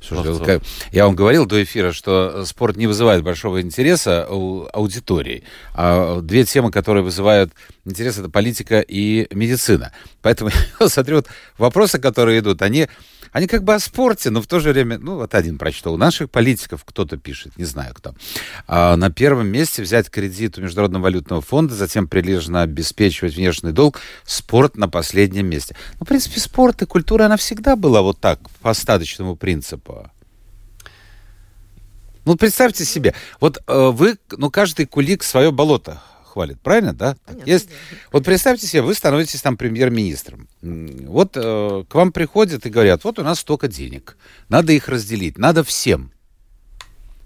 Слушайте, 0.00 0.60
я 0.90 1.06
вам 1.06 1.14
говорил 1.14 1.46
до 1.46 1.62
эфира, 1.62 1.92
что 1.92 2.44
спорт 2.44 2.76
не 2.76 2.86
вызывает 2.86 3.22
большого 3.22 3.60
интереса 3.60 4.26
у 4.28 4.66
аудитории. 4.72 5.44
А 5.74 6.20
две 6.20 6.44
темы, 6.44 6.70
которые 6.70 7.02
вызывают 7.02 7.52
интерес, 7.84 8.18
это 8.18 8.28
политика 8.28 8.80
и 8.80 9.26
медицина. 9.34 9.92
Поэтому 10.20 10.50
я 10.80 10.88
смотрю, 10.88 11.16
вот 11.16 11.26
вопросы, 11.58 11.98
которые 11.98 12.40
идут, 12.40 12.62
они 12.62 12.88
они 13.32 13.46
как 13.46 13.64
бы 13.64 13.74
о 13.74 13.78
спорте, 13.78 14.30
но 14.30 14.42
в 14.42 14.46
то 14.46 14.60
же 14.60 14.72
время, 14.72 14.98
ну, 14.98 15.16
вот 15.16 15.34
один 15.34 15.58
прочитал. 15.58 15.94
У 15.94 15.96
наших 15.96 16.30
политиков 16.30 16.84
кто-то 16.84 17.16
пишет, 17.16 17.56
не 17.56 17.64
знаю 17.64 17.94
кто. 17.94 18.14
А 18.68 18.96
на 18.96 19.10
первом 19.10 19.48
месте 19.48 19.82
взять 19.82 20.10
кредит 20.10 20.58
у 20.58 20.60
Международного 20.60 21.04
валютного 21.04 21.40
фонда, 21.40 21.74
затем 21.74 22.06
прилежно 22.06 22.62
обеспечивать 22.62 23.34
внешний 23.34 23.72
долг, 23.72 24.00
спорт 24.24 24.76
на 24.76 24.88
последнем 24.88 25.46
месте. 25.46 25.74
Ну, 25.98 26.04
в 26.04 26.08
принципе, 26.08 26.40
спорт 26.40 26.82
и 26.82 26.86
культура, 26.86 27.24
она 27.24 27.38
всегда 27.38 27.74
была 27.74 28.02
вот 28.02 28.20
так, 28.20 28.38
по 28.60 28.70
остаточному 28.70 29.34
принципу. 29.34 30.10
Ну, 32.24 32.36
представьте 32.36 32.84
себе, 32.84 33.14
вот 33.40 33.62
э, 33.66 33.90
вы, 33.92 34.16
ну, 34.30 34.50
каждый 34.50 34.86
кулик 34.86 35.24
свое 35.24 35.50
болото 35.50 36.00
хвалит, 36.32 36.60
правильно, 36.60 36.92
да? 36.92 37.16
Понятно, 37.26 37.50
Есть... 37.50 37.68
Да. 37.68 37.74
Вот 38.12 38.24
представьте 38.24 38.66
себе, 38.66 38.82
вы 38.82 38.94
становитесь 38.94 39.42
там 39.42 39.56
премьер-министром. 39.56 40.48
Вот 40.62 41.36
э, 41.36 41.84
к 41.88 41.94
вам 41.94 42.12
приходят 42.12 42.64
и 42.66 42.70
говорят, 42.70 43.04
вот 43.04 43.18
у 43.18 43.22
нас 43.22 43.40
столько 43.40 43.68
денег, 43.68 44.16
надо 44.48 44.72
их 44.72 44.88
разделить, 44.88 45.38
надо 45.38 45.62
всем. 45.62 46.10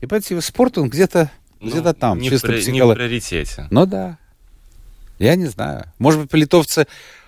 И 0.01 0.07
понимаете, 0.07 0.40
спорт, 0.40 0.79
он 0.79 0.90
где-то 0.90 1.31
ну, 1.61 1.71
где 1.71 1.92
там, 1.92 2.19
не 2.19 2.29
чисто 2.29 2.49
при, 2.49 2.61
психолог... 2.61 2.88
Не 2.88 2.92
в 2.92 2.97
приоритете. 2.97 3.66
Ну 3.71 3.87
да. 3.87 4.19
Я 5.19 5.37
не 5.37 5.47
знаю. 5.47 5.85
Может 5.99 6.23
быть, 6.23 6.35
литовцы 6.35 6.87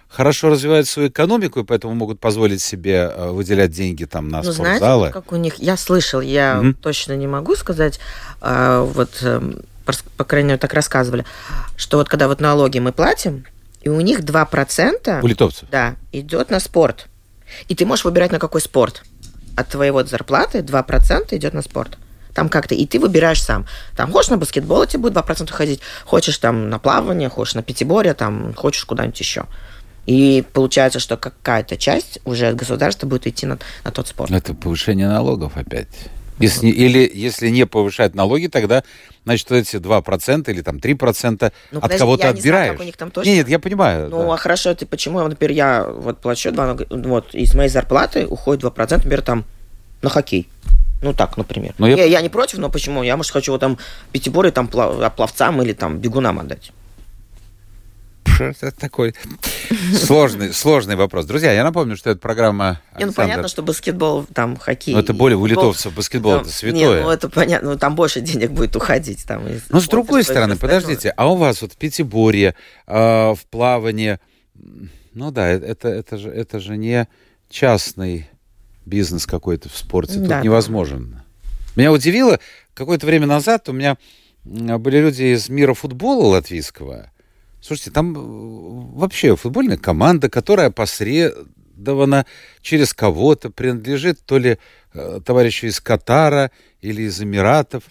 хорошо 0.09 0.49
развивают 0.49 0.88
свою 0.88 1.09
экономику, 1.09 1.61
и 1.61 1.64
поэтому 1.64 1.95
могут 1.95 2.19
позволить 2.21 2.61
себе 2.61 3.11
э, 3.14 3.31
выделять 3.31 3.71
деньги 3.71 4.05
там 4.05 4.29
на 4.29 4.43
ну, 4.43 4.53
спортзалы. 4.53 4.79
Знаете, 4.79 5.12
как 5.12 5.33
у 5.33 5.37
них, 5.37 5.57
я 5.57 5.77
слышал, 5.77 6.21
я 6.21 6.57
mm-hmm. 6.57 6.75
точно 6.75 7.17
не 7.17 7.27
могу 7.27 7.55
сказать, 7.57 8.01
а, 8.41 8.83
вот 8.83 9.23
эм, 9.23 9.62
по 10.16 10.24
крайней 10.24 10.48
мере, 10.48 10.59
так 10.59 10.74
рассказывали, 10.74 11.24
что 11.77 11.98
вот 11.98 12.09
когда 12.09 12.29
вот 12.29 12.40
налоги 12.40 12.79
мы 12.79 12.92
платим, 12.92 13.44
и 13.83 13.88
у 13.88 14.01
них 14.01 14.20
2%... 14.20 15.22
У 15.22 15.27
литовцев? 15.27 15.68
Да, 15.70 15.96
идет 16.12 16.51
на 16.51 16.61
спорт. 16.61 17.07
И 17.68 17.74
ты 17.74 17.87
можешь 17.87 18.05
выбирать, 18.05 18.33
на 18.33 18.38
какой 18.38 18.61
спорт. 18.61 19.03
От 19.57 19.68
твоей 19.68 19.90
вот 19.90 20.09
зарплаты 20.09 20.59
2% 20.59 21.37
идет 21.37 21.55
на 21.55 21.62
спорт. 21.62 21.96
Там 22.35 22.48
как-то, 22.48 22.74
и 22.74 22.87
ты 22.87 23.01
выбираешь 23.01 23.42
сам. 23.42 23.66
Там 23.96 24.12
хочешь 24.12 24.31
на 24.31 24.37
баскетбол, 24.37 24.87
тебе 24.87 25.01
будет 25.01 25.14
2% 25.14 25.51
ходить, 25.51 25.81
хочешь 26.05 26.38
там 26.38 26.70
на 26.70 26.79
плавание, 26.79 27.29
хочешь 27.29 27.55
на 27.55 27.62
пятиборье, 27.62 28.14
там, 28.14 28.55
хочешь 28.55 28.85
куда-нибудь 28.85 29.18
еще. 29.18 29.46
И 30.07 30.44
получается, 30.53 31.01
что 31.01 31.16
какая-то 31.16 31.77
часть 31.77 32.20
уже 32.24 32.46
от 32.46 32.57
государства 32.57 33.07
будет 33.07 33.27
идти 33.27 33.44
на, 33.44 33.59
на 33.85 33.90
тот 33.90 34.09
спорт. 34.09 34.31
Это 34.31 34.55
повышение 34.55 35.09
налогов 35.09 35.57
опять. 35.57 35.88
Если, 36.38 36.68
или 36.68 37.11
если 37.12 37.48
не 37.51 37.66
повышать 37.66 38.14
налоги, 38.14 38.46
тогда, 38.46 38.83
значит, 39.24 39.51
эти 39.53 39.77
2% 39.77 40.51
или 40.51 40.62
там 40.62 40.77
3% 40.77 41.53
Ну, 41.72 41.81
от 41.81 41.94
кого-то 41.96 42.22
знаю, 42.22 42.35
отбираешь. 42.37 42.72
как 42.72 42.81
у 42.81 42.85
них 42.85 42.96
там 42.96 43.11
точно. 43.11 43.31
Нет, 43.31 43.38
нет, 43.38 43.48
я 43.48 43.59
понимаю. 43.59 44.09
Ну, 44.11 44.27
да. 44.27 44.35
а 44.35 44.37
хорошо, 44.37 44.74
ты 44.74 44.87
почему, 44.87 45.20
например, 45.27 45.57
я 45.57 45.85
вот 45.85 46.20
плачу, 46.20 46.53
два, 46.53 46.77
вот, 46.90 47.35
из 47.35 47.55
моей 47.55 47.68
зарплаты 47.70 48.27
уходит 48.27 48.62
2%, 48.64 48.96
например, 48.96 49.22
там, 49.22 49.44
на 50.03 50.11
хоккей. 50.11 50.48
Ну, 51.03 51.12
так, 51.12 51.37
например. 51.37 51.74
Но 51.79 51.87
я- 51.88 51.96
я... 51.96 52.05
Я, 52.05 52.20
не 52.22 52.29
против, 52.29 52.59
но 52.59 52.70
почему? 52.70 53.03
Я, 53.03 53.16
может, 53.16 53.33
хочу 53.33 53.53
вот 53.53 53.61
там 53.61 53.79
пятиборье 54.12 54.51
там 54.53 54.66
плав- 54.68 55.14
пловцам 55.14 55.62
или 55.62 55.72
там 55.72 55.98
бегунам 55.98 56.38
отдать. 56.40 56.72
Это 58.40 58.70
такой 58.72 59.14
сложный, 59.94 60.53
сложный 60.53 60.96
вопрос. 60.96 61.27
Друзья, 61.27 61.53
я 61.53 61.64
напомню, 61.64 61.96
что 61.96 62.11
это 62.11 62.20
программа 62.20 62.81
ну, 62.92 62.96
Александр. 62.96 63.14
понятно, 63.16 63.48
что 63.48 63.62
баскетбол, 63.62 64.27
там, 64.33 64.57
хоккей. 64.57 64.94
Но 64.94 65.01
это 65.01 65.12
более 65.14 65.37
у 65.37 65.46
литовцев 65.46 65.94
баскетбол 65.94 66.37
это 66.37 66.46
Не, 66.46 66.51
святое. 66.51 67.03
ну, 67.03 67.11
это 67.11 67.29
понятно, 67.29 67.70
ну, 67.72 67.79
там 67.79 67.94
больше 67.94 68.20
денег 68.20 68.51
будет 68.51 68.77
уходить. 68.77 69.24
Там, 69.27 69.42
Но 69.70 69.81
с 69.81 69.88
другой 69.88 70.22
стороны, 70.24 70.57
подождите, 70.57 71.11
а 71.16 71.31
у 71.31 71.37
вас 71.37 71.62
вот 71.62 71.72
в 71.72 71.77
пятиборье, 71.77 72.55
э, 72.87 72.94
в 72.94 73.40
плавании, 73.51 74.18
ну 75.14 75.31
да, 75.31 75.48
э- 75.51 75.59
это, 75.61 75.88
это, 75.88 76.16
же, 76.18 76.31
это 76.31 76.61
же 76.61 76.77
не 76.77 77.09
частный 77.51 78.29
бизнес 78.87 79.27
какой-то 79.27 79.68
в 79.68 79.77
спорте, 79.77 80.14
тут 80.14 80.29
Да. 80.29 80.40
невозможен. 80.40 81.20
Меня 81.77 81.92
удивило, 81.92 82.40
какое-то 82.74 83.07
время 83.07 83.27
назад 83.27 83.68
у 83.68 83.72
меня 83.72 83.96
были 84.44 84.98
люди 84.98 85.35
из 85.35 85.48
мира 85.48 85.74
футбола 85.74 86.27
латвийского. 86.29 87.11
Слушайте, 87.61 87.90
там 87.90 88.14
э, 88.16 88.97
вообще 88.97 89.37
футбольная 89.37 89.77
команда, 89.77 90.29
которая 90.29 90.71
посредована 90.71 92.27
через 92.61 92.94
кого-то, 92.94 93.51
принадлежит 93.51 94.25
то 94.25 94.38
ли 94.38 94.59
э, 94.94 95.21
товарищу 95.25 95.66
из 95.66 95.81
Катара 95.81 96.51
или 96.81 97.03
из 97.03 97.21
Эмиратов. 97.21 97.85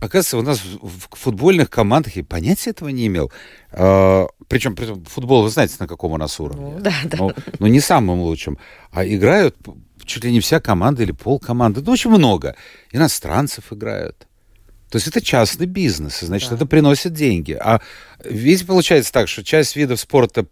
Оказывается, 0.00 0.38
у 0.38 0.42
нас 0.42 0.60
в, 0.62 1.16
футбольных 1.16 1.70
командах 1.70 2.14
я 2.16 2.24
понятия 2.24 2.70
этого 2.70 2.88
не 2.88 3.08
имел. 3.08 3.32
причем, 3.72 4.76
причем 4.76 5.04
футбол, 5.04 5.42
вы 5.42 5.50
знаете, 5.50 5.74
на 5.80 5.88
каком 5.88 6.12
у 6.12 6.16
нас 6.16 6.38
уровне. 6.38 6.74
Ну, 6.76 6.80
да, 6.80 6.94
да. 7.04 7.16
Ну, 7.18 7.32
ну, 7.58 7.66
не 7.66 7.80
самым 7.80 8.20
лучшим. 8.20 8.58
А 8.92 9.04
играют 9.04 9.56
чуть 10.04 10.24
ли 10.24 10.30
не 10.30 10.38
вся 10.38 10.60
команда 10.60 11.02
или 11.02 11.10
пол 11.10 11.40
команды. 11.40 11.82
Ну, 11.84 11.90
очень 11.90 12.10
много. 12.10 12.54
Иностранцев 12.92 13.72
играют. 13.72 14.27
То 14.90 14.96
есть 14.96 15.06
это 15.06 15.20
частный 15.20 15.66
бизнес, 15.66 16.22
и, 16.22 16.26
значит, 16.26 16.50
Да. 16.50 16.56
это 16.56 16.66
приносит 16.66 17.12
деньги. 17.12 17.52
А 17.52 17.80
видите, 18.24 18.64
получается 18.64 19.12
так, 19.12 19.28
что 19.28 19.44
часть 19.44 19.76
видов 19.76 20.00
спорта, 20.00 20.46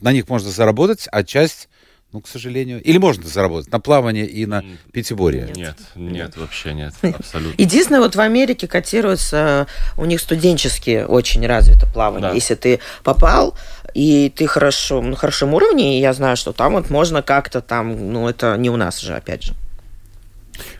на 0.00 0.12
них 0.12 0.28
можно 0.28 0.50
заработать, 0.50 1.08
а 1.12 1.22
часть, 1.24 1.68
ну, 2.10 2.20
к 2.22 2.28
сожалению, 2.28 2.82
или 2.82 2.98
можно 2.98 3.28
заработать 3.28 3.70
на 3.70 3.80
плавание 3.80 4.26
и 4.26 4.46
на 4.46 4.64
пятиборье. 4.92 5.52
Нет, 5.54 5.76
нет, 5.94 6.36
вообще 6.36 6.72
нет, 6.72 6.94
абсолютно. 7.02 7.60
Единственное, 7.62 8.00
вот 8.00 8.16
в 8.16 8.20
Америке 8.20 8.66
котируется, 8.66 9.66
у 9.98 10.06
них 10.06 10.20
студенческие 10.20 11.06
очень 11.06 11.46
развито 11.46 11.86
плавание. 11.86 12.30
Да. 12.30 12.34
Если 12.34 12.54
ты 12.54 12.80
попал, 13.04 13.54
и 13.94 14.32
ты 14.34 14.46
хорошо, 14.46 15.02
на 15.02 15.16
хорошем 15.16 15.52
уровне, 15.54 15.98
и 15.98 16.00
я 16.00 16.14
знаю, 16.14 16.36
что 16.36 16.52
там 16.52 16.72
вот 16.72 16.88
можно 16.88 17.22
как-то 17.22 17.60
там, 17.60 18.12
ну, 18.12 18.26
это 18.28 18.56
не 18.56 18.70
у 18.70 18.76
нас 18.76 19.00
же, 19.00 19.14
опять 19.14 19.42
же. 19.44 19.54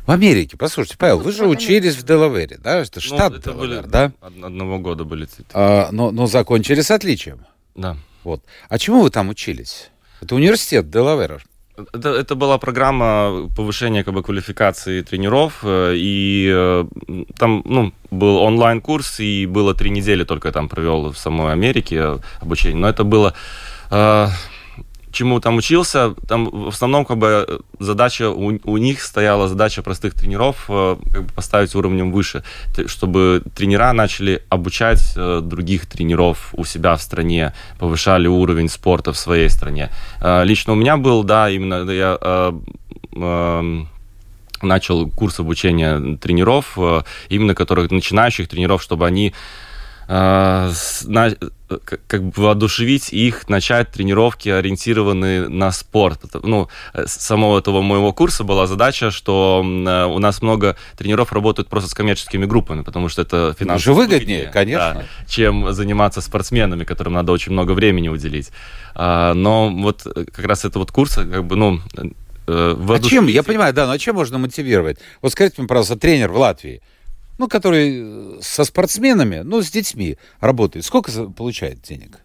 В 0.06 0.10
Америке, 0.10 0.56
послушайте, 0.56 0.96
Павел, 0.98 1.18
вы 1.20 1.30
же 1.30 1.44
Ну, 1.44 1.50
учились 1.50 1.94
в 1.96 2.02
Делавере, 2.04 2.58
да? 2.62 2.80
Это 2.80 2.96
Ну, 2.96 3.00
штат 3.00 3.34
это 3.34 3.52
Делавер, 3.52 3.82
были 3.82 3.90
да? 3.90 4.12
од- 4.20 4.44
одного 4.44 4.78
года 4.78 5.04
были 5.04 5.26
цветы. 5.26 5.50
А, 5.54 5.88
но, 5.92 6.10
но 6.10 6.26
закончили 6.26 6.80
с 6.80 6.90
отличием. 6.90 7.46
Да. 7.76 7.96
Вот. 8.24 8.42
А 8.68 8.78
чему 8.78 9.02
вы 9.02 9.10
там 9.10 9.28
учились? 9.28 9.90
Это 10.20 10.34
университет 10.34 10.90
Делавера. 10.90 11.40
Это, 11.94 12.10
это 12.10 12.34
была 12.34 12.58
программа 12.58 13.48
повышения 13.56 14.02
как 14.04 14.12
бы, 14.14 14.22
квалификации 14.22 15.02
тренеров, 15.02 15.60
э, 15.62 15.94
и 15.96 16.50
э, 16.52 16.84
там 17.38 17.62
ну, 17.64 17.92
был 18.10 18.36
онлайн-курс, 18.38 19.20
и 19.20 19.46
было 19.46 19.72
три 19.74 19.90
недели 19.90 20.24
только 20.24 20.48
я 20.48 20.52
там 20.52 20.68
провел 20.68 21.12
в 21.12 21.16
самой 21.18 21.52
Америке 21.52 22.18
обучение. 22.40 22.76
Но 22.78 22.88
это 22.88 23.04
было... 23.04 23.34
э, 23.90 24.26
чему 25.12 25.40
там 25.40 25.56
учился, 25.56 26.14
там 26.26 26.48
в 26.50 26.68
основном 26.68 27.04
как 27.04 27.18
бы 27.18 27.60
задача 27.78 28.30
у, 28.30 28.58
у 28.64 28.76
них 28.78 29.02
стояла 29.02 29.48
задача 29.48 29.82
простых 29.82 30.14
тренеров 30.14 30.64
э, 30.68 30.96
как 31.12 31.22
бы 31.24 31.32
поставить 31.32 31.74
уровнем 31.74 32.12
выше, 32.12 32.42
чтобы 32.86 33.42
тренера 33.54 33.92
начали 33.92 34.42
обучать 34.48 35.12
э, 35.16 35.40
других 35.42 35.86
тренеров 35.86 36.54
у 36.56 36.64
себя 36.64 36.96
в 36.96 37.02
стране, 37.02 37.52
повышали 37.78 38.26
уровень 38.26 38.68
спорта 38.68 39.12
в 39.12 39.18
своей 39.18 39.48
стране. 39.48 39.90
Э, 40.20 40.44
лично 40.44 40.72
у 40.72 40.76
меня 40.76 40.96
был, 40.96 41.24
да, 41.24 41.50
именно 41.50 41.90
я 41.90 42.52
эм, 43.14 43.88
начал 44.62 45.10
курс 45.10 45.40
обучения 45.40 46.16
тренеров, 46.16 46.78
именно 47.28 47.54
которых 47.54 47.90
начинающих 47.90 48.48
тренеров, 48.48 48.82
чтобы 48.82 49.06
они 49.06 49.34
на- 50.12 51.28
э, 51.28 51.78
к- 51.84 51.98
как 52.06 52.22
бы 52.22 52.32
воодушевить 52.42 53.12
их 53.12 53.48
начать 53.48 53.90
тренировки, 53.90 54.50
ориентированные 54.50 55.48
на 55.48 55.72
спорт. 55.72 56.20
Ну, 56.42 56.68
э, 56.92 57.06
с 57.06 57.12
самого 57.12 57.58
этого 57.58 57.80
моего 57.82 58.12
курса 58.12 58.44
была 58.44 58.66
задача, 58.66 59.10
что 59.10 59.62
э, 59.64 60.04
у 60.04 60.18
нас 60.18 60.42
много 60.42 60.76
тренеров 60.98 61.32
работают 61.32 61.68
просто 61.68 61.88
с 61.88 61.94
коммерческими 61.94 62.44
группами, 62.44 62.82
потому 62.82 63.08
что 63.08 63.22
это 63.22 63.54
финансово 63.58 63.94
выгоднее, 63.94 64.50
конечно. 64.52 64.94
да, 64.94 65.04
чем 65.26 65.72
заниматься 65.72 66.20
спортсменами, 66.20 66.84
которым 66.84 67.14
надо 67.14 67.32
очень 67.32 67.52
много 67.52 67.72
времени 67.72 68.08
уделить. 68.08 68.50
А, 68.94 69.32
но 69.34 69.70
вот 69.70 70.02
э, 70.06 70.24
как 70.30 70.44
раз 70.44 70.64
это 70.66 70.78
вот 70.78 70.90
курс, 70.90 71.14
как 71.14 71.44
бы, 71.44 71.56
ну, 71.56 71.80
э, 71.96 72.02
А 72.46 72.74
воодушевить 72.74 73.10
чем, 73.10 73.26
я 73.28 73.42
понимаю, 73.42 73.72
да, 73.72 73.86
но 73.86 73.92
а 73.92 73.98
чем 73.98 74.16
можно 74.16 74.36
мотивировать? 74.38 74.98
Вот 75.22 75.32
скажите 75.32 75.56
мне, 75.58 75.68
пожалуйста, 75.68 75.96
тренер 75.96 76.32
в 76.32 76.36
Латвии, 76.36 76.82
ну, 77.42 77.48
который 77.48 78.36
э, 78.38 78.40
со 78.40 78.62
спортсменами, 78.64 79.40
ну, 79.44 79.62
с 79.62 79.70
детьми 79.70 80.16
работает, 80.40 80.84
сколько 80.84 81.10
получает 81.28 81.82
денег? 81.82 82.18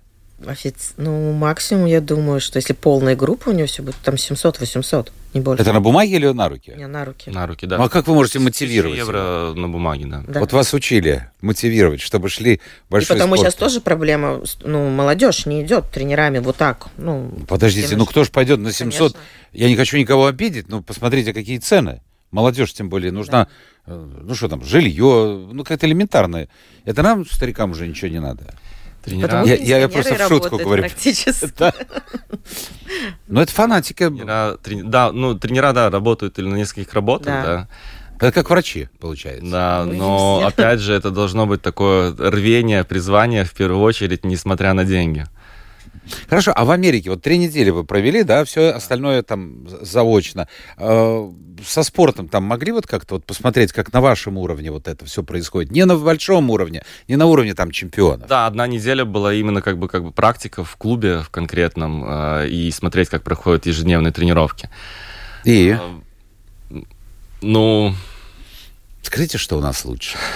Офиц- 0.45 0.93
Ну, 0.97 1.31
максимум, 1.33 1.87
я 1.87 1.99
думаю, 1.99 2.39
что 2.39 2.57
если 2.57 2.73
полная 2.73 3.15
группа 3.15 3.49
у 3.49 3.53
него 3.53 3.65
все 3.65 3.81
будет, 3.81 3.95
там 4.03 4.13
700-800, 4.13 5.09
не 5.33 5.41
больше. 5.41 5.63
Это 5.63 5.73
на 5.73 5.81
бумаге 5.81 6.17
или 6.17 6.27
на 6.27 6.47
руки? 6.47 6.73
Не, 6.77 6.85
на 6.85 7.03
руки. 7.05 7.31
На 7.31 7.47
руки, 7.47 7.65
да. 7.65 7.79
Ну, 7.79 7.85
а 7.85 7.89
как 7.89 8.05
вы 8.07 8.13
можете 8.13 8.37
1000 8.37 8.45
мотивировать? 8.45 8.99
евро 8.99 9.53
на 9.55 9.67
бумаге, 9.67 10.05
да. 10.05 10.23
Да. 10.27 10.39
Вот 10.41 10.53
вас 10.53 10.75
учили 10.75 11.27
мотивировать, 11.41 12.01
чтобы 12.01 12.29
шли 12.29 12.53
И 12.53 12.59
большой 12.87 13.15
потому 13.17 13.35
спорт. 13.35 13.47
сейчас 13.51 13.55
тоже 13.59 13.81
проблема, 13.81 14.41
ну, 14.61 14.89
молодежь 14.91 15.47
не 15.47 15.63
идет 15.63 15.89
тренерами 15.89 16.37
вот 16.37 16.55
так, 16.57 16.89
ну, 16.97 17.31
Подождите, 17.47 17.95
ну 17.97 18.05
кто 18.05 18.23
ж 18.23 18.29
пойдет 18.29 18.59
на 18.59 18.71
700? 18.71 19.13
Конечно. 19.13 19.19
Я 19.53 19.69
не 19.69 19.75
хочу 19.75 19.97
никого 19.97 20.27
обидеть, 20.27 20.69
но 20.69 20.83
посмотрите, 20.83 21.33
какие 21.33 21.57
цены. 21.57 22.01
Молодежь, 22.31 22.73
тем 22.73 22.89
более, 22.89 23.11
нужна, 23.11 23.47
э, 23.85 24.09
ну 24.23 24.35
что 24.35 24.47
там, 24.49 24.63
жилье, 24.63 25.47
ну 25.51 25.63
как-то 25.63 25.87
элементарное. 25.87 26.49
Это 26.85 27.01
нам, 27.03 27.25
старикам, 27.25 27.71
уже 27.71 27.87
ничего 27.87 28.09
не 28.11 28.19
надо. 28.19 28.53
Тренера, 29.03 29.45
Я- 29.45 29.55
я- 29.55 29.77
я 29.77 29.87
просто 29.89 30.15
в 30.15 30.27
шутку 30.27 30.57
говорю. 30.57 30.83
Практически. 30.83 31.49
Да. 31.57 31.73
Ну 33.27 33.41
это 33.41 33.51
фанатики. 33.51 34.07
тренера, 34.09 34.57
трени- 34.63 34.83
да, 34.83 35.11
ну, 35.11 35.35
тренера, 35.37 35.71
да, 35.73 35.89
работают 35.89 36.37
или 36.39 36.47
на 36.47 36.55
нескольких 36.55 36.93
работах, 36.93 37.25
Да. 37.27 37.43
да. 37.43 37.67
Это 38.19 38.31
как 38.31 38.49
врачи, 38.49 38.89
получается. 38.99 39.49
Да, 39.49 39.85
Ну, 39.85 39.93
но 39.93 40.37
все. 40.39 40.47
опять 40.47 40.79
же, 40.79 40.93
это 40.93 41.11
должно 41.11 41.45
быть 41.45 41.61
такое 41.61 42.13
рвение, 42.17 42.83
призвание 42.83 43.43
в 43.45 43.53
первую 43.53 43.81
очередь, 43.81 44.25
несмотря 44.25 44.73
на 44.73 44.83
деньги. 44.85 45.25
Хорошо, 46.29 46.53
а 46.55 46.63
в 46.65 46.71
Америке 46.71 47.09
вот 47.09 47.21
три 47.21 47.37
недели 47.37 47.69
вы 47.69 47.83
провели, 47.83 48.23
да, 48.23 48.43
все 48.45 48.69
остальное 48.71 49.21
там 49.23 49.67
за- 49.67 49.83
заочно. 49.85 50.47
Э, 50.77 51.31
Со 51.65 51.81
спортом 51.83 52.27
там 52.27 52.43
могли 52.43 52.71
вот 52.71 52.85
как-то 52.85 53.15
вот 53.15 53.25
посмотреть, 53.25 53.71
как 53.73 53.91
на 53.91 53.99
вашем 53.99 54.37
уровне 54.37 54.69
вот 54.71 54.87
это 54.87 55.05
все 55.05 55.23
происходит? 55.23 55.71
Не 55.71 55.85
на 55.85 55.95
большом 55.97 56.49
уровне, 56.51 56.83
не 57.07 57.15
на 57.15 57.25
уровне 57.25 57.53
там 57.55 57.71
чемпионов. 57.71 58.27
Да, 58.27 58.45
одна 58.45 58.67
неделя 58.67 59.05
была 59.05 59.33
именно 59.33 59.61
как 59.63 59.77
бы, 59.79 59.87
как 59.87 60.03
бы 60.03 60.11
практика 60.11 60.63
в 60.63 60.75
клубе 60.77 61.19
в 61.23 61.29
конкретном 61.29 62.03
э, 62.05 62.47
и 62.49 62.69
смотреть, 62.71 63.09
как 63.09 63.23
проходят 63.23 63.65
ежедневные 63.65 64.11
тренировки. 64.13 64.69
И 65.45 65.75
Э, 66.69 66.79
Ну, 67.41 67.93
скажите, 69.01 69.37
что 69.39 69.57
у 69.57 69.61
нас 69.61 69.83
лучше. 69.85 70.17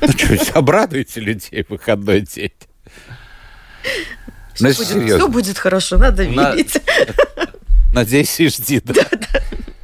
Ну 0.00 0.12
что, 0.36 0.58
обрадуйте 0.60 1.18
людей 1.20 1.64
в 1.64 1.70
выходной 1.70 2.20
день. 2.20 2.52
Ну, 4.60 4.68
если 4.68 4.84
Все 4.84 4.94
серьезно. 4.94 5.28
будет 5.28 5.58
хорошо, 5.58 5.98
надо 5.98 6.24
На- 6.24 6.54
верить. 6.54 6.74
Надеюсь 7.92 8.38
и 8.40 8.48
жди. 8.48 8.80
да. 8.84 8.94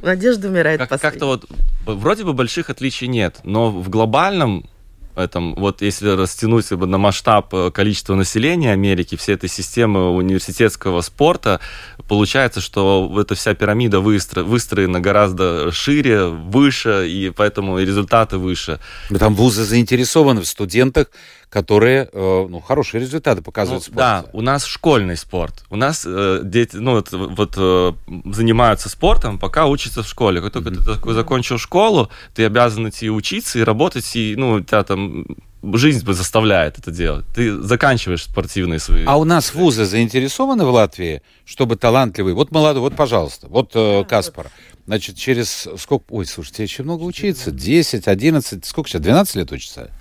Надежда 0.01 0.47
умирает 0.49 0.79
как- 0.79 0.89
последней. 0.89 1.11
как-то 1.11 1.25
вот 1.25 1.45
вроде 1.85 2.23
бы 2.23 2.33
больших 2.33 2.69
отличий 2.69 3.07
нет, 3.07 3.37
но 3.43 3.71
в 3.71 3.89
глобальном 3.89 4.69
этом, 5.15 5.55
вот 5.55 5.81
если 5.81 6.09
растянуть 6.09 6.69
на 6.71 6.97
масштаб 6.97 7.53
э, 7.53 7.71
количества 7.71 8.15
населения 8.15 8.73
Америки, 8.73 9.15
всей 9.15 9.35
этой 9.35 9.47
системы 9.47 10.09
университетского 10.13 10.99
спорта, 10.99 11.61
получается, 12.09 12.59
что 12.59 13.09
эта 13.19 13.33
вся 13.33 13.53
пирамида 13.55 13.99
выстро- 14.01 14.43
выстроена 14.43 14.99
гораздо 14.99 15.71
шире, 15.71 16.25
выше, 16.25 17.07
и 17.09 17.29
поэтому 17.29 17.79
и 17.79 17.85
результаты 17.85 18.37
выше. 18.37 18.79
Там 19.17 19.35
вузы 19.35 19.63
заинтересованы 19.63 20.41
в 20.41 20.47
студентах, 20.47 21.07
которые, 21.49 22.09
э, 22.11 22.47
ну, 22.49 22.59
хорошие 22.59 23.01
результаты 23.01 23.41
показывают 23.41 23.83
Ну, 23.87 23.91
в 23.91 23.93
спорте. 23.93 23.97
да, 23.97 24.25
у 24.33 24.41
нас 24.41 24.65
школьный 24.65 25.17
спорт. 25.17 25.63
У 25.69 25.75
нас 25.75 26.03
э, 26.05 26.41
дети, 26.43 26.75
ну, 26.75 26.93
вот, 26.93 27.11
вот 27.11 27.53
э, 27.57 27.93
занимаются 28.25 28.89
спортом, 28.89 29.39
пока 29.39 29.65
учатся 29.65 30.03
в 30.03 30.07
школе. 30.07 30.41
Как 30.41 30.53
только 30.53 30.71
ты 30.71 30.83
такой 30.83 31.13
закончил 31.13 31.57
школу, 31.57 32.09
ты 32.33 32.45
обязан 32.45 32.89
идти 32.89 33.09
учиться 33.09 33.59
и 33.59 33.63
работать, 33.63 34.15
и, 34.15 34.35
ну, 34.37 34.53
у 34.53 34.61
тебя 34.61 34.83
там 34.83 35.25
жизнь 35.73 36.05
заставляет 36.05 36.77
это 36.77 36.91
делать. 36.91 37.25
Ты 37.33 37.59
заканчиваешь 37.61 38.23
спортивные 38.23 38.79
свои... 38.79 39.03
А 39.05 39.17
у 39.17 39.23
нас 39.23 39.53
вузы 39.53 39.85
заинтересованы 39.85 40.65
в 40.65 40.69
Латвии, 40.69 41.21
чтобы 41.45 41.75
талантливый, 41.75 42.33
вот 42.33 42.51
молодой, 42.51 42.81
вот, 42.81 42.95
пожалуйста, 42.95 43.47
вот 43.47 43.71
э, 43.73 44.03
Каспар, 44.07 44.51
значит, 44.85 45.17
через 45.17 45.67
сколько, 45.79 46.05
ой, 46.09 46.25
слушайте, 46.25 46.63
еще 46.63 46.83
много 46.83 47.03
учиться, 47.03 47.51
10, 47.51 48.07
11, 48.07 48.65
сколько 48.65 48.89
сейчас, 48.89 49.01
12 49.01 49.35
лет 49.35 49.51
учится? 49.51 49.91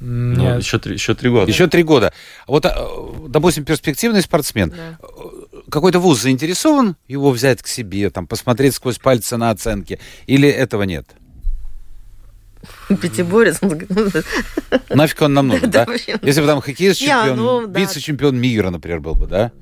Ну, 0.00 0.40
Нет, 0.40 0.62
еще, 0.62 0.78
три, 0.78 0.94
еще 0.94 1.14
три 1.14 1.30
года. 1.30 1.50
Еще 1.50 1.66
три 1.66 1.82
года. 1.82 2.12
Вот, 2.46 2.64
э, 2.66 2.70
допустим, 3.28 3.64
перспективный 3.64 4.22
спортсмен, 4.22 4.70
Да. 4.70 4.98
какой-то 5.70 5.98
вуз 5.98 6.20
заинтересован 6.20 6.96
его 7.08 7.30
взять 7.30 7.62
к 7.62 7.66
себе, 7.66 8.10
там, 8.10 8.26
посмотреть 8.26 8.74
сквозь 8.74 8.98
пальцы 8.98 9.36
на 9.36 9.50
оценки, 9.50 9.98
или 10.26 10.48
этого 10.48 10.82
нет? 10.82 11.06
Пятиборец. 12.88 13.60
Нафиг 14.90 15.22
он 15.22 15.34
нам 15.34 15.48
нужен, 15.48 15.70
да? 15.70 15.86
Если 16.22 16.40
бы 16.40 16.46
там 16.46 16.60
хоккеист, 16.60 17.00
чемпион, 17.00 17.36
ну, 17.36 17.66
да. 17.66 17.80
вице-чемпион 17.80 18.36
мира, 18.38 18.70
например, 18.70 19.00
был 19.00 19.14
бы, 19.14 19.26
да? 19.26 19.52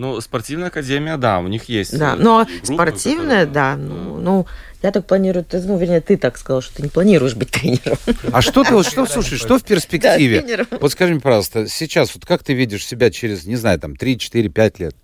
Ну, 0.00 0.18
спортивная 0.22 0.68
академия, 0.68 1.18
да, 1.18 1.40
у 1.40 1.46
них 1.46 1.64
есть. 1.68 1.98
Да, 1.98 2.14
э, 2.14 2.16
но 2.16 2.46
группы, 2.46 2.72
спортивная, 2.72 3.44
которые- 3.44 3.52
да. 3.52 3.76
Ну, 3.76 4.18
ну, 4.18 4.46
я 4.82 4.92
так 4.92 5.06
планирую, 5.06 5.44
ты, 5.44 5.60
ну, 5.60 5.76
вернее, 5.76 6.00
ты 6.00 6.16
так 6.16 6.38
сказал, 6.38 6.62
что 6.62 6.76
ты 6.76 6.82
не 6.84 6.88
планируешь 6.88 7.34
быть 7.34 7.50
тренером. 7.50 7.98
А 8.32 8.40
что 8.40 8.64
ты, 8.64 8.72
вот 8.72 8.86
что, 8.86 9.04
слушай, 9.04 9.36
что 9.36 9.58
в 9.58 9.62
перспективе? 9.62 10.40
Да, 10.40 10.42
тренером. 10.46 10.66
Вот 10.80 10.92
скажи 10.92 11.12
мне, 11.12 11.20
пожалуйста, 11.20 11.68
сейчас, 11.68 12.14
вот 12.14 12.24
как 12.24 12.42
ты 12.42 12.54
видишь 12.54 12.86
себя 12.86 13.10
через, 13.10 13.44
не 13.44 13.56
знаю, 13.56 13.78
там, 13.78 13.94
3, 13.94 14.18
4, 14.18 14.48
5 14.48 14.78
лет? 14.80 14.96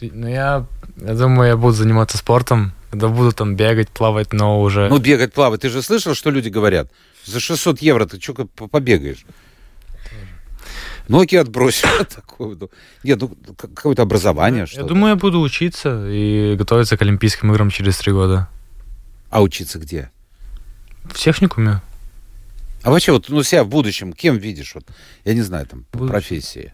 ну 0.00 0.26
я, 0.26 0.66
я 0.96 1.14
думаю, 1.14 1.50
я 1.50 1.56
буду 1.56 1.74
заниматься 1.74 2.18
спортом, 2.18 2.72
когда 2.90 3.06
буду 3.06 3.30
там 3.30 3.54
бегать, 3.54 3.88
плавать, 3.88 4.32
но 4.32 4.60
уже... 4.60 4.88
Ну, 4.88 4.98
бегать, 4.98 5.32
плавать. 5.32 5.60
Ты 5.60 5.68
же 5.68 5.80
слышал, 5.80 6.16
что 6.16 6.30
люди 6.30 6.48
говорят? 6.48 6.90
За 7.24 7.38
600 7.38 7.80
евро 7.82 8.04
ты 8.06 8.20
что 8.20 8.34
побегаешь? 8.34 9.24
Ноги 11.08 11.36
ну, 11.36 12.68
Нет, 13.02 13.20
ну, 13.20 13.30
какое-то 13.56 14.02
образование, 14.02 14.66
я 14.72 14.82
думаю, 14.84 15.10
я 15.10 15.16
буду 15.16 15.40
учиться 15.40 16.06
и 16.08 16.54
готовиться 16.56 16.96
к 16.96 17.02
Олимпийским 17.02 17.52
играм 17.52 17.70
через 17.70 17.98
три 17.98 18.12
года. 18.12 18.48
А 19.30 19.42
учиться 19.42 19.78
где? 19.78 20.10
В 21.04 21.14
техникуме. 21.14 21.80
А 22.82 22.90
вообще, 22.90 23.12
вот, 23.12 23.28
ну, 23.28 23.42
себя 23.42 23.62
в 23.62 23.68
будущем 23.68 24.12
кем 24.12 24.38
видишь? 24.38 24.74
Вот, 24.74 24.84
я 25.24 25.34
не 25.34 25.42
знаю, 25.42 25.66
там, 25.66 25.84
по 25.90 25.98
Будущем. 25.98 26.12
профессии. 26.12 26.72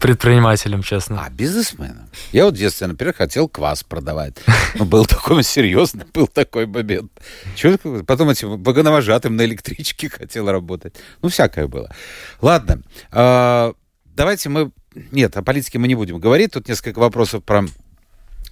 Предпринимателем, 0.00 0.82
честно. 0.82 1.24
А, 1.24 1.30
бизнесменом? 1.30 2.08
Я 2.32 2.46
вот 2.46 2.54
в 2.54 2.56
детстве, 2.56 2.86
например, 2.86 3.14
хотел 3.14 3.48
квас 3.48 3.82
продавать. 3.82 4.36
Ну, 4.76 4.84
был 4.84 5.04
такой 5.06 5.42
серьезный, 5.42 6.04
был 6.12 6.26
такой 6.26 6.66
момент. 6.66 7.12
Такое? 7.60 8.02
Потом 8.02 8.30
этим 8.30 8.62
вагоновожатым 8.62 9.36
на 9.36 9.44
электричке 9.44 10.08
хотел 10.08 10.50
работать. 10.50 10.94
Ну, 11.22 11.28
всякое 11.28 11.66
было. 11.66 11.94
Ладно, 12.40 12.82
а, 13.10 13.74
давайте 14.04 14.48
мы... 14.48 14.70
Нет, 15.12 15.36
о 15.36 15.42
политике 15.42 15.78
мы 15.78 15.88
не 15.88 15.94
будем 15.94 16.18
говорить. 16.18 16.52
Тут 16.52 16.68
несколько 16.68 16.98
вопросов 16.98 17.44
про 17.44 17.66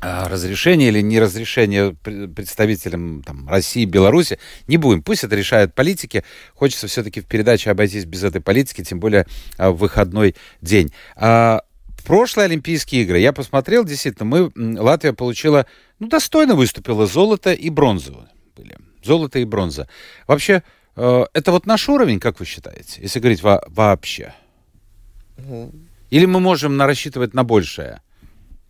разрешение 0.01 0.89
или 0.89 1.01
неразрешение 1.01 1.95
пр- 1.95 2.29
представителям 2.29 3.23
там, 3.23 3.49
России, 3.49 3.85
Беларуси. 3.85 4.39
Не 4.67 4.77
будем. 4.77 5.03
Пусть 5.03 5.25
это 5.25 5.35
решают 5.37 5.75
политики. 5.75 6.25
Хочется 6.55 6.87
все-таки 6.87 7.21
в 7.21 7.27
передаче 7.27 7.71
обойтись 7.71 8.05
без 8.05 8.23
этой 8.25 8.41
политики, 8.41 8.83
тем 8.85 9.01
более 9.01 9.27
а, 9.57 9.71
в 9.71 9.79
выходной 9.79 10.35
день. 10.61 10.93
А, 11.17 11.63
прошлые 12.05 12.47
Олимпийские 12.47 13.03
игры, 13.03 13.19
я 13.19 13.33
посмотрел, 13.33 13.85
действительно, 13.85 14.27
мы, 14.27 14.53
Латвия 14.81 15.13
получила, 15.13 15.67
ну, 15.99 16.09
достойно 16.09 16.55
выступила 16.55 17.07
золото 17.07 17.53
и 17.53 17.71
бронзу 17.71 18.29
были. 18.57 18.77
Золото 19.03 19.39
и 19.39 19.45
бронза. 19.45 19.89
Вообще, 20.27 20.63
э, 20.97 21.25
это 21.33 21.53
вот 21.53 21.67
наш 21.67 21.89
уровень, 21.89 22.21
как 22.21 22.41
вы 22.41 22.47
считаете, 22.47 23.03
если 23.03 23.21
говорить 23.21 23.43
во- 23.43 23.63
вообще? 23.69 24.35
Или 26.11 26.27
мы 26.27 26.41
можем 26.41 26.81
рассчитывать 26.81 27.35
на 27.35 27.45
большее? 27.45 28.01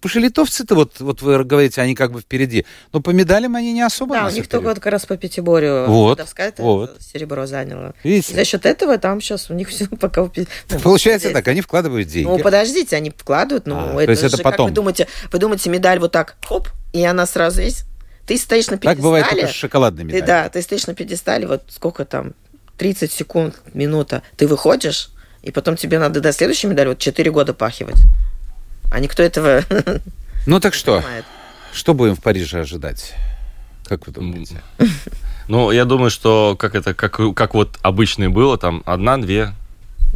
Потому 0.05 0.21
что 0.21 0.21
литовцы-то, 0.21 0.75
вот, 0.75 1.01
вот 1.01 1.23
вы 1.23 1.43
говорите, 1.45 1.81
они 1.81 1.95
как 1.95 2.13
бы 2.13 2.21
впереди. 2.21 2.67
Но 2.93 3.01
по 3.01 3.09
медалям 3.09 3.57
они 3.57 3.73
не 3.73 3.81
особо 3.81 4.17
Да, 4.17 4.27
у 4.27 4.31
них 4.31 4.47
только 4.49 4.69
вот 4.69 4.75
как 4.75 4.93
раз 4.93 5.07
по 5.07 5.17
пятиборью 5.17 5.87
Вот, 5.87 6.21
это 6.21 6.63
вот. 6.63 7.01
серебро 7.01 7.47
заняла. 7.47 7.95
Видите? 8.05 8.35
За 8.35 8.45
счет 8.45 8.67
этого 8.67 8.99
там 8.99 9.23
сейчас 9.23 9.49
у 9.49 9.55
них 9.55 9.69
все 9.71 9.87
пока... 9.87 10.21
ну, 10.21 10.81
Получается 10.81 11.31
так, 11.31 11.49
они 11.49 11.63
вкладывают 11.63 12.07
деньги. 12.07 12.29
Ну, 12.29 12.39
подождите, 12.39 12.97
они 12.97 13.09
вкладывают, 13.17 13.67
ну, 13.67 13.77
А, 13.79 14.03
это 14.03 14.05
то 14.05 14.11
есть 14.11 14.23
это 14.25 14.37
же, 14.37 14.43
потом. 14.43 14.67
Как 14.67 14.73
вы 14.73 14.75
думаете, 14.75 15.09
вы 15.33 15.39
думаете, 15.39 15.71
медаль 15.71 15.99
вот 15.99 16.13
так, 16.13 16.37
хоп, 16.47 16.69
и 16.93 17.03
она 17.03 17.25
сразу 17.25 17.63
есть? 17.63 17.87
Ты 18.27 18.37
стоишь 18.37 18.67
на 18.67 18.77
пьедестале. 18.77 18.97
так 18.97 19.03
бывает 19.03 19.27
только 19.31 19.47
с 19.47 19.53
шоколадными 19.53 20.13
Ты, 20.13 20.21
да, 20.21 20.51
ты 20.51 20.61
стоишь 20.61 20.87
на 20.87 20.95
пьедестале, 20.95 21.47
вот 21.47 21.63
сколько 21.69 22.05
там, 22.05 22.35
30 22.77 23.11
секунд, 23.11 23.63
минута, 23.73 24.23
ты 24.37 24.47
выходишь, 24.47 25.13
и 25.41 25.51
потом 25.51 25.77
тебе 25.77 25.99
надо 25.99 26.21
до 26.21 26.31
следующей 26.31 26.67
медали 26.67 26.89
вот 26.89 26.99
4 26.99 27.31
года 27.31 27.55
пахивать. 27.55 28.03
А 28.91 29.01
никто 29.01 29.23
этого 29.23 29.65
Ну 30.47 30.61
так 30.61 30.75
что, 30.75 30.99
понимает. 31.01 31.25
что 31.73 31.95
будем 31.95 32.17
в 32.17 32.23
Париже 32.23 32.61
ожидать? 32.61 33.15
Как 33.85 34.07
вы 34.07 34.13
думаете? 34.13 34.63
Ну, 35.47 35.71
я 35.73 35.85
думаю, 35.85 36.09
что 36.09 36.57
как 36.59 36.75
это, 36.75 36.95
как, 36.95 37.21
как 37.35 37.53
вот 37.53 37.79
обычно 37.83 38.25
и 38.25 38.29
было, 38.29 38.57
там 38.57 38.83
одна-две, 38.87 39.53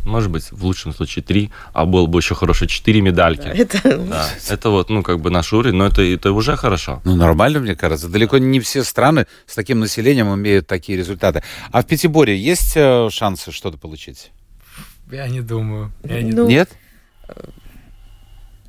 может 0.04 0.30
быть, 0.30 0.50
в 0.50 0.64
лучшем 0.64 0.94
случае 0.94 1.22
три, 1.22 1.50
а 1.74 1.84
было 1.84 2.06
бы 2.06 2.18
еще 2.18 2.34
хорошо 2.34 2.64
четыре 2.64 3.02
медальки. 3.02 3.46
Это, 3.46 3.98
Да, 3.98 4.26
это 4.48 4.70
вот, 4.70 4.88
ну, 4.88 5.02
как 5.02 5.20
бы 5.20 5.28
наш 5.30 5.52
уровень, 5.52 5.76
но 5.76 5.86
это, 5.86 6.00
это 6.00 6.32
уже 6.32 6.56
хорошо. 6.56 7.02
Ну, 7.04 7.14
нормально, 7.14 7.60
мне 7.60 7.76
кажется. 7.76 8.08
Далеко 8.08 8.38
не 8.38 8.58
все 8.60 8.82
страны 8.84 9.26
с 9.46 9.54
таким 9.54 9.80
населением 9.80 10.34
имеют 10.34 10.66
такие 10.66 10.96
результаты. 10.96 11.42
А 11.70 11.82
в 11.82 11.86
Пятиборе 11.86 12.36
есть 12.36 12.72
э, 12.74 13.08
шансы 13.10 13.52
что-то 13.52 13.76
получить? 13.76 14.30
Я 15.10 15.28
не 15.28 15.42
думаю. 15.42 15.92
Я 16.04 16.22
не 16.22 16.32
Ну, 16.32 16.48
Нет? 16.48 16.70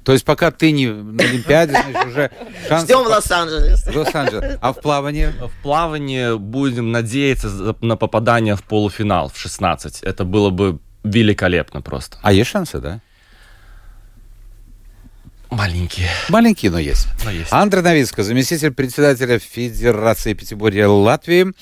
То 0.09 0.13
есть 0.13 0.25
пока 0.25 0.49
ты 0.49 0.71
не 0.71 0.87
на 0.87 1.23
Олимпиаде, 1.23 1.73
значит, 1.73 2.07
уже 2.07 2.31
шансы... 2.67 2.87
Ждем 2.87 3.03
в 3.03 3.09
Лос-Анджелес. 3.09 3.95
Лос-Анджелес. 3.95 4.57
А 4.59 4.73
в 4.73 4.81
плавании? 4.81 5.27
В 5.27 5.61
плавании 5.61 6.35
будем 6.35 6.91
надеяться 6.91 7.75
на 7.81 7.95
попадание 7.95 8.55
в 8.55 8.63
полуфинал 8.63 9.29
в 9.29 9.37
16. 9.37 10.01
Это 10.01 10.23
было 10.25 10.49
бы 10.49 10.79
великолепно 11.03 11.83
просто. 11.83 12.17
А 12.23 12.33
есть 12.33 12.49
шансы, 12.49 12.79
да? 12.79 13.01
Маленькие, 15.51 16.09
Маленькие, 16.29 16.69
но 16.69 16.77
есть. 16.77 17.07
но 17.25 17.31
есть. 17.31 17.51
Андре 17.51 17.81
Новицко, 17.81 18.23
заместитель 18.23 18.71
председателя 18.71 19.39
Федерации 19.39 20.33
Пятиборья 20.33 20.87
Латвии. 20.87 21.53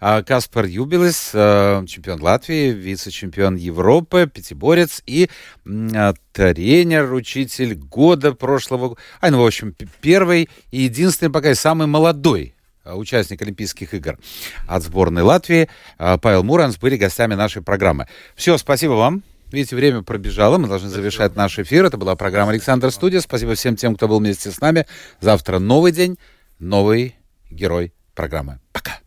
А, 0.00 0.24
Каспар 0.24 0.64
Юбилес, 0.64 1.30
э, 1.32 1.84
чемпион 1.86 2.20
Латвии, 2.20 2.72
вице-чемпион 2.72 3.54
Европы, 3.54 4.28
пятиборец 4.32 5.00
и 5.06 5.30
а, 5.64 6.14
тренер, 6.32 7.12
учитель 7.12 7.74
года 7.74 8.32
прошлого. 8.32 8.96
А, 9.20 9.30
ну, 9.30 9.40
в 9.40 9.46
общем, 9.46 9.74
первый 10.00 10.50
и 10.72 10.82
единственный 10.82 11.30
пока 11.30 11.52
и 11.52 11.54
самый 11.54 11.86
молодой 11.86 12.56
а, 12.84 12.96
участник 12.96 13.40
Олимпийских 13.42 13.94
игр 13.94 14.18
от 14.66 14.82
сборной 14.82 15.22
Латвии. 15.22 15.68
А, 15.98 16.18
Павел 16.18 16.42
Муранс 16.42 16.78
были 16.78 16.96
гостями 16.96 17.34
нашей 17.34 17.62
программы. 17.62 18.08
Все, 18.34 18.58
спасибо 18.58 18.92
вам. 18.92 19.22
Видите, 19.52 19.76
время 19.76 20.02
пробежало, 20.02 20.58
мы 20.58 20.68
должны 20.68 20.88
завершать 20.88 21.36
наш 21.36 21.58
эфир. 21.58 21.84
Это 21.84 21.96
была 21.96 22.16
программа 22.16 22.50
«Александр 22.50 22.90
Студия». 22.90 23.20
Спасибо 23.20 23.54
всем 23.54 23.76
тем, 23.76 23.94
кто 23.94 24.08
был 24.08 24.18
вместе 24.18 24.50
с 24.50 24.60
нами. 24.60 24.86
Завтра 25.20 25.58
новый 25.60 25.92
день, 25.92 26.18
новый 26.58 27.16
герой 27.50 27.94
программы. 28.14 28.60
Пока. 28.72 28.98